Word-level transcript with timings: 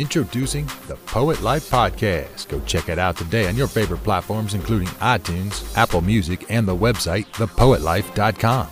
Introducing 0.00 0.64
the 0.88 0.96
Poet 1.04 1.42
Life 1.42 1.68
Podcast. 1.68 2.48
Go 2.48 2.58
check 2.60 2.88
it 2.88 2.98
out 2.98 3.18
today 3.18 3.48
on 3.48 3.54
your 3.54 3.66
favorite 3.66 4.02
platforms, 4.02 4.54
including 4.54 4.88
iTunes, 4.98 5.76
Apple 5.76 6.00
Music, 6.00 6.46
and 6.48 6.66
the 6.66 6.74
website, 6.74 7.26
thepoetlife.com. 7.32 8.66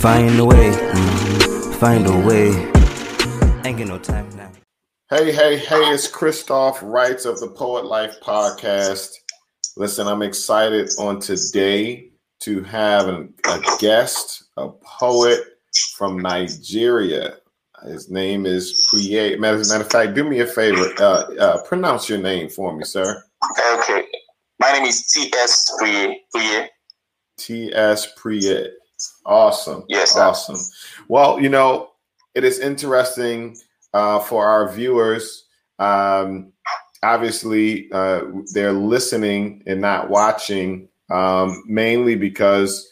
Find 0.00 0.38
a 0.38 0.44
way, 0.46 0.72
find 1.74 2.06
a 2.06 2.18
way. 2.26 2.48
Ain't 3.66 3.76
get 3.76 3.88
no 3.88 3.98
time 3.98 4.30
now. 4.30 4.50
Hey, 5.10 5.30
hey, 5.30 5.58
hey, 5.58 5.90
it's 5.90 6.08
Christoph 6.08 6.82
Wrights 6.82 7.26
of 7.26 7.38
the 7.38 7.48
Poet 7.48 7.84
Life 7.84 8.14
Podcast. 8.22 9.10
Listen, 9.76 10.06
I'm 10.06 10.22
excited 10.22 10.88
on 10.98 11.20
today 11.20 12.12
to 12.40 12.62
have 12.62 13.08
an, 13.08 13.34
a 13.46 13.60
guest, 13.78 14.44
a 14.56 14.68
poet 14.68 15.40
from 15.96 16.18
Nigeria. 16.18 17.36
His 17.84 18.10
name 18.10 18.46
is 18.46 18.88
Priye. 18.90 19.38
Matter, 19.38 19.58
matter 19.58 19.84
of 19.84 19.90
fact, 19.90 20.14
do 20.14 20.24
me 20.24 20.40
a 20.40 20.46
favor. 20.46 20.92
Uh, 20.98 21.34
uh, 21.38 21.62
pronounce 21.64 22.08
your 22.08 22.18
name 22.18 22.48
for 22.48 22.76
me, 22.76 22.84
sir. 22.84 23.22
Okay. 23.60 24.04
My 24.58 24.72
name 24.72 24.84
is 24.84 25.06
T.S. 25.12 25.72
Priye. 25.80 26.14
Priye. 26.34 26.66
T.S. 27.36 28.14
Priye. 28.16 28.68
Awesome. 29.24 29.84
Yes. 29.88 30.12
Sir. 30.12 30.22
Awesome. 30.22 30.58
Well, 31.08 31.40
you 31.40 31.48
know, 31.48 31.90
it 32.34 32.42
is 32.44 32.58
interesting 32.58 33.56
uh, 33.94 34.18
for 34.20 34.44
our 34.44 34.72
viewers. 34.72 35.44
Um, 35.78 36.52
obviously, 37.02 37.90
uh, 37.92 38.22
they're 38.52 38.72
listening 38.72 39.62
and 39.66 39.80
not 39.80 40.10
watching 40.10 40.88
um, 41.10 41.64
mainly 41.66 42.14
because 42.14 42.90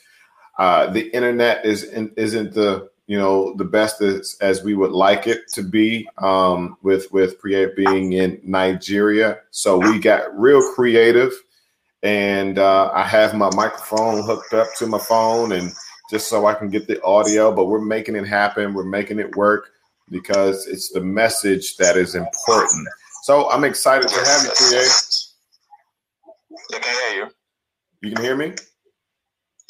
uh, 0.58 0.90
the 0.90 1.14
internet 1.14 1.64
is 1.64 1.84
isn't 1.84 2.54
the 2.54 2.88
you 3.06 3.16
know 3.16 3.54
the 3.54 3.64
best 3.64 4.00
as, 4.00 4.36
as 4.40 4.62
we 4.62 4.74
would 4.74 4.90
like 4.92 5.26
it 5.26 5.48
to 5.52 5.62
be 5.62 6.08
um, 6.18 6.76
with 6.82 7.10
with 7.12 7.40
Priye 7.40 7.74
being 7.76 8.14
in 8.14 8.40
Nigeria. 8.42 9.38
So 9.50 9.78
we 9.78 9.98
got 9.98 10.36
real 10.38 10.62
creative, 10.74 11.32
and 12.02 12.58
uh, 12.58 12.90
I 12.92 13.04
have 13.04 13.34
my 13.34 13.50
microphone 13.54 14.24
hooked 14.24 14.52
up 14.54 14.68
to 14.78 14.86
my 14.86 14.98
phone, 14.98 15.52
and 15.52 15.72
just 16.10 16.28
so 16.28 16.46
I 16.46 16.54
can 16.54 16.68
get 16.68 16.86
the 16.86 17.02
audio. 17.02 17.54
But 17.54 17.66
we're 17.66 17.80
making 17.80 18.16
it 18.16 18.26
happen. 18.26 18.74
We're 18.74 18.84
making 18.84 19.18
it 19.18 19.36
work 19.36 19.70
because 20.10 20.66
it's 20.66 20.90
the 20.90 21.00
message 21.00 21.76
that 21.76 21.96
is 21.96 22.14
important. 22.14 22.88
So 23.24 23.50
I'm 23.50 23.64
excited 23.64 24.08
to 24.08 24.14
have 24.14 24.42
you, 24.44 24.50
Priye. 24.50 25.32
I 26.74 26.78
can 26.78 27.12
hear 27.12 27.24
you. 27.24 27.35
You 28.02 28.12
can 28.12 28.24
hear 28.24 28.36
me? 28.36 28.54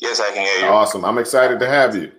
Yes, 0.01 0.21
I 0.21 0.33
can 0.33 0.45
hear 0.47 0.67
you. 0.67 0.73
Awesome. 0.73 1.05
I'm 1.05 1.19
excited 1.19 1.59
to 1.61 1.67
have 1.69 1.95
you. 1.97 2.13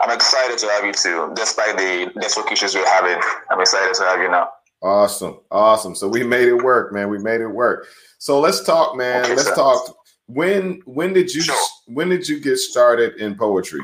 I'm 0.00 0.10
excited 0.10 0.58
to 0.58 0.66
have 0.68 0.84
you 0.84 0.92
too. 0.92 1.32
Despite 1.36 1.76
the 1.76 2.10
network 2.16 2.50
issues 2.52 2.74
we're 2.74 2.86
having, 2.88 3.20
I'm 3.50 3.60
excited 3.60 3.94
to 3.94 4.02
have 4.04 4.20
you 4.20 4.28
now. 4.30 4.48
Awesome. 4.82 5.40
Awesome. 5.50 5.94
So 5.94 6.08
we 6.08 6.22
made 6.24 6.48
it 6.48 6.62
work, 6.62 6.92
man. 6.92 7.08
We 7.08 7.18
made 7.18 7.40
it 7.40 7.46
work. 7.48 7.86
So 8.18 8.40
let's 8.40 8.62
talk, 8.64 8.96
man. 8.96 9.24
Okay, 9.24 9.30
let's 9.34 9.48
sir. 9.48 9.54
talk. 9.54 9.96
When 10.26 10.80
when 10.86 11.12
did 11.12 11.32
you 11.32 11.42
Sure. 11.42 11.56
when 11.86 12.08
did 12.08 12.28
you 12.28 12.40
get 12.40 12.56
started 12.58 13.16
in 13.16 13.34
poetry? 13.36 13.80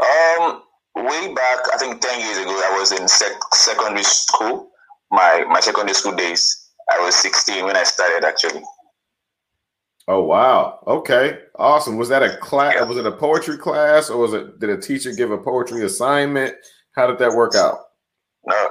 Um, 0.00 0.62
way 0.96 1.34
back, 1.34 1.58
I 1.72 1.76
think 1.78 2.00
ten 2.00 2.20
years 2.20 2.38
ago, 2.38 2.50
I 2.50 2.78
was 2.78 2.92
in 2.92 3.08
sec- 3.08 3.54
secondary 3.54 4.02
school. 4.04 4.70
My 5.10 5.44
my 5.48 5.60
secondary 5.60 5.94
school 5.94 6.14
days. 6.14 6.57
I 6.90 6.98
was 7.00 7.14
16 7.16 7.64
when 7.64 7.76
I 7.76 7.82
started 7.84 8.24
actually. 8.26 8.62
Oh 10.06 10.22
wow. 10.22 10.78
Okay. 10.86 11.38
Awesome. 11.56 11.96
Was 11.98 12.08
that 12.08 12.22
a 12.22 12.36
class 12.38 12.74
Yeah. 12.76 12.84
was 12.84 12.96
it 12.96 13.06
a 13.06 13.12
poetry 13.12 13.58
class 13.58 14.08
or 14.10 14.18
was 14.18 14.32
it 14.32 14.58
did 14.58 14.70
a 14.70 14.78
teacher 14.80 15.12
give 15.12 15.30
a 15.30 15.38
poetry 15.38 15.84
assignment? 15.84 16.54
How 16.96 17.06
did 17.06 17.18
that 17.18 17.32
work 17.32 17.54
out? 17.54 17.78
No, 18.46 18.68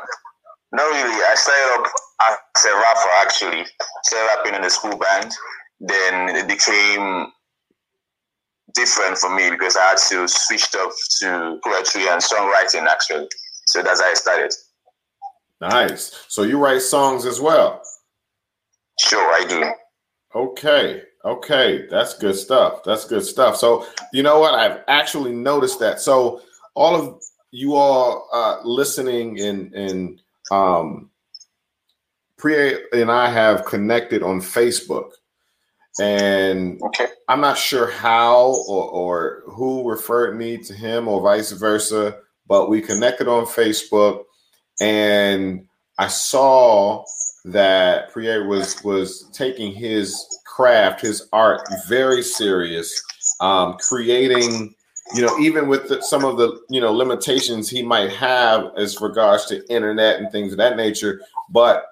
no, 0.74 0.84
really. 0.90 1.10
I 1.24 1.36
started 1.36 1.84
up 1.84 2.40
as 2.58 2.66
a 2.66 2.74
rapper 2.76 3.10
actually. 3.22 3.66
Started 4.04 4.28
rapping 4.36 4.56
in 4.56 4.62
the 4.64 4.70
school 4.70 4.98
band. 4.98 5.32
Then 5.80 6.36
it 6.36 6.48
became 6.48 7.28
different 8.74 9.18
for 9.18 9.34
me 9.34 9.50
because 9.52 9.76
I 9.78 9.82
had 9.90 9.98
to 10.10 10.28
switch 10.28 10.74
up 10.76 10.90
to 11.20 11.60
poetry 11.64 12.08
and 12.08 12.22
songwriting 12.22 12.88
actually. 12.88 13.28
So 13.66 13.84
that's 13.84 14.02
how 14.02 14.10
I 14.10 14.14
started. 14.16 14.54
Nice. 15.62 16.26
So 16.28 16.44
you 16.44 16.58
write 16.60 16.82
songs 16.82 17.26
as 17.26 17.40
well. 17.40 17.82
Sure, 19.00 19.20
I 19.34 19.46
do. 19.48 19.72
Okay. 20.36 21.04
Okay. 21.26 21.88
That's 21.90 22.18
good 22.18 22.36
stuff. 22.36 22.84
That's 22.84 23.06
good 23.06 23.24
stuff. 23.24 23.58
So, 23.58 23.86
you 24.14 24.24
know 24.24 24.40
what? 24.40 24.54
I've 24.56 24.84
actually 24.88 25.34
noticed 25.34 25.80
that. 25.80 26.00
So, 26.00 26.42
all 26.76 26.96
of 26.96 27.22
you 27.52 27.76
all 27.76 28.30
uh, 28.34 28.60
listening 28.64 29.40
and, 29.40 29.74
and, 29.74 30.22
um, 30.52 31.10
Priye 32.38 32.78
and 32.94 33.12
I 33.12 33.30
have 33.32 33.66
connected 33.66 34.22
on 34.22 34.42
Facebook. 34.42 35.12
And 36.00 36.80
Okay. 36.84 37.08
I'm 37.28 37.42
not 37.42 37.58
sure 37.58 37.90
how 37.90 38.64
or, 38.68 38.90
or 38.90 39.44
who 39.48 39.90
referred 39.90 40.38
me 40.38 40.58
to 40.58 40.74
him 40.74 41.08
or 41.08 41.22
vice 41.22 41.52
versa, 41.52 42.20
but 42.48 42.70
we 42.70 42.80
connected 42.82 43.28
on 43.28 43.46
Facebook 43.46 44.24
and 44.80 45.68
I 45.98 46.08
saw 46.08 47.04
that 47.48 48.14
Priye 48.14 48.46
was 48.48 48.82
was 48.84 49.30
taking 49.34 49.74
his 49.74 50.26
craft, 50.46 51.02
his 51.02 51.28
art 51.34 51.62
very 51.88 52.22
serious, 52.22 53.02
um, 53.40 53.78
creating, 53.80 54.74
you 55.16 55.22
know, 55.22 55.38
even 55.40 55.68
with 55.68 55.88
the, 55.88 56.02
some 56.02 56.26
of 56.26 56.38
the 56.38 56.60
you 56.70 56.82
know 56.82 56.92
limitations 56.92 57.70
he 57.70 57.82
might 57.82 58.12
have 58.12 58.72
as 58.78 59.00
regards 59.02 59.46
to 59.48 59.66
internet 59.72 60.20
and 60.20 60.32
things 60.32 60.52
of 60.52 60.58
that 60.58 60.78
nature, 60.78 61.22
but 61.50 61.86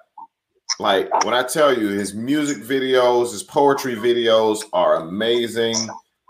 like 0.78 1.10
when 1.24 1.34
I 1.34 1.42
tell 1.42 1.76
you 1.76 1.88
his 1.88 2.14
music 2.14 2.58
videos, 2.58 3.32
his 3.32 3.42
poetry 3.42 3.96
videos 3.96 4.62
are 4.72 4.96
amazing. 4.96 5.76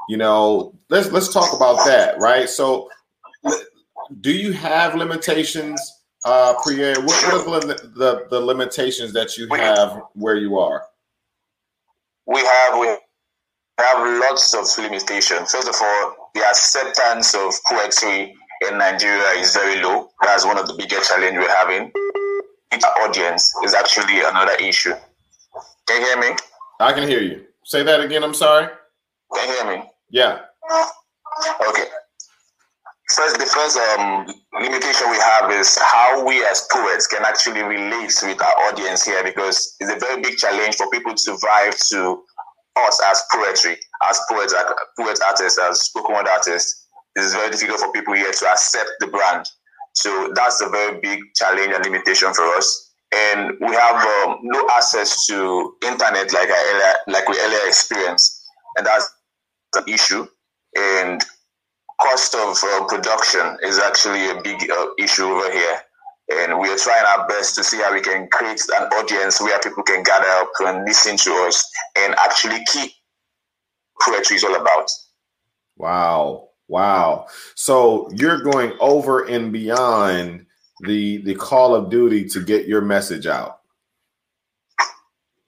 You 0.08 0.18
know, 0.18 0.72
let's 0.88 1.10
let's 1.10 1.32
talk 1.32 1.52
about 1.52 1.84
that, 1.86 2.18
right? 2.18 2.48
So, 2.48 2.88
do 4.20 4.30
you 4.30 4.52
have 4.52 4.94
limitations, 4.94 5.80
uh, 6.26 6.54
Priye? 6.62 6.96
What, 6.98 7.46
what 7.46 7.64
are 7.64 7.66
the, 7.68 7.74
the 7.94 8.26
the 8.30 8.40
limitations 8.40 9.12
that 9.14 9.36
you 9.38 9.48
have 9.54 10.02
where 10.14 10.36
you 10.36 10.58
are? 10.58 10.84
We 12.26 12.40
have 12.40 12.78
we 12.78 12.88
have 13.78 14.20
lots 14.20 14.52
of 14.54 14.66
limitations. 14.84 15.52
First 15.52 15.68
of 15.68 15.76
all, 15.80 16.30
the 16.34 16.44
acceptance 16.44 17.34
of 17.34 17.52
poetry 17.66 18.34
in 18.68 18.78
Nigeria 18.78 19.40
is 19.40 19.54
very 19.54 19.82
low. 19.82 20.10
That's 20.22 20.44
one 20.44 20.58
of 20.58 20.66
the 20.66 20.74
biggest 20.74 21.10
challenge 21.10 21.36
we're 21.36 21.48
having. 21.54 21.92
Its 22.72 22.84
audience 23.02 23.54
is 23.64 23.74
actually 23.74 24.20
another 24.20 24.54
issue. 24.60 24.94
Can 25.86 26.00
you 26.00 26.06
hear 26.06 26.18
me? 26.18 26.36
I 26.80 26.92
can 26.92 27.08
hear 27.08 27.20
you. 27.20 27.44
Say 27.64 27.82
that 27.84 28.00
again. 28.00 28.24
I'm 28.24 28.34
sorry. 28.34 28.68
Can 29.32 29.48
you 29.48 29.54
hear 29.54 29.78
me? 29.78 29.84
Yeah. 30.10 30.40
Okay. 31.68 31.84
First, 33.16 33.38
the 33.38 33.46
first 33.46 33.78
um, 33.78 34.26
limitation 34.60 35.10
we 35.10 35.16
have 35.16 35.50
is 35.50 35.78
how 35.78 36.22
we 36.26 36.44
as 36.44 36.68
poets 36.70 37.06
can 37.06 37.24
actually 37.24 37.62
relate 37.62 38.12
with 38.22 38.42
our 38.42 38.68
audience 38.68 39.06
here 39.06 39.24
because 39.24 39.74
it's 39.80 39.90
a 39.90 39.98
very 39.98 40.20
big 40.20 40.36
challenge 40.36 40.76
for 40.76 40.86
people 40.90 41.14
to 41.14 41.30
vibe 41.30 41.88
to 41.88 42.22
us 42.76 43.00
as 43.06 43.22
poetry, 43.32 43.78
as 44.06 44.20
poets, 44.28 44.52
as 44.52 44.64
poet 44.98 45.18
artists, 45.26 45.58
as 45.58 45.80
spoken 45.80 46.14
word 46.14 46.28
artists. 46.28 46.88
It's 47.14 47.32
very 47.32 47.50
difficult 47.50 47.80
for 47.80 47.90
people 47.92 48.12
here 48.12 48.30
to 48.30 48.48
accept 48.48 48.90
the 49.00 49.06
brand. 49.06 49.46
So 49.94 50.30
that's 50.34 50.60
a 50.60 50.68
very 50.68 51.00
big 51.00 51.20
challenge 51.36 51.72
and 51.74 51.86
limitation 51.86 52.34
for 52.34 52.44
us. 52.56 52.92
And 53.14 53.52
we 53.60 53.74
have 53.74 54.28
um, 54.28 54.40
no 54.42 54.66
access 54.72 55.24
to 55.28 55.74
internet 55.86 56.34
like 56.34 56.50
I 56.52 56.94
like 57.06 57.26
we 57.28 57.40
earlier 57.40 57.66
experienced, 57.66 58.44
and 58.76 58.86
that's 58.86 59.10
an 59.74 59.84
issue. 59.88 60.26
And 60.76 61.24
cost 62.00 62.34
of 62.34 62.56
uh, 62.62 62.84
production 62.86 63.56
is 63.62 63.78
actually 63.78 64.30
a 64.30 64.40
big 64.42 64.70
uh, 64.70 64.86
issue 64.98 65.24
over 65.24 65.50
here. 65.50 65.78
And 66.28 66.58
we 66.58 66.68
are 66.70 66.76
trying 66.76 67.04
our 67.06 67.28
best 67.28 67.54
to 67.54 67.64
see 67.64 67.78
how 67.78 67.94
we 67.94 68.00
can 68.00 68.28
create 68.28 68.60
an 68.76 68.84
audience 68.88 69.40
where 69.40 69.58
people 69.60 69.84
can 69.84 70.02
gather 70.02 70.26
up 70.26 70.50
and 70.60 70.84
listen 70.84 71.16
to 71.18 71.30
us 71.46 71.64
and 71.98 72.14
actually 72.16 72.64
keep 72.72 72.90
poetry 74.02 74.36
is 74.36 74.44
all 74.44 74.60
about. 74.60 74.90
Wow. 75.76 76.48
Wow. 76.68 77.26
So 77.54 78.10
you're 78.12 78.42
going 78.42 78.72
over 78.80 79.24
and 79.24 79.52
beyond 79.52 80.46
the 80.80 81.18
the 81.18 81.34
call 81.34 81.74
of 81.74 81.90
duty 81.90 82.28
to 82.28 82.42
get 82.42 82.66
your 82.66 82.80
message 82.80 83.26
out. 83.26 83.60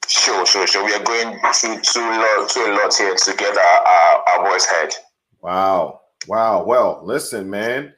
Sure, 0.07 0.47
sure, 0.47 0.67
sure. 0.67 0.85
We 0.85 0.95
are 0.95 1.03
going 1.03 1.39
to 1.39 1.53
to, 1.53 1.81
to 1.83 2.61
a 2.61 2.73
lot 2.81 2.95
here 2.97 3.15
to 3.15 3.35
get 3.37 3.57
our, 3.57 3.87
our, 3.87 4.29
our 4.29 4.51
voice 4.51 4.65
heard. 4.65 4.95
Wow. 5.43 6.01
Wow. 6.29 6.65
Well, 6.65 7.01
listen, 7.03 7.49
man. 7.49 7.93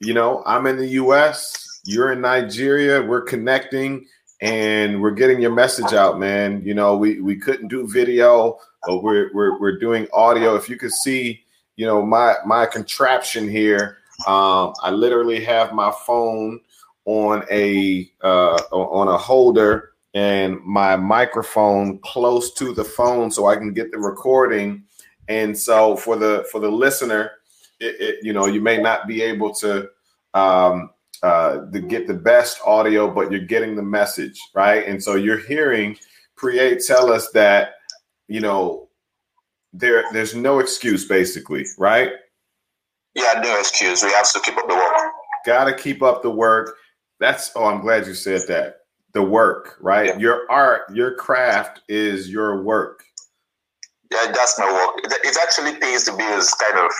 You 0.00 0.14
know, 0.14 0.42
I'm 0.46 0.66
in 0.66 0.76
the 0.76 0.88
US, 0.88 1.80
you're 1.84 2.12
in 2.12 2.20
Nigeria, 2.20 3.02
we're 3.02 3.22
connecting 3.22 4.06
and 4.40 5.00
we're 5.00 5.12
getting 5.12 5.40
your 5.40 5.54
message 5.54 5.92
out, 5.92 6.18
man. 6.18 6.62
You 6.64 6.74
know, 6.74 6.96
we 6.96 7.20
we 7.20 7.36
couldn't 7.36 7.68
do 7.68 7.86
video 7.86 8.58
but 8.86 9.02
we're 9.02 9.30
we're 9.32 9.58
we're 9.58 9.78
doing 9.78 10.06
audio. 10.12 10.54
If 10.54 10.68
you 10.68 10.76
could 10.76 10.92
see, 10.92 11.44
you 11.76 11.86
know, 11.86 12.04
my 12.04 12.36
my 12.46 12.66
contraption 12.66 13.48
here. 13.48 13.98
Um, 14.28 14.74
I 14.80 14.90
literally 14.90 15.44
have 15.44 15.72
my 15.72 15.92
phone 16.06 16.60
on 17.04 17.44
a 17.50 18.10
uh, 18.22 18.56
on 18.70 19.08
a 19.08 19.18
holder 19.18 19.92
and 20.14 20.60
my 20.60 20.96
microphone 20.96 21.98
close 21.98 22.52
to 22.54 22.72
the 22.72 22.84
phone 22.84 23.30
so 23.30 23.46
I 23.46 23.56
can 23.56 23.72
get 23.72 23.90
the 23.90 23.98
recording. 23.98 24.84
And 25.28 25.58
so 25.58 25.96
for 25.96 26.16
the 26.16 26.46
for 26.52 26.60
the 26.60 26.70
listener, 26.70 27.32
it, 27.84 28.00
it, 28.00 28.18
you 28.22 28.32
know, 28.32 28.46
you 28.46 28.60
may 28.60 28.78
not 28.78 29.06
be 29.06 29.22
able 29.22 29.54
to 29.56 29.88
um, 30.32 30.90
uh, 31.22 31.70
to 31.70 31.80
get 31.80 32.06
the 32.06 32.14
best 32.14 32.60
audio, 32.66 33.10
but 33.10 33.30
you're 33.30 33.40
getting 33.40 33.76
the 33.76 33.82
message, 33.82 34.40
right? 34.54 34.86
And 34.86 35.02
so 35.02 35.14
you're 35.14 35.38
hearing 35.38 35.96
Priye 36.38 36.84
tell 36.84 37.12
us 37.12 37.30
that 37.30 37.74
you 38.28 38.40
know 38.40 38.88
there 39.72 40.04
there's 40.12 40.34
no 40.34 40.58
excuse, 40.58 41.06
basically, 41.06 41.66
right? 41.78 42.10
Yeah, 43.14 43.40
no 43.42 43.58
excuse. 43.58 44.02
We 44.02 44.10
have 44.10 44.30
to 44.32 44.40
keep 44.40 44.56
up 44.56 44.68
the 44.68 44.74
work. 44.74 45.12
Got 45.46 45.64
to 45.64 45.74
keep 45.74 46.02
up 46.02 46.22
the 46.22 46.30
work. 46.30 46.76
That's 47.20 47.52
oh, 47.54 47.66
I'm 47.66 47.80
glad 47.80 48.06
you 48.06 48.14
said 48.14 48.42
that. 48.48 48.78
The 49.12 49.22
work, 49.22 49.76
right? 49.80 50.06
Yeah. 50.06 50.18
Your 50.18 50.50
art, 50.50 50.82
your 50.92 51.14
craft 51.14 51.82
is 51.88 52.28
your 52.28 52.62
work. 52.62 53.04
Yeah, 54.14 54.32
that's 54.32 54.58
my 54.58 54.70
work. 54.70 55.00
It, 55.04 55.12
it 55.24 55.36
actually 55.42 55.76
pays 55.80 56.06
the 56.06 56.12
bills, 56.12 56.54
kind 56.54 56.78
of. 56.78 56.92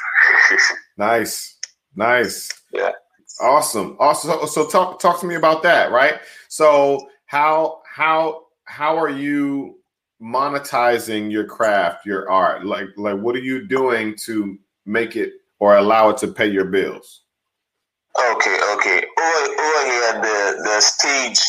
nice, 0.96 1.56
nice. 1.94 2.50
Yeah. 2.72 2.92
Awesome. 3.40 3.96
Also, 3.98 4.46
so 4.46 4.66
talk 4.66 5.00
talk 5.00 5.20
to 5.20 5.26
me 5.26 5.34
about 5.34 5.62
that, 5.62 5.90
right? 5.92 6.20
So 6.48 7.08
how 7.26 7.82
how 7.86 8.44
how 8.64 8.96
are 8.96 9.10
you 9.10 9.78
monetizing 10.22 11.30
your 11.30 11.44
craft, 11.44 12.06
your 12.06 12.30
art? 12.30 12.64
Like 12.64 12.88
like 12.96 13.18
what 13.18 13.34
are 13.36 13.42
you 13.42 13.66
doing 13.66 14.16
to 14.24 14.58
make 14.86 15.16
it 15.16 15.32
or 15.58 15.76
allow 15.76 16.10
it 16.10 16.18
to 16.18 16.28
pay 16.28 16.46
your 16.46 16.66
bills? 16.66 17.22
Okay, 18.18 18.58
okay. 18.74 19.04
Over, 19.18 19.60
over 19.60 19.84
here, 19.86 20.12
the 20.22 20.62
the 20.64 20.80
stage 20.80 21.40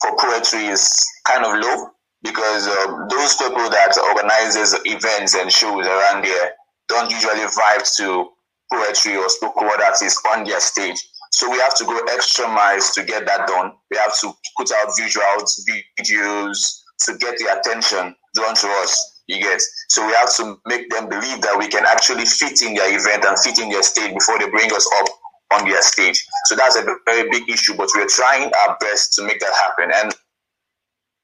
for 0.00 0.16
poetry 0.16 0.66
is 0.66 1.06
kind 1.26 1.44
of 1.44 1.60
low 1.62 1.90
because 2.22 2.66
um, 2.66 3.06
those 3.10 3.36
people 3.36 3.68
that 3.70 3.96
organizes 3.98 4.74
events 4.84 5.34
and 5.34 5.50
shows 5.50 5.86
around 5.86 6.24
there 6.24 6.52
don't 6.88 7.10
usually 7.10 7.44
vibe 7.46 7.96
to 7.96 8.28
poetry 8.72 9.16
or 9.16 9.28
spoken 9.28 9.66
word 9.66 9.80
artists 9.80 10.20
on 10.32 10.44
their 10.44 10.60
stage. 10.60 10.98
So 11.30 11.50
we 11.50 11.58
have 11.58 11.74
to 11.76 11.84
go 11.84 11.98
extra 12.10 12.48
miles 12.48 12.90
to 12.92 13.04
get 13.04 13.26
that 13.26 13.46
done. 13.46 13.72
We 13.90 13.98
have 13.98 14.18
to 14.20 14.32
put 14.56 14.70
out 14.72 14.88
visuals, 14.98 15.60
videos 16.00 16.80
to 17.04 17.16
get 17.18 17.38
the 17.38 17.58
attention 17.58 18.14
drawn 18.34 18.54
to 18.54 18.68
us. 18.82 19.22
You 19.26 19.40
get 19.40 19.60
so 19.88 20.06
we 20.06 20.12
have 20.14 20.34
to 20.36 20.56
make 20.66 20.88
them 20.88 21.08
believe 21.08 21.42
that 21.42 21.56
we 21.58 21.68
can 21.68 21.84
actually 21.84 22.24
fit 22.24 22.62
in 22.62 22.74
their 22.74 22.88
event 22.88 23.26
and 23.26 23.38
fit 23.38 23.58
in 23.58 23.68
their 23.68 23.82
stage 23.82 24.14
before 24.14 24.38
they 24.38 24.48
bring 24.48 24.72
us 24.72 24.88
up 25.00 25.08
on 25.52 25.68
their 25.68 25.82
stage. 25.82 26.24
So 26.46 26.56
that's 26.56 26.76
a 26.76 26.84
very 27.04 27.28
big 27.30 27.48
issue, 27.48 27.74
but 27.76 27.88
we're 27.94 28.08
trying 28.08 28.50
our 28.52 28.76
best 28.80 29.14
to 29.14 29.22
make 29.22 29.38
that 29.40 29.52
happen. 29.52 29.90
And 29.94 30.14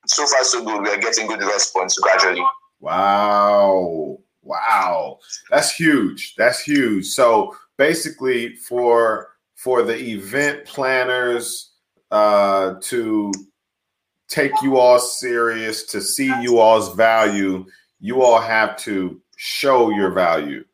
so 0.06 0.26
far, 0.26 0.44
so 0.44 0.64
good. 0.64 0.82
We 0.82 0.90
are 0.90 0.98
getting 0.98 1.26
good 1.26 1.40
response 1.40 1.98
gradually. 1.98 2.44
Wow. 2.80 4.18
Wow. 4.42 5.18
That's 5.50 5.74
huge. 5.74 6.34
That's 6.36 6.60
huge. 6.60 7.06
So 7.06 7.56
basically, 7.76 8.56
for 8.56 9.30
for 9.54 9.82
the 9.82 9.96
event 9.96 10.66
planners 10.66 11.72
uh, 12.10 12.74
to 12.82 13.32
take 14.28 14.52
you 14.62 14.76
all 14.76 14.98
serious, 14.98 15.84
to 15.86 16.00
see 16.00 16.32
you 16.42 16.58
all's 16.58 16.94
value, 16.94 17.64
you 18.00 18.22
all 18.22 18.40
have 18.40 18.76
to 18.78 19.20
show 19.36 19.90
your 19.90 20.10
value. 20.10 20.64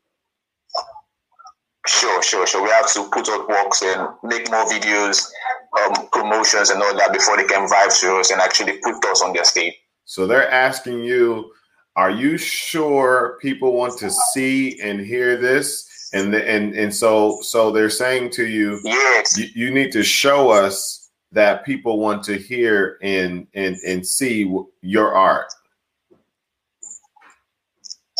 Sure, 1.86 2.22
sure, 2.22 2.46
sure. 2.46 2.62
We 2.62 2.70
have 2.70 2.92
to 2.92 3.08
put 3.10 3.28
out 3.28 3.48
works 3.48 3.82
and 3.82 4.08
make 4.22 4.50
more 4.50 4.64
videos, 4.66 5.30
um, 5.78 6.08
promotions, 6.12 6.70
and 6.70 6.82
all 6.82 6.96
that 6.96 7.12
before 7.12 7.36
they 7.36 7.44
can 7.44 7.68
vibe 7.68 7.98
to 8.00 8.16
us 8.16 8.30
and 8.30 8.40
actually 8.40 8.78
put 8.78 9.04
us 9.06 9.22
on 9.22 9.32
their 9.32 9.44
stage. 9.44 9.74
So 10.04 10.26
they're 10.26 10.50
asking 10.50 11.04
you, 11.04 11.52
are 11.96 12.10
you 12.10 12.36
sure 12.36 13.38
people 13.40 13.72
want 13.72 13.98
to 13.98 14.10
see 14.10 14.80
and 14.80 15.00
hear 15.00 15.36
this? 15.36 15.86
and 16.12 16.32
the, 16.32 16.48
and 16.48 16.74
and 16.74 16.94
so 16.94 17.40
so 17.40 17.70
they're 17.70 17.90
saying 17.90 18.30
to 18.30 18.46
you, 18.46 18.80
yes, 18.84 19.38
you, 19.38 19.46
you, 19.54 19.70
need 19.70 19.92
to 19.92 20.02
show 20.02 20.50
us 20.50 21.10
that 21.32 21.64
people 21.64 21.98
want 21.98 22.24
to 22.24 22.36
hear 22.36 22.98
and 23.02 23.46
and 23.54 23.76
and 23.86 24.06
see 24.06 24.52
your 24.82 25.14
art. 25.14 25.52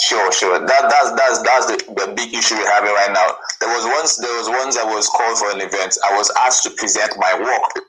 Sure, 0.02 0.32
sure. 0.32 0.58
That 0.60 0.82
that's 0.82 1.10
that's 1.12 1.42
that's 1.42 1.66
the, 1.66 1.94
the 1.94 2.14
big 2.14 2.32
issue 2.32 2.54
we're 2.54 2.70
having 2.70 2.92
right 2.92 3.12
now. 3.12 3.36
There 3.60 3.68
was 3.68 3.84
once 3.84 4.16
there 4.16 4.36
was 4.38 4.48
once 4.48 4.78
I 4.78 4.84
was 4.84 5.08
called 5.08 5.38
for 5.38 5.50
an 5.50 5.60
event. 5.60 5.98
I 6.04 6.16
was 6.16 6.30
asked 6.38 6.62
to 6.64 6.70
present 6.70 7.12
my 7.18 7.34
work 7.38 7.84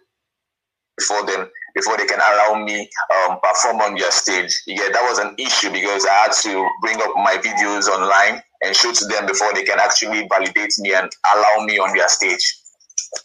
before 0.97 1.25
them 1.25 1.50
before 1.73 1.97
they 1.97 2.06
can 2.06 2.19
allow 2.19 2.63
me 2.63 2.89
um, 3.29 3.39
perform 3.41 3.77
on 3.81 3.95
their 3.95 4.12
stage. 4.12 4.62
Yeah, 4.68 4.89
that 4.91 5.03
was 5.03 5.19
an 5.19 5.35
issue 5.38 5.71
because 5.71 6.06
I 6.06 6.13
had 6.13 6.31
to 6.44 6.68
bring 6.81 7.01
up 7.01 7.15
my 7.15 7.38
videos 7.38 7.88
online 7.88 8.41
and 8.63 8.75
show 8.75 8.91
to 8.91 9.06
them 9.06 9.25
before 9.25 9.53
they 9.53 9.63
can 9.63 9.79
actually 9.79 10.27
validate 10.29 10.73
me 10.79 10.94
and 10.94 11.09
allow 11.33 11.65
me 11.65 11.79
on 11.79 11.95
their 11.95 12.09
stage. 12.09 12.44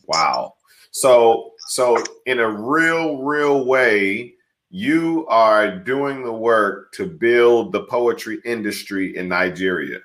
Wow. 0.06 0.54
So 0.93 1.52
so 1.69 2.02
in 2.26 2.38
a 2.38 2.48
real 2.48 3.19
real 3.22 3.64
way 3.64 4.34
you 4.70 5.26
are 5.28 5.78
doing 5.78 6.22
the 6.25 6.32
work 6.32 6.93
to 6.93 7.06
build 7.06 7.72
the 7.72 7.82
poetry 7.84 8.40
industry 8.44 9.16
in 9.16 9.28
Nigeria. 9.28 9.98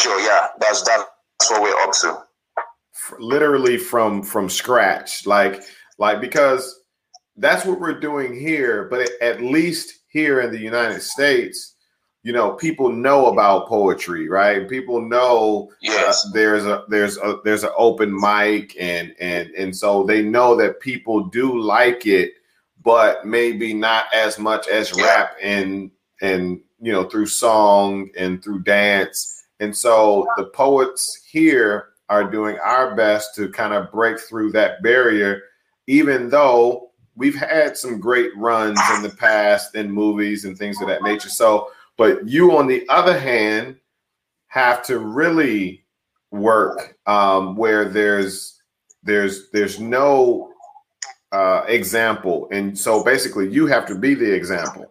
Sure, 0.00 0.20
yeah. 0.20 0.48
That's 0.58 0.82
that's 0.82 1.04
what 1.50 1.62
we're 1.62 1.80
up 1.82 1.92
to. 2.00 2.22
Literally 3.18 3.76
from 3.76 4.22
from 4.22 4.48
scratch. 4.48 5.26
Like 5.26 5.62
like 5.98 6.20
because 6.20 6.80
that's 7.36 7.64
what 7.64 7.80
we're 7.80 8.00
doing 8.00 8.38
here, 8.38 8.84
but 8.84 9.08
at 9.20 9.42
least 9.42 10.00
here 10.08 10.40
in 10.40 10.50
the 10.50 10.58
United 10.58 11.02
States, 11.02 11.74
you 12.22 12.32
know 12.32 12.52
people 12.52 12.90
know 12.90 13.26
about 13.26 13.66
poetry 13.66 14.28
right 14.28 14.68
people 14.68 15.00
know 15.00 15.68
uh, 15.70 15.74
yes. 15.80 16.24
uh, 16.26 16.30
there's 16.32 16.66
a 16.66 16.84
there's 16.88 17.16
a 17.18 17.38
there's 17.44 17.64
an 17.64 17.70
open 17.76 18.14
mic 18.14 18.76
and 18.78 19.14
and 19.20 19.50
and 19.50 19.74
so 19.74 20.04
they 20.04 20.22
know 20.22 20.54
that 20.54 20.80
people 20.80 21.24
do 21.24 21.58
like 21.58 22.06
it 22.06 22.32
but 22.82 23.26
maybe 23.26 23.72
not 23.72 24.04
as 24.14 24.38
much 24.38 24.68
as 24.68 24.96
yeah. 24.96 25.04
rap 25.04 25.36
and 25.42 25.90
and 26.20 26.60
you 26.80 26.92
know 26.92 27.04
through 27.04 27.26
song 27.26 28.10
and 28.16 28.42
through 28.42 28.62
dance 28.62 29.39
and 29.60 29.76
so 29.76 30.26
the 30.36 30.46
poets 30.46 31.20
here 31.30 31.90
are 32.08 32.28
doing 32.28 32.58
our 32.58 32.96
best 32.96 33.34
to 33.36 33.48
kind 33.50 33.72
of 33.72 33.90
break 33.92 34.18
through 34.18 34.50
that 34.50 34.82
barrier 34.82 35.42
even 35.86 36.28
though 36.28 36.90
we've 37.16 37.36
had 37.36 37.76
some 37.76 38.00
great 38.00 38.36
runs 38.36 38.80
in 38.96 39.02
the 39.02 39.14
past 39.16 39.74
in 39.74 39.90
movies 39.90 40.44
and 40.44 40.58
things 40.58 40.80
of 40.80 40.88
that 40.88 41.02
nature 41.02 41.28
so 41.28 41.70
but 42.00 42.26
you, 42.26 42.56
on 42.56 42.66
the 42.66 42.88
other 42.88 43.20
hand, 43.20 43.76
have 44.46 44.82
to 44.86 44.98
really 44.98 45.84
work 46.30 46.96
um, 47.04 47.56
where 47.56 47.84
there's 47.84 48.58
there's 49.02 49.50
there's 49.50 49.78
no 49.78 50.50
uh, 51.30 51.64
example, 51.68 52.48
and 52.52 52.76
so 52.76 53.04
basically 53.04 53.52
you 53.52 53.66
have 53.66 53.84
to 53.84 53.94
be 53.94 54.14
the 54.14 54.32
example. 54.32 54.90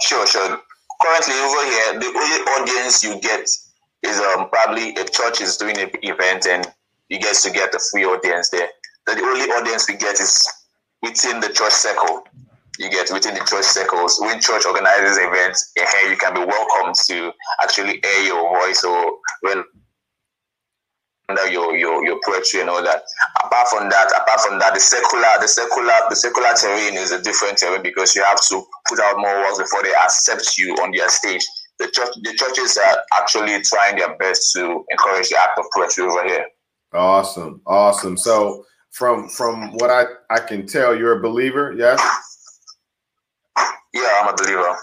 Sure, 0.00 0.24
sure. 0.24 0.60
Currently 1.00 1.34
over 1.34 1.64
here, 1.64 2.00
the 2.00 2.06
only 2.06 2.72
audience 2.72 3.04
you 3.04 3.20
get 3.20 3.48
is 4.02 4.20
um, 4.20 4.48
probably 4.50 4.90
a 4.96 5.04
church 5.04 5.40
is 5.40 5.56
doing 5.56 5.78
an 5.78 5.90
event 6.02 6.46
and 6.46 6.66
you 7.08 7.18
get 7.18 7.34
to 7.36 7.50
get 7.50 7.74
a 7.74 7.78
free 7.90 8.04
audience 8.04 8.50
there. 8.50 8.68
The 9.06 9.20
only 9.22 9.46
audience 9.46 9.88
we 9.88 9.96
get 9.96 10.20
is 10.20 10.46
within 11.02 11.40
the 11.40 11.48
church 11.48 11.72
circle 11.72 12.24
you 12.78 12.88
get 12.90 13.10
within 13.12 13.34
the 13.34 13.40
church 13.40 13.64
circles. 13.64 14.20
When 14.20 14.40
church 14.40 14.64
organizes 14.64 15.18
events, 15.18 15.72
here 15.76 16.10
you 16.10 16.16
can 16.16 16.32
be 16.34 16.44
welcome 16.44 16.92
to 17.08 17.32
actually 17.62 18.00
air 18.04 18.24
your 18.24 18.48
voice 18.56 18.84
or 18.84 19.18
when 19.40 19.64
your, 21.36 21.76
your 21.76 22.04
your 22.04 22.20
poetry 22.24 22.60
and 22.60 22.70
all 22.70 22.82
that. 22.82 23.02
Apart 23.44 23.68
from 23.68 23.88
that, 23.90 24.10
apart 24.16 24.40
from 24.40 24.58
that, 24.58 24.74
the 24.74 24.80
secular 24.80 25.28
the 25.40 25.48
secular 25.48 25.92
the 26.08 26.16
secular 26.16 26.52
terrain 26.54 26.96
is 26.96 27.10
a 27.10 27.20
different 27.20 27.58
terrain 27.58 27.82
because 27.82 28.16
you 28.16 28.24
have 28.24 28.40
to 28.48 28.62
put 28.88 28.98
out 29.00 29.18
more 29.18 29.36
works 29.40 29.58
before 29.58 29.82
they 29.82 29.94
accept 29.94 30.56
you 30.56 30.72
on 30.76 30.92
their 30.92 31.08
stage. 31.08 31.44
The 31.78 31.88
church 31.90 32.10
the 32.22 32.34
churches 32.34 32.76
are 32.78 32.98
actually 33.20 33.60
trying 33.62 33.96
their 33.96 34.16
best 34.16 34.52
to 34.54 34.84
encourage 34.90 35.28
the 35.28 35.36
act 35.38 35.58
of 35.58 35.66
poetry 35.74 36.04
over 36.04 36.24
here. 36.24 36.46
Awesome, 36.92 37.60
awesome. 37.66 38.16
So 38.16 38.64
from 38.90 39.28
from 39.28 39.72
what 39.74 39.90
I 39.90 40.04
I 40.30 40.40
can 40.40 40.66
tell, 40.66 40.96
you're 40.96 41.18
a 41.18 41.22
believer, 41.22 41.74
yes. 41.76 42.00
Yeah, 43.94 44.20
I'm 44.22 44.28
a 44.28 44.36
believer. 44.36 44.76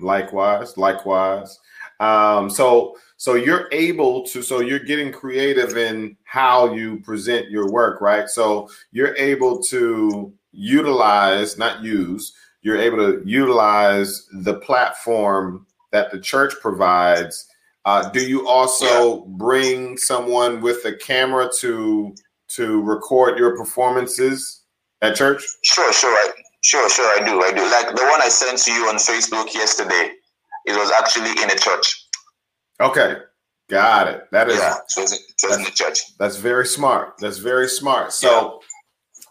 Likewise, 0.00 0.76
likewise. 0.76 1.58
Um, 2.00 2.50
so 2.50 2.96
so 3.16 3.34
you're 3.34 3.68
able 3.72 4.24
to 4.26 4.42
so 4.42 4.60
you're 4.60 4.78
getting 4.78 5.10
creative 5.10 5.76
in 5.76 6.16
how 6.24 6.74
you 6.74 7.00
present 7.00 7.50
your 7.50 7.70
work, 7.70 8.00
right? 8.00 8.28
So 8.28 8.68
you're 8.92 9.16
able 9.16 9.62
to 9.64 10.32
utilize, 10.52 11.56
not 11.58 11.82
use, 11.82 12.34
you're 12.62 12.80
able 12.80 12.98
to 12.98 13.22
utilize 13.24 14.26
the 14.32 14.54
platform 14.54 15.66
that 15.92 16.10
the 16.10 16.20
church 16.20 16.54
provides. 16.60 17.48
Uh, 17.84 18.10
do 18.10 18.26
you 18.26 18.46
also 18.48 19.20
bring 19.26 19.96
someone 19.96 20.60
with 20.60 20.84
a 20.84 20.96
camera 20.96 21.48
to 21.60 22.14
to 22.48 22.82
record 22.82 23.38
your 23.38 23.56
performances 23.56 24.62
at 25.02 25.16
church? 25.16 25.42
Sure, 25.62 25.92
sure, 25.92 26.10
I, 26.10 26.32
sure, 26.62 26.88
sure. 26.90 27.06
I 27.20 27.24
do, 27.24 27.40
I 27.40 27.52
do. 27.52 27.62
Like 27.70 27.94
the 27.96 28.04
one 28.04 28.20
I 28.22 28.28
sent 28.28 28.58
to 28.58 28.72
you 28.72 28.88
on 28.88 28.96
Facebook 28.96 29.54
yesterday, 29.54 30.12
it 30.66 30.76
was 30.76 30.90
actually 30.90 31.30
in 31.42 31.50
a 31.50 31.56
church. 31.56 32.05
Okay, 32.80 33.16
got 33.68 34.08
it. 34.08 34.28
That 34.32 34.48
is 34.48 34.58
yeah, 34.58 34.74
it 34.74 35.00
was, 35.00 35.12
it 35.12 35.48
was 35.48 35.56
in 35.58 35.64
the 35.64 35.70
church. 35.70 36.16
That's 36.18 36.36
very 36.36 36.66
smart. 36.66 37.14
That's 37.18 37.38
very 37.38 37.68
smart. 37.68 38.12
So 38.12 38.28
yeah. 38.30 38.80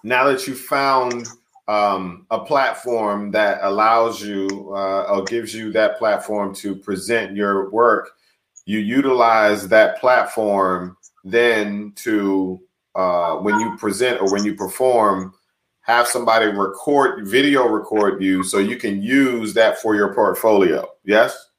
now 0.03 0.25
that 0.25 0.47
you 0.47 0.55
found 0.55 1.27
um, 1.67 2.25
a 2.31 2.39
platform 2.39 3.31
that 3.31 3.59
allows 3.61 4.21
you 4.21 4.73
uh, 4.75 5.03
or 5.03 5.23
gives 5.23 5.53
you 5.53 5.71
that 5.73 5.97
platform 5.97 6.53
to 6.55 6.75
present 6.75 7.35
your 7.35 7.69
work, 7.71 8.11
you 8.65 8.79
utilize 8.79 9.67
that 9.67 9.99
platform 9.99 10.97
then 11.23 11.91
to 11.95 12.59
uh, 12.95 13.35
when 13.35 13.59
you 13.59 13.75
present 13.77 14.21
or 14.21 14.31
when 14.31 14.45
you 14.45 14.55
perform, 14.55 15.33
have 15.81 16.07
somebody 16.07 16.47
record 16.47 17.27
video 17.27 17.67
record 17.67 18.21
you 18.23 18.43
so 18.43 18.57
you 18.57 18.77
can 18.77 19.01
use 19.01 19.53
that 19.53 19.79
for 19.79 19.95
your 19.95 20.13
portfolio. 20.15 20.87
Yes. 21.03 21.49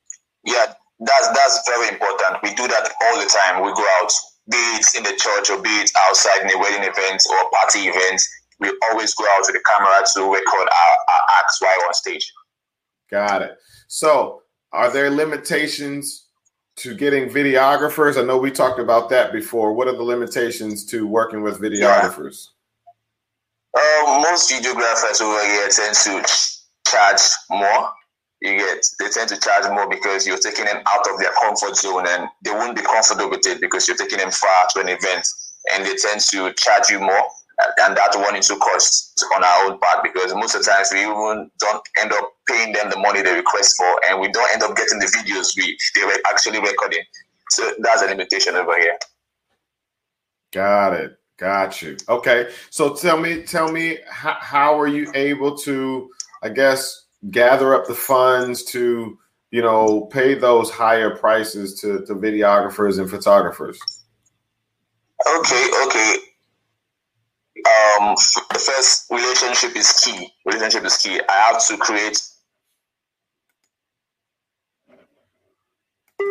Yeah, 0.45 0.73
that's 1.01 1.29
that's 1.29 1.63
very 1.67 1.89
important. 1.89 2.43
We 2.43 2.55
do 2.55 2.67
that 2.69 2.89
all 3.03 3.21
the 3.21 3.29
time. 3.29 3.63
We 3.63 3.73
go 3.73 3.87
out, 4.01 4.13
be 4.51 4.57
it 4.57 4.87
in 4.97 5.03
the 5.03 5.17
church 5.17 5.51
or 5.51 5.61
be 5.63 5.69
it 5.69 5.91
outside 6.09 6.43
in 6.43 6.51
a 6.51 6.59
wedding 6.59 6.83
event 6.83 7.23
or 7.29 7.51
party 7.51 7.89
event. 7.89 8.23
We 8.59 8.73
always 8.91 9.15
go 9.15 9.25
out 9.33 9.45
with 9.47 9.55
the 9.55 9.63
camera 9.67 10.03
to 10.15 10.33
record 10.33 10.69
our, 10.69 10.97
our 11.09 11.23
acts 11.39 11.61
while 11.61 11.87
on 11.87 11.93
stage. 11.93 12.33
Got 13.11 13.43
it. 13.43 13.59
So, 13.89 14.43
are 14.73 14.91
there 14.91 15.11
limitations 15.11 16.27
to 16.77 16.95
getting 16.95 17.29
videographers? 17.29 18.19
I 18.19 18.25
know 18.25 18.39
we 18.39 18.51
talked 18.51 18.81
about 18.81 19.11
that 19.11 19.33
before. 19.33 19.75
What 19.75 19.89
are 19.89 19.97
the 19.97 20.03
limitations 20.03 20.87
to 20.87 21.07
working 21.07 21.43
with 21.43 21.61
videographers? 21.61 22.49
Yeah. 23.77 24.03
Uh, 24.07 24.21
most 24.23 24.51
videographers 24.51 25.21
over 25.21 25.45
here 25.45 25.69
tend 25.69 25.95
to 25.95 26.25
charge 26.87 27.21
more 27.51 27.91
you 28.47 28.59
get 28.59 28.85
they 28.99 29.09
tend 29.09 29.29
to 29.29 29.39
charge 29.39 29.69
more 29.71 29.89
because 29.89 30.27
you're 30.27 30.39
taking 30.39 30.65
them 30.65 30.83
out 30.87 31.07
of 31.13 31.19
their 31.19 31.33
comfort 31.43 31.77
zone 31.77 32.07
and 32.07 32.29
they 32.43 32.51
won't 32.51 32.77
be 32.77 32.83
comfortable 32.83 33.31
with 33.31 33.47
it 33.47 33.61
because 33.61 33.87
you're 33.89 33.97
taking 33.97 34.19
them 34.19 34.31
far 34.31 34.67
to 34.71 34.81
an 34.81 34.89
event 34.89 35.27
and 35.75 35.85
they 35.85 35.95
tend 35.97 36.21
to 36.21 36.53
charge 36.55 36.89
you 36.89 37.01
more 37.01 37.27
and 37.79 37.97
that 37.97 38.15
one 38.15 38.37
into 38.37 38.55
cost 38.57 39.25
on 39.35 39.43
our 39.43 39.65
own 39.71 39.79
part 39.79 40.03
because 40.03 40.35
most 40.35 40.55
of 40.55 40.63
the 40.63 40.71
times 40.71 40.91
we 40.93 41.01
even 41.01 41.51
don't 41.59 41.89
end 41.99 42.13
up 42.13 42.33
paying 42.49 42.73
them 42.73 42.91
the 42.91 42.99
money 42.99 43.23
they 43.23 43.35
request 43.35 43.75
for 43.77 44.01
and 44.09 44.21
we 44.21 44.29
don't 44.29 44.53
end 44.53 44.63
up 44.63 44.77
getting 44.77 44.99
the 44.99 45.07
videos 45.07 45.57
we 45.57 45.77
they 45.95 46.05
were 46.05 46.19
actually 46.29 46.61
recording. 46.61 47.03
So 47.51 47.73
that's 47.79 48.03
a 48.03 48.07
limitation 48.07 48.55
over 48.57 48.79
here. 48.79 48.99
Got 50.53 50.95
it. 50.95 51.19
Got 51.39 51.81
you. 51.83 51.97
Okay. 52.09 52.51
So 52.71 52.95
tell 52.95 53.19
me 53.19 53.43
tell 53.43 53.73
me 53.73 53.99
how, 54.07 54.37
how 54.39 54.81
are 54.81 54.87
you 54.87 55.11
able 55.15 55.57
to 55.59 56.11
i 56.43 56.49
guess 56.49 57.06
gather 57.31 57.75
up 57.75 57.87
the 57.87 57.95
funds 57.95 58.65
to 58.65 59.19
you 59.51 59.63
know 59.63 60.03
pay 60.13 60.35
those 60.35 60.71
higher 60.71 61.17
prices 61.17 61.81
to, 61.81 62.05
to 62.07 62.15
videographers 62.15 62.99
and 62.99 63.11
photographers? 63.11 63.79
Okay 65.37 65.69
okay. 65.87 66.15
Um 67.99 68.15
the 68.53 68.59
first 68.59 69.11
relationship 69.11 69.77
is 69.77 69.93
key. 70.05 70.29
Relationship 70.45 70.85
is 70.85 70.97
key. 70.99 71.21
I 71.29 71.53
have 71.53 71.67
to 71.67 71.77
create 71.77 72.21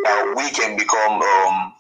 uh, 0.08 0.34
we 0.36 0.50
can 0.52 0.78
become 0.78 1.22
um 1.22 1.75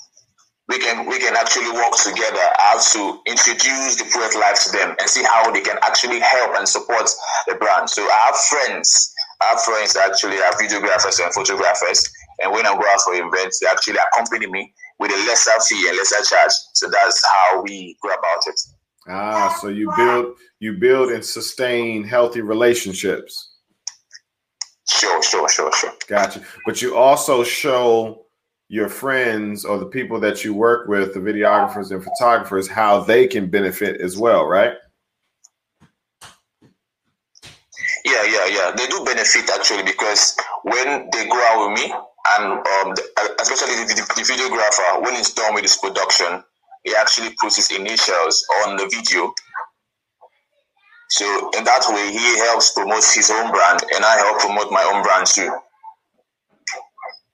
we 0.67 0.79
can 0.79 1.05
we 1.05 1.19
can 1.19 1.35
actually 1.35 1.69
work 1.71 1.93
together 2.01 2.41
how 2.57 2.79
to 2.79 3.19
introduce 3.27 4.01
the 4.01 4.09
Poet 4.11 4.33
Life 4.39 4.63
to 4.65 4.71
them 4.71 4.95
and 4.99 5.09
see 5.09 5.23
how 5.23 5.51
they 5.51 5.61
can 5.61 5.77
actually 5.83 6.19
help 6.19 6.55
and 6.57 6.67
support 6.67 7.09
the 7.47 7.55
brand. 7.55 7.89
So 7.89 8.01
I 8.01 8.31
have 8.31 8.35
friends, 8.35 9.13
I 9.41 9.45
have 9.45 9.61
friends 9.61 9.95
actually 9.95 10.37
are 10.37 10.53
videographers 10.53 11.23
and 11.23 11.33
photographers, 11.33 12.09
and 12.41 12.51
when 12.51 12.65
I 12.65 12.73
go 12.73 12.81
out 12.81 13.01
for 13.01 13.13
events, 13.13 13.59
they 13.59 13.67
actually 13.67 13.97
accompany 13.97 14.47
me 14.47 14.73
with 14.97 15.11
a 15.11 15.17
lesser 15.27 15.59
fee 15.67 15.87
and 15.87 15.97
lesser 15.97 16.23
charge. 16.23 16.53
So 16.73 16.89
that's 16.89 17.23
how 17.25 17.61
we 17.61 17.95
go 18.01 18.09
about 18.09 18.41
it. 18.47 18.59
Ah, 19.07 19.55
so 19.61 19.67
you 19.67 19.91
build 19.95 20.35
you 20.59 20.73
build 20.73 21.11
and 21.11 21.23
sustain 21.23 22.03
healthy 22.03 22.41
relationships. 22.41 23.51
Sure, 24.87 25.21
sure, 25.21 25.49
sure, 25.49 25.71
sure. 25.73 25.91
Gotcha. 26.07 26.41
But 26.65 26.81
you 26.81 26.95
also 26.95 27.43
show 27.43 28.24
your 28.67 28.89
friends 28.89 29.63
or 29.63 29.77
the 29.77 29.85
people 29.85 30.19
that 30.19 30.43
you 30.43 30.53
work 30.53 30.87
with, 30.87 31.13
the 31.13 31.19
videographers 31.19 31.91
and 31.91 32.03
photographers, 32.03 32.67
how 32.67 32.99
they 32.99 33.27
can 33.27 33.47
benefit 33.49 34.01
as 34.01 34.17
well, 34.17 34.45
right? 34.45 34.73
Yeah, 38.05 38.23
yeah, 38.23 38.45
yeah. 38.47 38.71
They 38.75 38.87
do 38.87 39.03
benefit 39.03 39.49
actually 39.49 39.83
because 39.83 40.35
when 40.63 41.09
they 41.11 41.27
go 41.27 41.43
out 41.47 41.69
with 41.69 41.79
me, 41.79 41.93
and 42.27 42.53
um, 42.53 42.95
the, 42.95 43.03
uh, 43.17 43.27
especially 43.39 43.75
the, 43.85 43.93
the, 43.93 44.25
videographer, 44.25 45.03
when 45.03 45.15
he's 45.15 45.33
done 45.33 45.53
with 45.53 45.63
his 45.63 45.77
production, 45.77 46.43
he 46.83 46.95
actually 46.95 47.35
puts 47.39 47.55
his 47.55 47.71
initials 47.71 48.45
on 48.65 48.77
the 48.77 48.89
video. 48.89 49.31
So 51.09 51.25
in 51.57 51.63
that 51.63 51.85
way, 51.89 52.11
he 52.11 52.37
helps 52.39 52.73
promote 52.73 53.03
his 53.13 53.29
own 53.29 53.51
brand, 53.51 53.83
and 53.93 54.03
I 54.03 54.17
help 54.17 54.39
promote 54.39 54.71
my 54.71 54.83
own 54.91 55.03
brand 55.03 55.27
too. 55.27 55.51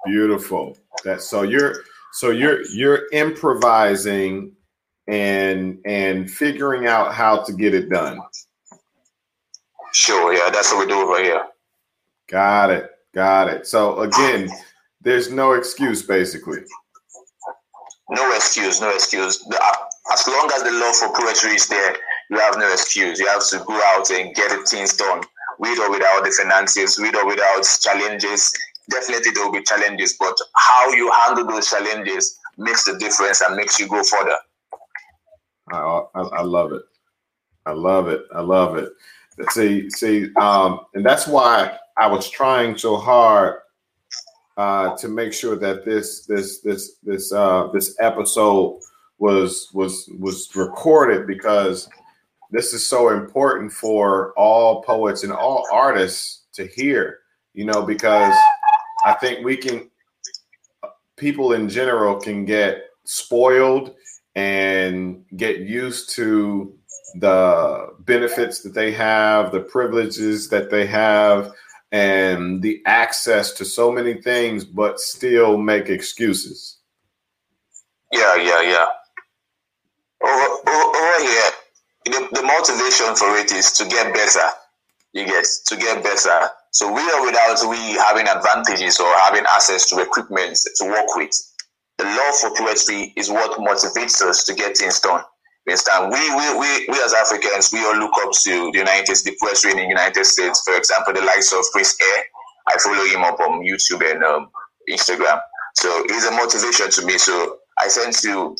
Beautiful. 0.05 0.77
That 1.03 1.21
so 1.21 1.43
you're 1.43 1.83
so 2.13 2.31
you're 2.31 2.63
you're 2.67 3.07
improvising 3.11 4.53
and 5.07 5.79
and 5.85 6.29
figuring 6.29 6.87
out 6.87 7.13
how 7.13 7.43
to 7.43 7.53
get 7.53 7.73
it 7.73 7.89
done. 7.89 8.19
Sure, 9.93 10.33
yeah, 10.33 10.49
that's 10.49 10.71
what 10.71 10.87
we 10.87 10.93
do 10.93 10.99
over 10.99 11.21
here. 11.21 11.43
Got 12.29 12.69
it. 12.69 12.89
Got 13.13 13.49
it. 13.49 13.67
So 13.67 14.01
again, 14.01 14.49
there's 15.01 15.31
no 15.31 15.53
excuse 15.53 16.01
basically. 16.01 16.59
No 18.09 18.35
excuse, 18.35 18.81
no 18.81 18.89
excuse. 18.93 19.45
Uh, 19.47 19.71
as 20.11 20.27
long 20.27 20.49
as 20.53 20.63
the 20.63 20.71
love 20.71 20.95
for 20.95 21.09
poetry 21.13 21.55
is 21.55 21.67
there, 21.67 21.95
you 22.29 22.39
have 22.39 22.57
no 22.57 22.71
excuse. 22.71 23.19
You 23.19 23.27
have 23.27 23.47
to 23.49 23.63
go 23.65 23.81
out 23.85 24.09
and 24.09 24.35
get 24.35 24.51
things 24.67 24.95
done 24.95 25.21
with 25.59 25.79
or 25.79 25.91
without 25.91 26.23
the 26.23 26.31
finances, 26.31 26.97
with 26.97 27.15
or 27.15 27.25
without 27.25 27.63
challenges, 27.81 28.51
definitely 28.91 29.31
there 29.31 29.45
will 29.45 29.53
be 29.53 29.63
challenges, 29.63 30.15
but 30.19 30.37
how 30.55 30.91
you 30.91 31.11
handle 31.11 31.47
those 31.47 31.69
challenges 31.69 32.37
makes 32.57 32.85
the 32.85 32.97
difference 32.97 33.41
and 33.41 33.55
makes 33.55 33.79
you 33.79 33.87
go 33.87 34.03
further. 34.03 34.37
I, 35.71 36.03
I, 36.15 36.21
I 36.21 36.41
love 36.41 36.73
it. 36.73 36.83
I 37.65 37.71
love 37.71 38.07
it. 38.07 38.23
I 38.33 38.41
love 38.41 38.77
it. 38.77 38.89
See, 39.51 39.89
see, 39.89 40.27
um, 40.35 40.81
and 40.93 41.05
that's 41.05 41.25
why 41.25 41.77
I 41.97 42.07
was 42.07 42.29
trying 42.29 42.77
so 42.77 42.97
hard 42.97 43.55
uh, 44.57 44.95
to 44.97 45.07
make 45.07 45.33
sure 45.33 45.55
that 45.55 45.85
this 45.85 46.25
this 46.25 46.59
this 46.59 46.97
this 47.03 47.31
uh, 47.31 47.67
this 47.73 47.95
episode 47.99 48.79
was 49.17 49.69
was 49.73 50.09
was 50.19 50.49
recorded 50.55 51.25
because 51.25 51.89
this 52.51 52.73
is 52.73 52.85
so 52.85 53.09
important 53.09 53.71
for 53.71 54.33
all 54.33 54.83
poets 54.83 55.23
and 55.23 55.31
all 55.31 55.65
artists 55.71 56.43
to 56.53 56.67
hear. 56.67 57.19
You 57.53 57.65
know, 57.65 57.81
because 57.81 58.35
I 59.05 59.13
think 59.13 59.43
we 59.43 59.57
can, 59.57 59.89
people 61.17 61.53
in 61.53 61.69
general 61.69 62.19
can 62.19 62.45
get 62.45 62.83
spoiled 63.05 63.95
and 64.35 65.25
get 65.35 65.59
used 65.59 66.09
to 66.15 66.73
the 67.15 67.93
benefits 67.99 68.61
that 68.61 68.73
they 68.73 68.91
have, 68.91 69.51
the 69.51 69.59
privileges 69.59 70.49
that 70.49 70.69
they 70.69 70.85
have, 70.85 71.51
and 71.91 72.61
the 72.61 72.81
access 72.85 73.51
to 73.51 73.65
so 73.65 73.91
many 73.91 74.21
things, 74.21 74.63
but 74.63 74.99
still 74.99 75.57
make 75.57 75.89
excuses. 75.89 76.77
Yeah, 78.13 78.35
yeah, 78.35 78.61
yeah. 78.61 78.87
Over, 80.23 80.69
over 80.69 81.23
here, 81.23 81.51
the, 82.05 82.27
the 82.31 82.43
motivation 82.43 83.15
for 83.15 83.35
it 83.37 83.51
is 83.51 83.71
to 83.73 83.85
get 83.85 84.13
better. 84.13 84.47
You 85.13 85.25
get 85.25 85.45
to 85.67 85.75
get 85.75 86.03
better 86.03 86.49
so 86.71 86.91
we 86.91 87.01
or 87.13 87.25
without 87.25 87.59
we 87.69 87.77
having 87.99 88.27
advantages 88.27 88.99
or 88.99 89.13
having 89.19 89.45
access 89.45 89.89
to 89.89 90.01
equipment 90.01 90.57
to 90.77 90.85
work 90.85 91.15
with, 91.15 91.31
the 91.97 92.05
love 92.05 92.35
for 92.35 92.55
poetry 92.55 93.13
is 93.17 93.29
what 93.29 93.59
motivates 93.59 94.21
us 94.21 94.45
to 94.45 94.53
get 94.53 94.77
things 94.77 94.99
done. 95.01 95.23
We, 95.67 96.35
we, 96.35 96.59
we, 96.59 96.87
we 96.89 97.01
as 97.03 97.13
Africans, 97.13 97.71
we 97.71 97.79
all 97.85 97.97
look 97.97 98.13
up 98.23 98.31
to 98.43 98.71
the 98.71 98.79
United 98.79 99.15
States, 99.15 99.23
the 99.23 99.37
poetry 99.41 99.71
in 99.71 99.77
the 99.77 99.83
United 99.87 100.25
States. 100.25 100.61
For 100.65 100.75
example, 100.75 101.13
the 101.13 101.21
likes 101.21 101.53
of 101.53 101.63
Chris 101.71 101.97
Air. 102.01 102.23
I 102.67 102.77
follow 102.79 103.05
him 103.05 103.23
up 103.23 103.39
on 103.39 103.61
YouTube 103.63 104.09
and 104.09 104.23
um, 104.23 104.49
Instagram. 104.89 105.39
So 105.75 106.03
he's 106.09 106.25
a 106.25 106.31
motivation 106.31 106.89
to 106.89 107.05
me. 107.05 107.17
So 107.17 107.57
I 107.77 107.89
tend 107.89 108.13
to 108.13 108.55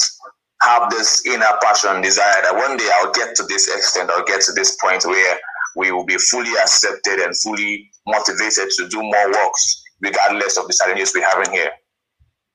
have 0.61 0.89
this 0.91 1.25
inner 1.25 1.45
passion, 1.63 2.01
desire 2.01 2.41
that 2.43 2.55
one 2.55 2.77
day 2.77 2.89
I'll 2.95 3.11
get 3.11 3.35
to 3.35 3.43
this 3.43 3.67
extent, 3.67 4.09
I'll 4.11 4.25
get 4.25 4.41
to 4.41 4.53
this 4.53 4.77
point 4.77 5.03
where 5.05 5.39
we 5.75 5.91
will 5.91 6.05
be 6.05 6.17
fully 6.17 6.51
accepted 6.61 7.19
and 7.19 7.35
fully 7.37 7.89
motivated 8.07 8.69
to 8.77 8.87
do 8.89 9.01
more 9.01 9.31
works, 9.31 9.83
regardless 10.01 10.57
of 10.57 10.67
the 10.67 10.73
challenges 10.73 11.13
we 11.13 11.21
have 11.21 11.45
in 11.45 11.51
here. 11.51 11.71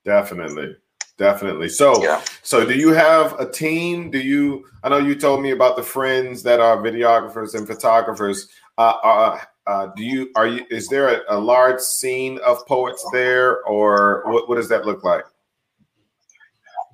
Definitely. 0.05 0.77
Definitely. 1.19 1.71
So, 1.71 2.03
yeah. 2.03 2.23
so 2.43 2.67
do 2.67 2.75
you 2.75 2.93
have 2.93 3.41
a 3.41 3.51
team? 3.51 4.11
Do 4.11 4.19
you? 4.19 4.67
I 4.83 4.91
know 4.91 4.99
you 4.99 5.15
told 5.15 5.43
me 5.43 5.51
about 5.51 5.77
the 5.77 5.83
friends 5.83 6.43
that 6.43 6.61
are 6.61 6.77
videographers 6.77 7.55
and 7.55 7.67
photographers. 7.67 8.49
Uh, 8.77 8.93
uh, 9.03 9.39
uh, 9.67 9.87
do 9.97 10.05
you? 10.05 10.31
Are 10.37 10.47
you? 10.47 10.67
Is 10.71 10.89
there 10.89 11.09
a, 11.09 11.37
a, 11.37 11.39
large 11.39 11.81
scene 11.81 12.39
of 12.45 12.65
poets 12.67 13.05
there, 13.13 13.65
or 13.65 14.25
what? 14.27 14.49
What 14.49 14.57
does 14.57 14.69
that 14.69 14.85
look 14.85 15.05
like? 15.05 15.25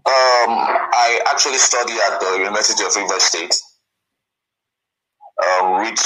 Um, 0.04 0.50
I 0.54 1.20
actually 1.30 1.58
study 1.58 1.94
at 1.94 2.20
the 2.20 2.36
University 2.38 2.84
of 2.84 2.94
Rivers 2.94 3.22
State, 3.24 3.54
um, 5.40 5.82
which 5.82 6.00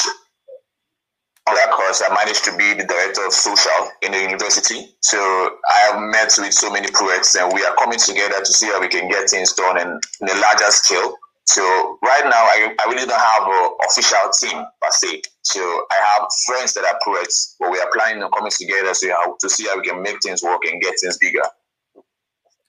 that 1.54 1.71
course, 1.71 2.02
I 2.02 2.12
managed 2.12 2.45
to 2.45 2.56
be 2.56 2.75
the 2.75 2.87
director 2.87 3.25
of 3.25 3.33
social 3.33 3.90
in 4.02 4.12
the 4.12 4.21
university. 4.21 4.97
So 5.00 5.18
I 5.18 5.78
have 5.87 6.00
met 6.00 6.35
with 6.38 6.52
so 6.52 6.73
many 6.73 6.88
poets, 6.92 7.37
and 7.37 7.52
we 7.52 7.64
are 7.64 7.75
coming 7.76 7.99
together 7.99 8.38
to 8.38 8.52
see 8.52 8.66
how 8.66 8.80
we 8.80 8.88
can 8.88 9.09
get 9.09 9.30
things 9.30 9.52
done 9.52 9.80
in, 9.80 9.88
a 9.88 10.40
larger 10.40 10.71
scale. 10.71 11.14
So 11.45 11.62
right 12.02 12.25
now, 12.25 12.42
I, 12.42 12.75
I 12.85 12.90
really 12.90 13.06
don't 13.06 13.21
have 13.21 13.47
an 13.47 13.71
official 13.88 14.18
team 14.40 14.64
per 14.83 14.90
se. 14.90 15.23
So 15.42 15.61
I 15.61 16.18
have 16.18 16.26
friends 16.47 16.75
that 16.75 16.85
are 16.85 16.99
poets, 17.04 17.54
but 17.61 17.71
we 17.71 17.78
are 17.78 17.90
planning 17.92 18.23
on 18.25 18.30
coming 18.33 18.50
together 18.50 18.92
to, 18.92 19.11
how, 19.11 19.37
to 19.40 19.49
see 19.49 19.66
how 19.66 19.78
we 19.78 19.87
can 19.87 20.02
make 20.02 20.16
things 20.23 20.42
work 20.42 20.62
and 20.64 20.83
get 20.83 20.95
things 21.00 21.16
bigger. 21.18 21.42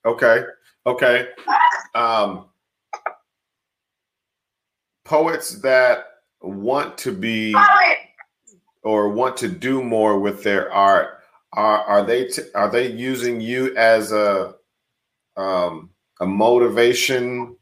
Okay. 0.05 0.43
Okay. 0.85 1.27
Um, 1.95 2.45
poets 5.03 5.59
that 5.61 6.06
want 6.41 6.97
to 6.99 7.11
be 7.11 7.55
or 8.83 9.09
want 9.09 9.37
to 9.37 9.47
do 9.47 9.83
more 9.83 10.19
with 10.19 10.43
their 10.43 10.71
art. 10.71 11.19
Are 11.53 11.83
are 11.83 12.03
they 12.03 12.25
t- 12.25 12.43
are 12.55 12.69
they 12.69 12.91
using 12.91 13.41
you 13.41 13.75
as 13.75 14.11
a 14.11 14.55
um, 15.35 15.89
a 16.19 16.25
motivation 16.25 17.55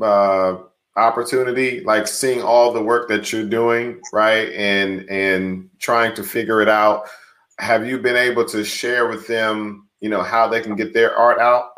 uh, 0.00 0.58
opportunity? 0.96 1.80
Like 1.80 2.06
seeing 2.06 2.42
all 2.42 2.72
the 2.72 2.82
work 2.82 3.08
that 3.08 3.32
you're 3.32 3.44
doing 3.44 4.00
right? 4.12 4.50
And 4.52 5.08
and 5.10 5.68
trying 5.78 6.14
to 6.14 6.22
figure 6.22 6.60
it 6.62 6.68
out. 6.68 7.08
Have 7.58 7.86
you 7.86 7.98
been 7.98 8.16
able 8.16 8.44
to 8.46 8.64
share 8.64 9.08
with 9.08 9.26
them 9.26 9.88
you 10.00 10.08
know 10.08 10.22
how 10.22 10.48
they 10.48 10.60
can 10.60 10.76
get 10.76 10.94
their 10.94 11.14
art 11.16 11.38
out 11.38 11.70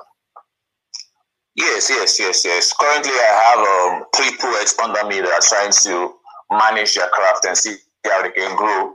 yes 1.56 1.90
yes 1.90 2.18
yes 2.18 2.44
yes 2.44 2.72
currently 2.78 3.12
i 3.12 3.32
have 3.46 3.60
um, 3.60 4.04
three 4.14 4.36
poets 4.40 4.78
under 4.78 5.04
me 5.06 5.20
that 5.20 5.32
are 5.32 5.40
trying 5.40 5.72
to 5.72 6.14
manage 6.50 6.94
their 6.94 7.08
craft 7.08 7.44
and 7.46 7.56
see 7.56 7.76
how 8.06 8.22
they 8.22 8.30
can 8.30 8.56
grow 8.56 8.94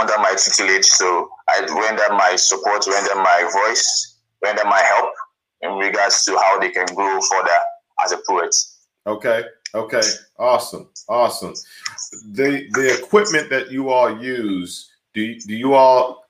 under 0.00 0.18
my 0.18 0.34
tutelage. 0.36 0.84
So 0.84 1.30
I 1.48 1.60
render 1.60 2.14
my 2.14 2.36
support, 2.36 2.86
render 2.86 3.14
my 3.16 3.50
voice, 3.52 4.16
render 4.42 4.64
my 4.64 4.80
help 4.80 5.12
in 5.62 5.72
regards 5.72 6.24
to 6.24 6.36
how 6.36 6.58
they 6.58 6.70
can 6.70 6.86
grow 6.94 7.20
further 7.20 7.58
as 8.04 8.12
a 8.12 8.18
poet. 8.26 8.54
Okay. 9.06 9.44
Okay. 9.74 10.02
Awesome. 10.38 10.88
Awesome. 11.08 11.54
The 12.32 12.68
the 12.72 12.98
equipment 12.98 13.50
that 13.50 13.70
you 13.70 13.90
all 13.90 14.22
use, 14.22 14.90
do 15.14 15.38
do 15.40 15.54
you 15.54 15.74
all 15.74 16.24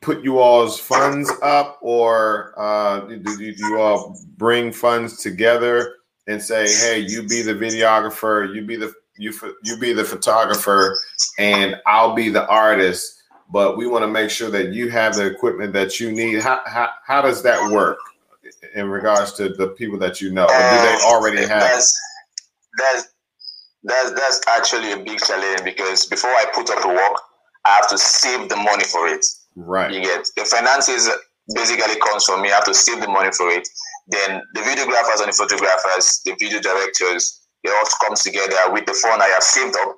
put 0.00 0.22
you 0.24 0.38
all's 0.38 0.78
funds 0.78 1.30
up 1.42 1.78
or 1.80 2.54
uh, 2.56 3.00
do, 3.00 3.18
do 3.18 3.44
you 3.44 3.80
all 3.80 4.18
bring 4.36 4.72
funds 4.72 5.22
together 5.22 5.94
and 6.26 6.42
say, 6.42 6.66
hey, 6.66 6.98
you 6.98 7.22
be 7.22 7.42
the 7.42 7.54
videographer, 7.54 8.52
you 8.54 8.62
be 8.62 8.76
the 8.76 8.92
you 9.18 9.32
you 9.62 9.78
be 9.78 9.92
the 9.92 10.04
photographer 10.04 10.98
and 11.38 11.76
I'll 11.86 12.14
be 12.14 12.28
the 12.28 12.46
artist, 12.48 13.22
but 13.50 13.76
we 13.76 13.86
want 13.86 14.02
to 14.02 14.08
make 14.08 14.30
sure 14.30 14.50
that 14.50 14.74
you 14.74 14.90
have 14.90 15.14
the 15.14 15.26
equipment 15.26 15.72
that 15.72 16.00
you 16.00 16.12
need. 16.12 16.40
How 16.40 16.60
how, 16.66 16.90
how 17.06 17.22
does 17.22 17.42
that 17.44 17.70
work 17.70 17.98
in 18.74 18.88
regards 18.88 19.32
to 19.34 19.50
the 19.50 19.68
people 19.68 19.98
that 19.98 20.20
you 20.20 20.32
know? 20.32 20.44
Or 20.44 20.48
do 20.48 20.52
they 20.52 20.98
uh, 21.02 21.06
already 21.06 21.40
have? 21.42 21.48
That's, 21.48 22.00
that's 22.78 23.08
that's 23.84 24.10
that's 24.12 24.40
actually 24.48 24.92
a 24.92 24.98
big 24.98 25.20
challenge 25.20 25.62
because 25.64 26.06
before 26.06 26.30
I 26.30 26.44
put 26.52 26.68
up 26.70 26.82
the 26.82 26.88
work, 26.88 27.20
I 27.64 27.70
have 27.70 27.88
to 27.88 27.98
save 27.98 28.48
the 28.48 28.56
money 28.56 28.84
for 28.84 29.06
it. 29.08 29.24
Right. 29.56 29.92
You 29.92 30.02
get 30.02 30.26
the 30.36 30.44
finances 30.44 31.10
basically 31.54 31.98
comes 32.00 32.24
from 32.24 32.42
me. 32.42 32.50
I 32.50 32.56
have 32.56 32.64
to 32.64 32.74
save 32.74 33.00
the 33.00 33.08
money 33.08 33.30
for 33.32 33.48
it. 33.50 33.66
Then 34.08 34.42
the 34.54 34.60
videographers 34.60 35.22
and 35.22 35.32
the 35.32 35.36
photographers, 35.36 36.20
the 36.24 36.36
video 36.38 36.60
directors, 36.60 37.46
it 37.62 37.70
all 37.70 38.06
comes 38.06 38.22
together 38.22 38.72
with 38.72 38.86
the 38.86 38.92
phone 38.92 39.20
I 39.20 39.26
have 39.26 39.42
saved 39.42 39.76
up 39.76 39.96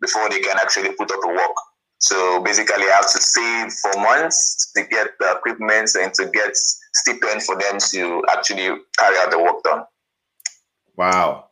before 0.00 0.28
they 0.30 0.40
can 0.40 0.56
actually 0.58 0.92
put 0.96 1.10
up 1.10 1.20
the 1.20 1.28
work. 1.28 1.54
So 1.98 2.42
basically, 2.42 2.84
I 2.84 2.94
have 2.94 3.12
to 3.12 3.20
save 3.20 3.72
for 3.74 4.00
months 4.00 4.72
to 4.74 4.82
get 4.84 5.08
the 5.20 5.32
equipment 5.32 5.90
and 6.00 6.14
to 6.14 6.30
get 6.32 6.56
stipend 6.56 7.42
for 7.42 7.56
them 7.58 7.78
to 7.90 8.24
actually 8.32 8.68
carry 8.98 9.18
out 9.18 9.30
the 9.30 9.38
work 9.38 9.62
done. 9.62 9.84
Wow. 10.96 11.50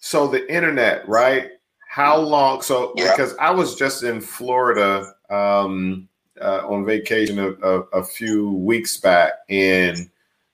So 0.00 0.28
the 0.28 0.50
internet, 0.52 1.08
right? 1.08 1.50
How 1.90 2.16
long? 2.16 2.62
So 2.62 2.92
yeah. 2.96 3.10
because 3.10 3.36
I 3.38 3.50
was 3.50 3.74
just 3.74 4.04
in 4.04 4.20
Florida 4.20 5.12
um, 5.30 6.08
uh, 6.40 6.66
on 6.68 6.84
vacation 6.84 7.38
a, 7.38 7.50
a, 7.50 7.80
a 7.92 8.04
few 8.04 8.52
weeks 8.52 8.96
back, 8.98 9.32
and 9.48 10.10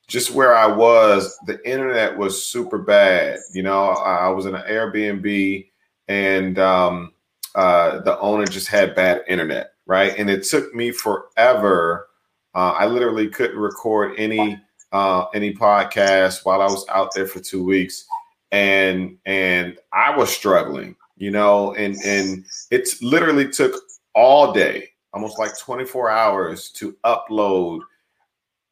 just 0.09 0.33
where 0.33 0.55
I 0.55 0.67
was, 0.67 1.37
the 1.47 1.59
internet 1.69 2.17
was 2.17 2.45
super 2.45 2.79
bad. 2.79 3.39
You 3.53 3.63
know, 3.63 3.91
I 3.91 4.29
was 4.29 4.47
in 4.47 4.55
an 4.55 4.63
Airbnb 4.63 5.67
and 6.09 6.59
um, 6.59 7.13
uh, 7.55 8.01
the 8.01 8.19
owner 8.21 8.47
just 8.47 8.69
had 8.69 8.95
bad 8.95 9.23
internet, 9.29 9.73
right? 9.87 10.15
And 10.19 10.29
it 10.29 10.45
took 10.45 10.75
me 10.75 10.91
forever. 10.91 12.09
Uh, 12.55 12.73
I 12.73 12.87
literally 12.87 13.29
couldn't 13.29 13.59
record 13.59 14.15
any 14.19 14.61
uh, 14.93 15.25
any 15.35 15.55
podcast 15.55 16.45
while 16.45 16.61
I 16.61 16.67
was 16.67 16.87
out 16.91 17.15
there 17.15 17.27
for 17.27 17.41
two 17.41 17.65
weeks, 17.65 18.05
and 18.51 19.17
and 19.25 19.79
I 19.93 20.15
was 20.15 20.31
struggling, 20.31 20.97
you 21.17 21.31
know, 21.31 21.73
and 21.75 21.97
and 22.05 22.45
it 22.71 22.89
literally 23.01 23.49
took 23.49 23.75
all 24.15 24.53
day, 24.53 24.91
almost 25.13 25.39
like 25.39 25.57
24 25.59 26.11
hours 26.11 26.71
to 26.71 26.97
upload 27.05 27.81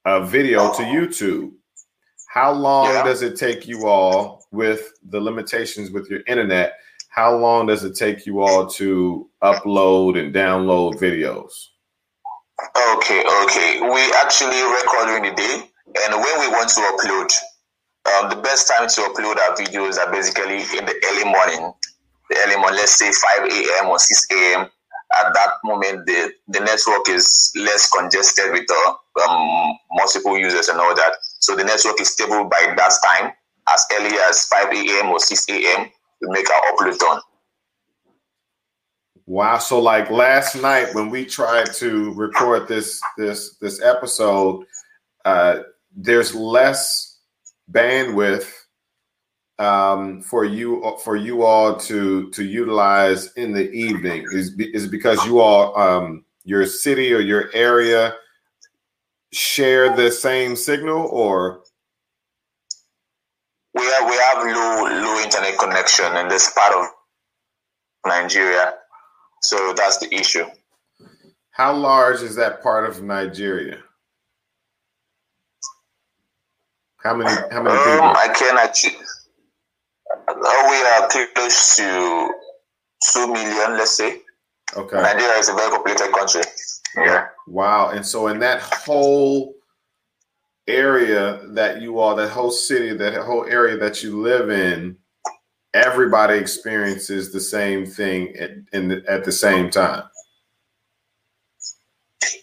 a 0.04 0.24
video 0.24 0.72
to 0.74 0.82
YouTube. 0.82 1.52
How 2.28 2.52
long 2.52 2.86
yeah. 2.86 3.04
does 3.04 3.22
it 3.22 3.36
take 3.36 3.66
you 3.66 3.86
all 3.86 4.46
with 4.50 4.92
the 5.08 5.20
limitations 5.20 5.90
with 5.90 6.08
your 6.08 6.20
internet? 6.26 6.74
How 7.08 7.36
long 7.36 7.66
does 7.66 7.84
it 7.84 7.96
take 7.96 8.24
you 8.24 8.40
all 8.40 8.66
to 8.68 9.28
upload 9.42 10.18
and 10.18 10.34
download 10.34 10.94
videos? 10.94 11.50
Okay, 12.76 13.24
okay. 13.44 13.80
We 13.80 14.12
actually 14.18 14.62
record 14.62 15.06
during 15.06 15.24
the 15.24 15.34
day, 15.34 15.70
and 16.04 16.14
when 16.14 16.40
we 16.40 16.48
want 16.48 16.68
to 16.70 16.80
upload, 16.82 17.32
um, 18.14 18.30
the 18.30 18.40
best 18.42 18.68
time 18.68 18.88
to 18.88 19.00
upload 19.02 19.36
our 19.38 19.56
videos 19.56 19.98
are 19.98 20.10
basically 20.12 20.58
in 20.78 20.86
the 20.86 20.94
early 21.10 21.24
morning. 21.24 21.74
The 22.30 22.36
early 22.46 22.56
morning, 22.56 22.78
let's 22.78 22.96
say 22.96 23.10
5 23.10 23.50
a.m. 23.50 23.90
or 23.90 23.98
6 23.98 24.26
a.m 24.30 24.70
at 25.18 25.32
that 25.34 25.50
moment 25.64 26.06
the, 26.06 26.32
the 26.48 26.60
network 26.60 27.08
is 27.08 27.52
less 27.56 27.88
congested 27.90 28.52
with 28.52 28.66
uh, 28.70 29.28
um, 29.28 29.76
multiple 29.92 30.38
users 30.38 30.68
and 30.68 30.78
all 30.78 30.94
that. 30.94 31.12
So 31.40 31.56
the 31.56 31.64
network 31.64 32.00
is 32.00 32.10
stable 32.10 32.44
by 32.44 32.74
that 32.76 32.92
time. 33.04 33.32
As 33.68 33.84
early 33.98 34.16
as 34.28 34.46
5 34.46 34.66
a.m. 34.72 35.10
or 35.10 35.20
6 35.20 35.48
a.m., 35.48 35.90
we 36.20 36.28
make 36.28 36.50
our 36.50 36.72
upload 36.72 36.98
done. 36.98 37.20
Wow. 39.26 39.58
So 39.58 39.80
like 39.80 40.10
last 40.10 40.56
night 40.56 40.94
when 40.94 41.08
we 41.08 41.24
tried 41.24 41.72
to 41.74 42.12
record 42.14 42.66
this 42.66 43.00
this 43.16 43.56
this 43.60 43.80
episode, 43.80 44.64
uh, 45.24 45.60
there's 45.94 46.34
less 46.34 47.18
bandwidth 47.70 48.50
um, 49.60 50.22
for 50.22 50.44
you 50.44 50.96
for 51.04 51.16
you 51.16 51.42
all 51.42 51.76
to 51.76 52.30
to 52.30 52.44
utilize 52.44 53.32
in 53.34 53.52
the 53.52 53.70
evening? 53.70 54.24
Is 54.32 54.58
is 54.58 54.86
because 54.86 55.24
you 55.26 55.40
all 55.40 55.78
um, 55.78 56.24
your 56.44 56.66
city 56.66 57.12
or 57.12 57.20
your 57.20 57.50
area 57.52 58.14
share 59.32 59.94
the 59.94 60.10
same 60.10 60.56
signal 60.56 61.06
or? 61.08 61.60
We 63.74 63.84
have 63.84 64.08
we 64.08 64.16
have 64.16 64.44
low 64.44 65.02
low 65.04 65.20
internet 65.22 65.58
connection 65.58 66.16
in 66.16 66.28
this 66.28 66.50
part 66.52 66.74
of 66.74 66.86
Nigeria. 68.06 68.74
So 69.42 69.74
that's 69.76 69.98
the 69.98 70.12
issue. 70.14 70.44
How 71.50 71.74
large 71.76 72.22
is 72.22 72.34
that 72.36 72.62
part 72.62 72.88
of 72.88 73.02
Nigeria? 73.02 73.78
How 77.02 77.14
many 77.14 77.30
how 77.50 77.62
many 77.62 77.76
um, 77.76 77.84
people? 77.84 78.08
I 78.16 78.34
can 78.36 78.58
actually 78.58 78.96
we 80.36 80.76
are 80.82 81.08
close 81.34 81.76
to 81.76 82.30
two 83.12 83.32
million, 83.32 83.78
let's 83.78 83.96
say. 83.96 84.20
Okay. 84.76 85.00
Nigeria 85.00 85.38
is 85.38 85.48
a 85.48 85.54
very 85.54 85.70
populated 85.70 86.12
country. 86.12 86.42
Yeah. 86.96 87.28
Wow. 87.46 87.90
And 87.90 88.04
so 88.04 88.28
in 88.28 88.38
that 88.40 88.60
whole 88.60 89.54
area 90.66 91.40
that 91.48 91.80
you 91.80 91.98
are, 91.98 92.14
that 92.16 92.30
whole 92.30 92.50
city, 92.50 92.96
that 92.96 93.14
whole 93.24 93.44
area 93.46 93.76
that 93.78 94.02
you 94.02 94.20
live 94.20 94.50
in, 94.50 94.96
everybody 95.74 96.38
experiences 96.38 97.32
the 97.32 97.40
same 97.40 97.86
thing 97.86 98.34
at, 98.36 98.50
in 98.72 98.88
the, 98.88 99.02
at 99.08 99.24
the 99.24 99.32
same 99.32 99.70
time. 99.70 100.04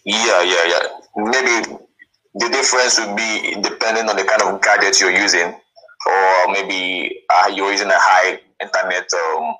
Yeah, 0.04 0.42
yeah, 0.42 0.64
yeah. 0.66 0.86
Maybe 1.16 1.76
the 2.34 2.48
difference 2.48 2.98
would 2.98 3.16
be 3.16 3.56
depending 3.62 4.08
on 4.08 4.16
the 4.16 4.24
kind 4.24 4.42
of 4.42 4.60
gadget 4.62 5.00
you're 5.00 5.10
using, 5.10 5.54
or 6.08 6.52
maybe 6.52 7.22
uh, 7.30 7.48
you're 7.54 7.70
using 7.70 7.88
a 7.88 7.96
high 7.96 8.40
internet 8.60 9.08
um, 9.12 9.54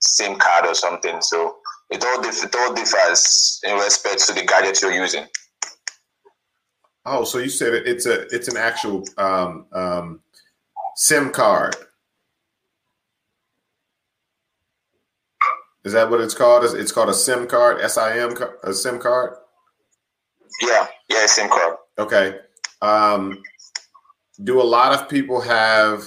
SIM 0.00 0.36
card 0.36 0.66
or 0.66 0.74
something. 0.74 1.20
So 1.20 1.56
it 1.90 2.04
all 2.04 2.20
dif- 2.20 2.44
it 2.44 2.54
all 2.56 2.74
differs 2.74 3.60
in 3.64 3.76
respect 3.76 4.26
to 4.26 4.32
the 4.32 4.44
gadget 4.44 4.82
you're 4.82 4.92
using. 4.92 5.26
Oh, 7.04 7.22
so 7.24 7.38
you 7.38 7.48
said 7.48 7.74
it, 7.74 7.86
it's 7.86 8.06
a 8.06 8.22
it's 8.34 8.48
an 8.48 8.56
actual 8.56 9.04
um, 9.16 9.66
um, 9.72 10.20
SIM 10.96 11.30
card. 11.30 11.76
Is 15.84 15.92
that 15.92 16.10
what 16.10 16.20
it's 16.20 16.34
called? 16.34 16.64
It's 16.64 16.90
called 16.90 17.10
a 17.10 17.14
SIM 17.14 17.46
card, 17.46 17.80
S 17.80 17.96
I 17.96 18.18
M, 18.18 18.34
a 18.64 18.74
SIM 18.74 18.98
card. 18.98 19.34
Yeah, 20.60 20.88
yeah, 21.08 21.26
SIM 21.26 21.48
card. 21.48 21.76
Okay. 21.96 22.40
Um, 22.82 23.40
do 24.44 24.60
a 24.60 24.62
lot 24.62 24.92
of 24.92 25.08
people 25.08 25.40
have 25.40 26.04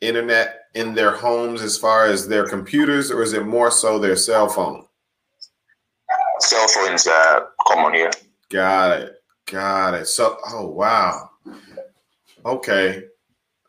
internet 0.00 0.60
in 0.74 0.94
their 0.94 1.10
homes 1.10 1.62
as 1.62 1.78
far 1.78 2.06
as 2.06 2.28
their 2.28 2.46
computers, 2.46 3.10
or 3.10 3.22
is 3.22 3.32
it 3.32 3.46
more 3.46 3.70
so 3.70 3.98
their 3.98 4.16
cell 4.16 4.48
phone? 4.48 4.84
Cell 6.40 6.68
phones 6.68 7.06
are 7.06 7.48
common 7.66 7.94
here. 7.94 8.10
Got 8.50 9.00
it. 9.00 9.12
Got 9.46 9.94
it. 9.94 10.06
So, 10.06 10.36
oh 10.48 10.66
wow. 10.66 11.30
Okay. 12.44 13.04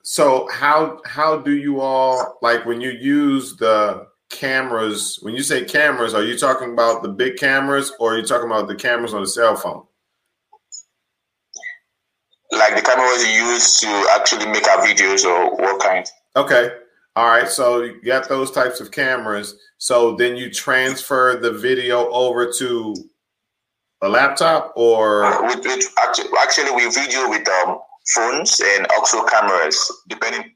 So 0.03 0.47
how 0.51 0.99
how 1.05 1.37
do 1.37 1.51
you 1.51 1.81
all 1.81 2.37
like 2.41 2.65
when 2.65 2.81
you 2.81 2.91
use 2.91 3.55
the 3.57 4.07
cameras? 4.29 5.19
When 5.21 5.33
you 5.33 5.43
say 5.43 5.65
cameras, 5.65 6.13
are 6.13 6.23
you 6.23 6.37
talking 6.37 6.73
about 6.73 7.03
the 7.03 7.09
big 7.09 7.37
cameras 7.37 7.91
or 7.99 8.13
are 8.13 8.17
you 8.17 8.25
talking 8.25 8.49
about 8.49 8.67
the 8.67 8.75
cameras 8.75 9.13
on 9.13 9.21
the 9.21 9.27
cell 9.27 9.55
phone? 9.55 9.85
Like 12.57 12.75
the 12.75 12.81
cameras 12.81 13.25
you 13.25 13.31
use 13.31 13.79
to 13.81 14.09
actually 14.15 14.47
make 14.47 14.67
our 14.67 14.85
videos 14.85 15.25
or 15.25 15.55
what 15.55 15.81
kind? 15.81 16.05
Okay. 16.35 16.71
All 17.15 17.27
right. 17.27 17.47
So 17.47 17.81
you 17.83 18.01
got 18.01 18.27
those 18.29 18.51
types 18.51 18.79
of 18.79 18.91
cameras. 18.91 19.59
So 19.77 20.15
then 20.15 20.35
you 20.35 20.51
transfer 20.51 21.37
the 21.41 21.51
video 21.51 22.09
over 22.09 22.51
to 22.59 22.95
a 24.01 24.09
laptop 24.09 24.73
or 24.75 25.23
uh, 25.23 25.41
with, 25.43 25.65
with 25.65 25.85
actually, 25.99 26.29
actually 26.39 26.71
we 26.71 26.89
video 26.91 27.29
with 27.29 27.47
um, 27.49 27.79
phones 28.13 28.61
and 28.63 28.87
also 28.91 29.25
cameras 29.25 29.91
depending 30.07 30.53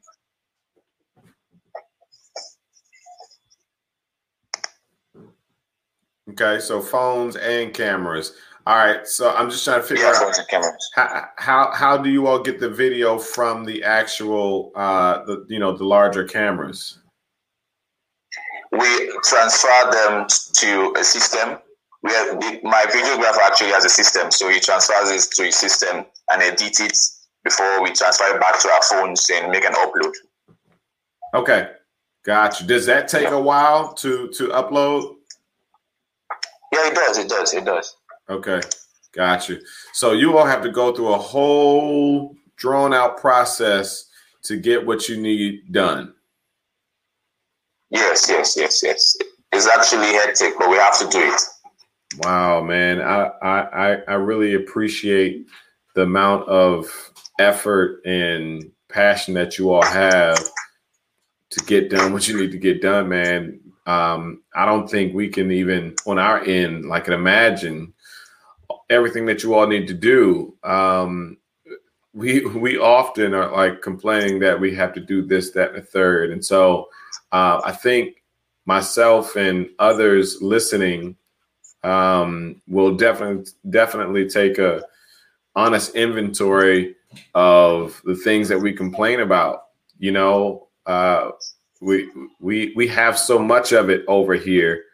okay 6.30 6.60
so 6.60 6.80
phones 6.80 7.36
and 7.36 7.74
cameras 7.74 8.34
all 8.66 8.76
right 8.76 9.06
so 9.06 9.30
i'm 9.34 9.50
just 9.50 9.64
trying 9.64 9.80
to 9.80 9.86
figure 9.86 10.04
yeah, 10.04 10.10
out 10.10 10.16
phones 10.16 10.38
and 10.38 10.48
cameras. 10.48 10.90
how, 10.94 11.28
how 11.36 11.72
how 11.72 11.96
do 11.96 12.10
you 12.10 12.26
all 12.26 12.38
get 12.38 12.60
the 12.60 12.70
video 12.70 13.18
from 13.18 13.64
the 13.64 13.82
actual 13.82 14.72
uh 14.74 15.24
the 15.24 15.44
you 15.48 15.58
know 15.58 15.76
the 15.76 15.84
larger 15.84 16.24
cameras 16.24 16.98
we 18.72 19.12
transfer 19.24 19.90
them 19.90 20.26
to 20.54 20.94
a 20.98 21.04
system 21.04 21.58
we 22.02 22.10
have 22.12 22.40
the, 22.40 22.60
my 22.64 22.84
videographer 22.88 23.38
actually 23.44 23.70
has 23.70 23.84
a 23.84 23.88
system, 23.88 24.30
so 24.30 24.48
he 24.48 24.58
transfers 24.58 25.10
it 25.10 25.30
to 25.36 25.44
his 25.44 25.56
system 25.56 26.04
and 26.32 26.42
edits 26.42 26.80
it 26.80 26.98
before 27.44 27.82
we 27.82 27.92
transfer 27.92 28.24
it 28.34 28.40
back 28.40 28.60
to 28.60 28.68
our 28.68 28.82
phones 28.82 29.30
and 29.32 29.50
make 29.50 29.64
an 29.64 29.72
upload. 29.74 30.12
Okay, 31.34 31.70
gotcha. 32.24 32.64
Does 32.64 32.86
that 32.86 33.06
take 33.06 33.22
yeah. 33.22 33.34
a 33.34 33.40
while 33.40 33.94
to 33.94 34.28
to 34.28 34.48
upload? 34.48 35.14
Yeah, 36.72 36.88
it 36.88 36.94
does. 36.94 37.18
It 37.18 37.28
does. 37.28 37.54
It 37.54 37.64
does. 37.64 37.96
Okay, 38.28 38.60
gotcha. 39.12 39.58
So 39.92 40.12
you 40.12 40.36
all 40.38 40.46
have 40.46 40.62
to 40.62 40.70
go 40.70 40.94
through 40.94 41.14
a 41.14 41.18
whole 41.18 42.34
drawn 42.56 42.94
out 42.94 43.18
process 43.18 44.08
to 44.44 44.56
get 44.56 44.84
what 44.84 45.08
you 45.08 45.20
need 45.20 45.72
done. 45.72 46.14
Yes, 47.90 48.26
yes, 48.28 48.56
yes, 48.56 48.82
yes. 48.82 49.16
It's 49.52 49.68
actually 49.68 50.06
hectic, 50.06 50.54
but 50.58 50.70
we 50.70 50.76
have 50.76 50.98
to 51.00 51.08
do 51.08 51.20
it. 51.20 51.40
Wow, 52.24 52.62
man. 52.62 53.00
I, 53.00 53.30
I 53.42 53.96
I 54.08 54.14
really 54.14 54.54
appreciate 54.54 55.46
the 55.94 56.02
amount 56.02 56.48
of 56.48 56.90
effort 57.38 58.00
and 58.04 58.70
passion 58.88 59.34
that 59.34 59.58
you 59.58 59.72
all 59.72 59.82
have 59.82 60.38
to 61.50 61.64
get 61.64 61.90
done 61.90 62.12
what 62.12 62.28
you 62.28 62.38
need 62.38 62.52
to 62.52 62.58
get 62.58 62.80
done, 62.80 63.08
man. 63.08 63.60
Um, 63.86 64.42
I 64.54 64.64
don't 64.64 64.88
think 64.88 65.14
we 65.14 65.28
can 65.28 65.50
even 65.50 65.94
on 66.06 66.18
our 66.18 66.42
end, 66.44 66.86
like 66.86 67.08
imagine 67.08 67.92
everything 68.92 69.26
that 69.26 69.42
you 69.42 69.54
all 69.54 69.66
need 69.66 69.88
to 69.88 69.94
do. 69.94 70.54
Um, 70.62 71.38
we 72.14 72.44
we 72.44 72.78
often 72.78 73.34
are 73.34 73.50
like 73.50 73.82
complaining 73.82 74.38
that 74.40 74.60
we 74.60 74.74
have 74.74 74.92
to 74.94 75.00
do 75.00 75.22
this, 75.22 75.50
that, 75.52 75.70
and 75.70 75.78
the 75.78 75.86
third. 75.86 76.30
And 76.30 76.44
so 76.44 76.88
uh, 77.32 77.60
I 77.64 77.72
think 77.72 78.22
myself 78.66 79.36
and 79.36 79.68
others 79.78 80.40
listening 80.40 81.16
um, 81.82 82.60
will 82.68 82.96
definitely 82.96 83.50
definitely 83.70 84.28
take 84.28 84.58
a 84.58 84.82
honest 85.56 85.94
inventory 85.94 86.94
of 87.34 88.00
the 88.04 88.14
things 88.14 88.48
that 88.48 88.58
we 88.58 88.72
complain 88.72 89.20
about. 89.20 89.64
You 89.98 90.12
know, 90.12 90.68
uh, 90.86 91.30
we 91.80 92.10
we 92.40 92.72
we 92.76 92.86
have 92.88 93.18
so 93.18 93.38
much 93.38 93.72
of 93.72 93.90
it 93.90 94.04
over 94.06 94.34
here, 94.34 94.84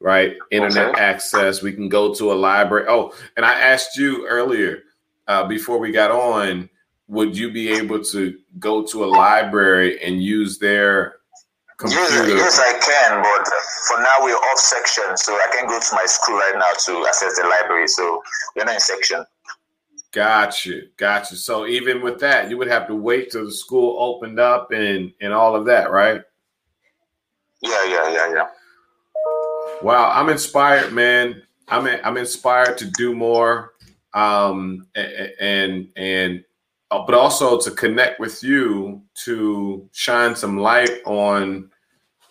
right? 0.00 0.36
Internet 0.50 0.98
access. 0.98 1.62
We 1.62 1.72
can 1.72 1.88
go 1.88 2.14
to 2.14 2.32
a 2.32 2.34
library. 2.34 2.86
Oh, 2.88 3.14
and 3.36 3.44
I 3.44 3.58
asked 3.58 3.96
you 3.96 4.26
earlier 4.28 4.82
uh, 5.26 5.46
before 5.46 5.78
we 5.78 5.90
got 5.90 6.10
on, 6.10 6.68
would 7.08 7.36
you 7.36 7.50
be 7.52 7.70
able 7.70 8.02
to 8.02 8.38
go 8.58 8.82
to 8.82 9.04
a 9.04 9.06
library 9.06 10.02
and 10.02 10.22
use 10.22 10.58
their 10.58 11.16
computer? 11.76 12.28
Yes, 12.28 12.58
yes, 12.58 12.60
I 12.60 12.72
can, 12.78 13.22
but 13.22 13.46
for 13.88 14.02
now 14.02 14.16
we're 14.20 14.34
off 14.34 14.58
section, 14.58 15.16
so 15.16 15.34
I 15.34 15.48
can 15.52 15.68
go 15.68 15.78
to 15.78 15.94
my 15.94 16.06
school 16.06 16.36
right 16.36 16.54
now 16.54 16.72
to 16.86 17.06
access 17.06 17.36
the 17.36 17.46
library. 17.46 17.88
So 17.88 18.22
we're 18.56 18.64
not 18.64 18.74
in 18.74 18.80
section. 18.80 19.24
Gotcha, 20.12 20.82
gotcha. 20.96 21.36
So 21.36 21.66
even 21.66 22.00
with 22.00 22.20
that, 22.20 22.48
you 22.48 22.56
would 22.56 22.68
have 22.68 22.86
to 22.86 22.94
wait 22.94 23.32
till 23.32 23.44
the 23.44 23.52
school 23.52 23.96
opened 23.98 24.38
up 24.38 24.70
and 24.70 25.12
and 25.20 25.32
all 25.32 25.56
of 25.56 25.66
that, 25.66 25.90
right? 25.90 26.22
Yeah, 27.60 27.84
yeah, 27.86 28.12
yeah, 28.12 28.32
yeah. 28.32 28.46
Wow, 29.82 30.10
I'm 30.10 30.28
inspired, 30.28 30.92
man. 30.92 31.42
I'm 31.68 31.86
I'm 32.04 32.16
inspired 32.16 32.78
to 32.78 32.90
do 32.90 33.14
more, 33.14 33.74
um, 34.12 34.86
and 34.94 35.88
and 35.96 36.44
uh, 36.90 37.04
but 37.04 37.14
also 37.14 37.58
to 37.58 37.70
connect 37.70 38.20
with 38.20 38.42
you 38.42 39.02
to 39.24 39.88
shine 39.92 40.36
some 40.36 40.58
light 40.58 41.00
on 41.04 41.70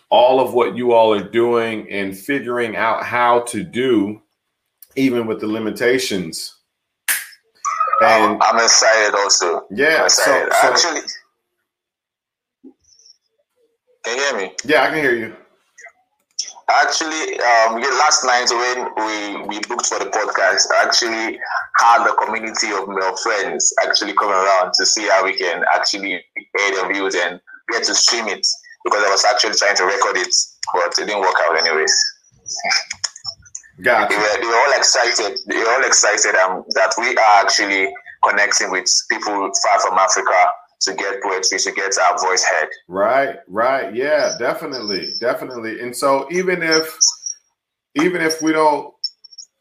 all 0.10 0.40
of 0.40 0.54
what 0.54 0.76
you 0.76 0.94
all 0.94 1.14
are 1.14 1.28
doing 1.28 1.90
and 1.92 2.18
figuring 2.18 2.76
out 2.76 3.04
how 3.04 3.42
to 3.42 3.64
do, 3.64 4.22
even 4.96 5.26
with 5.26 5.40
the 5.40 5.48
limitations. 5.48 6.56
And 8.02 8.42
I'm 8.42 8.56
excited 8.58 9.16
also. 9.16 9.66
Yeah, 9.72 10.06
excited. 10.06 10.52
So, 10.54 10.60
so, 10.62 10.68
actually, 10.72 11.02
can 14.04 14.18
you 14.18 14.24
hear 14.24 14.38
me? 14.38 14.56
Yeah, 14.66 14.84
I 14.84 14.88
can 14.88 14.98
hear 14.98 15.16
you. 15.16 15.36
Actually, 16.70 17.40
um, 17.40 17.82
last 18.00 18.24
night 18.24 18.48
when 18.50 18.88
we, 18.96 19.48
we 19.48 19.60
booked 19.68 19.86
for 19.86 20.00
the 20.00 20.06
podcast, 20.06 20.68
I 20.74 20.86
actually 20.86 21.40
had 21.78 22.08
a 22.08 22.16
community 22.16 22.72
of 22.72 22.88
male 22.88 23.16
friends 23.18 23.74
actually 23.86 24.14
come 24.14 24.32
around 24.32 24.72
to 24.76 24.86
see 24.86 25.08
how 25.08 25.26
we 25.26 25.36
can 25.36 25.64
actually 25.76 26.14
air 26.14 26.72
the 26.72 26.90
views 26.94 27.16
and 27.16 27.40
get 27.70 27.84
to 27.84 27.96
stream 27.96 28.28
it 28.28 28.46
because 28.86 29.04
I 29.04 29.10
was 29.10 29.26
actually 29.26 29.56
trying 29.56 29.76
to 29.76 29.86
record 29.86 30.18
it, 30.18 30.34
but 30.74 30.94
it 30.98 31.06
didn't 31.06 31.22
work 31.22 31.36
out 31.44 31.58
anyways. 31.60 31.94
Gotcha. 33.82 34.14
They 34.14 34.22
were, 34.22 34.42
they 34.42 34.48
were 34.48 34.56
all 34.56 34.74
excited. 34.78 35.40
They 35.48 35.58
were 35.58 35.70
all 35.70 35.86
excited 35.86 36.36
um, 36.36 36.64
that 36.76 36.94
we 36.98 37.16
are 37.18 37.44
actually 37.44 37.94
connecting 38.24 38.72
with 38.72 38.88
people 39.10 39.34
far 39.34 39.80
from 39.82 39.98
Africa 39.98 40.32
to 40.84 40.94
get 40.94 41.22
poetry, 41.22 41.60
to 41.60 41.72
get 41.72 41.94
our 41.98 42.18
voice 42.20 42.44
heard. 42.44 42.70
Right, 42.88 43.38
right. 43.48 43.94
Yeah, 43.96 44.36
definitely. 44.40 45.14
Definitely. 45.20 45.80
And 45.82 45.96
so 45.96 46.28
even 46.32 46.62
if 46.64 46.98
even 47.96 48.22
if 48.22 48.42
we 48.42 48.54
don't 48.54 48.94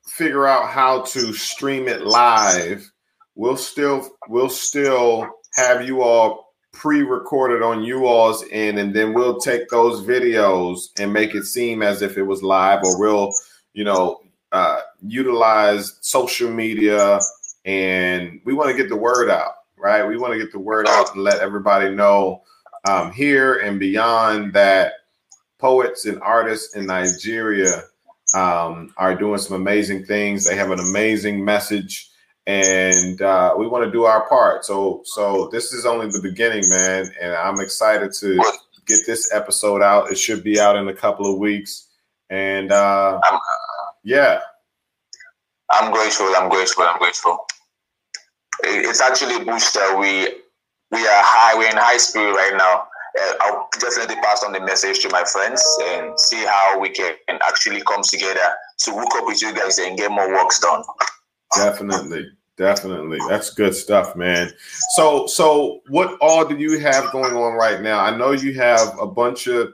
figure 0.07 0.47
out 0.47 0.69
how 0.69 1.03
to 1.03 1.33
stream 1.33 1.89
it 1.89 2.03
live, 2.03 2.91
we'll 3.35 3.57
still 3.57 4.09
we'll 4.29 4.49
still 4.49 5.29
have 5.55 5.87
you 5.87 6.03
all 6.03 6.53
pre-recorded 6.73 7.63
on 7.63 7.83
you 7.83 8.07
all's 8.07 8.45
end, 8.51 8.79
and 8.79 8.95
then 8.95 9.13
we'll 9.13 9.39
take 9.39 9.69
those 9.69 10.01
videos 10.07 10.89
and 10.99 11.13
make 11.13 11.35
it 11.35 11.45
seem 11.45 11.83
as 11.83 12.01
if 12.03 12.17
it 12.17 12.23
was 12.23 12.43
live, 12.43 12.81
or 12.83 12.99
we'll, 12.99 13.31
you 13.75 13.85
know, 13.85 14.21
uh, 14.53 14.81
utilize 15.03 15.99
social 16.01 16.51
media, 16.51 17.19
and 17.65 18.41
we 18.45 18.55
want 18.55 18.71
to 18.71 18.77
get 18.77 18.89
the 18.89 18.97
word 18.97 19.29
out, 19.31 19.53
right? 19.83 20.07
We 20.07 20.17
want 20.17 20.33
to 20.33 20.39
get 20.39 20.53
the 20.53 20.59
word 20.59 20.87
out 20.89 21.15
and 21.15 21.25
let 21.25 21.41
everybody 21.41 21.95
know 21.95 22.43
um, 22.89 23.13
here 23.13 23.57
and 23.57 23.79
beyond 23.79 24.53
that, 24.55 24.93
poets 25.59 26.07
and 26.07 26.21
artists 26.23 26.75
in 26.75 26.87
Nigeria 26.87 27.83
um, 28.35 28.95
are 28.97 29.15
doing 29.15 29.39
some 29.39 29.57
amazing 29.61 30.05
things. 30.05 30.45
They 30.45 30.57
have 30.57 30.71
an 30.71 30.81
amazing 30.81 31.45
message, 31.45 32.11
and 32.47 33.21
uh, 33.21 33.55
we 33.57 33.67
want 33.67 33.85
to 33.85 33.91
do 33.91 34.05
our 34.05 34.29
part. 34.29 34.65
So, 34.65 35.03
so 35.05 35.49
this 35.53 35.73
is 35.73 35.85
only 35.85 36.07
the 36.07 36.21
beginning, 36.23 36.65
man, 36.69 37.07
and 37.21 37.33
I'm 37.35 37.61
excited 37.61 38.13
to 38.15 38.37
get 38.87 39.01
this 39.07 39.33
episode 39.33 39.83
out. 39.83 40.11
It 40.11 40.19
should 40.19 40.43
be 40.43 40.59
out 40.59 40.77
in 40.77 40.89
a 40.89 40.95
couple 40.95 41.33
of 41.33 41.39
weeks, 41.39 41.89
and 42.31 42.73
uh, 42.73 43.21
yeah, 44.03 44.41
I'm 45.71 45.93
grateful. 45.93 46.33
I'm 46.37 46.49
grateful. 46.49 46.85
I'm 46.85 46.99
grateful. 46.99 47.47
It's 48.63 49.01
actually 49.01 49.37
a 49.37 49.45
Booster. 49.45 49.97
We 49.99 50.29
we 50.91 50.99
are 50.99 51.23
high. 51.25 51.57
We're 51.59 51.71
in 51.71 51.77
high 51.77 51.97
spirit 51.97 52.33
right 52.33 52.55
now. 52.57 52.87
Uh, 53.21 53.35
I'll 53.41 53.69
definitely 53.79 54.17
pass 54.17 54.43
on 54.43 54.53
the 54.53 54.61
message 54.61 55.01
to 55.01 55.09
my 55.11 55.25
friends 55.25 55.63
and 55.85 56.19
see 56.19 56.45
how 56.45 56.79
we 56.79 56.89
can 56.91 57.15
actually 57.29 57.83
come 57.83 58.03
together 58.03 58.41
to 58.79 58.91
hook 58.93 59.15
up 59.17 59.27
with 59.27 59.43
you 59.43 59.53
guys 59.55 59.79
and 59.79 59.99
get 59.99 60.11
more 60.11 60.31
works 60.31 60.61
done. 60.61 60.83
Definitely. 61.57 62.31
Definitely. 62.57 63.19
That's 63.29 63.51
good 63.51 63.75
stuff, 63.75 64.15
man. 64.15 64.53
So 64.91 65.27
so 65.27 65.81
what 65.89 66.17
all 66.21 66.47
do 66.47 66.57
you 66.57 66.79
have 66.81 67.11
going 67.11 67.35
on 67.35 67.55
right 67.55 67.81
now? 67.81 68.01
I 68.01 68.17
know 68.17 68.33
you 68.33 68.55
have 68.55 68.99
a 69.01 69.07
bunch 69.07 69.47
of 69.47 69.73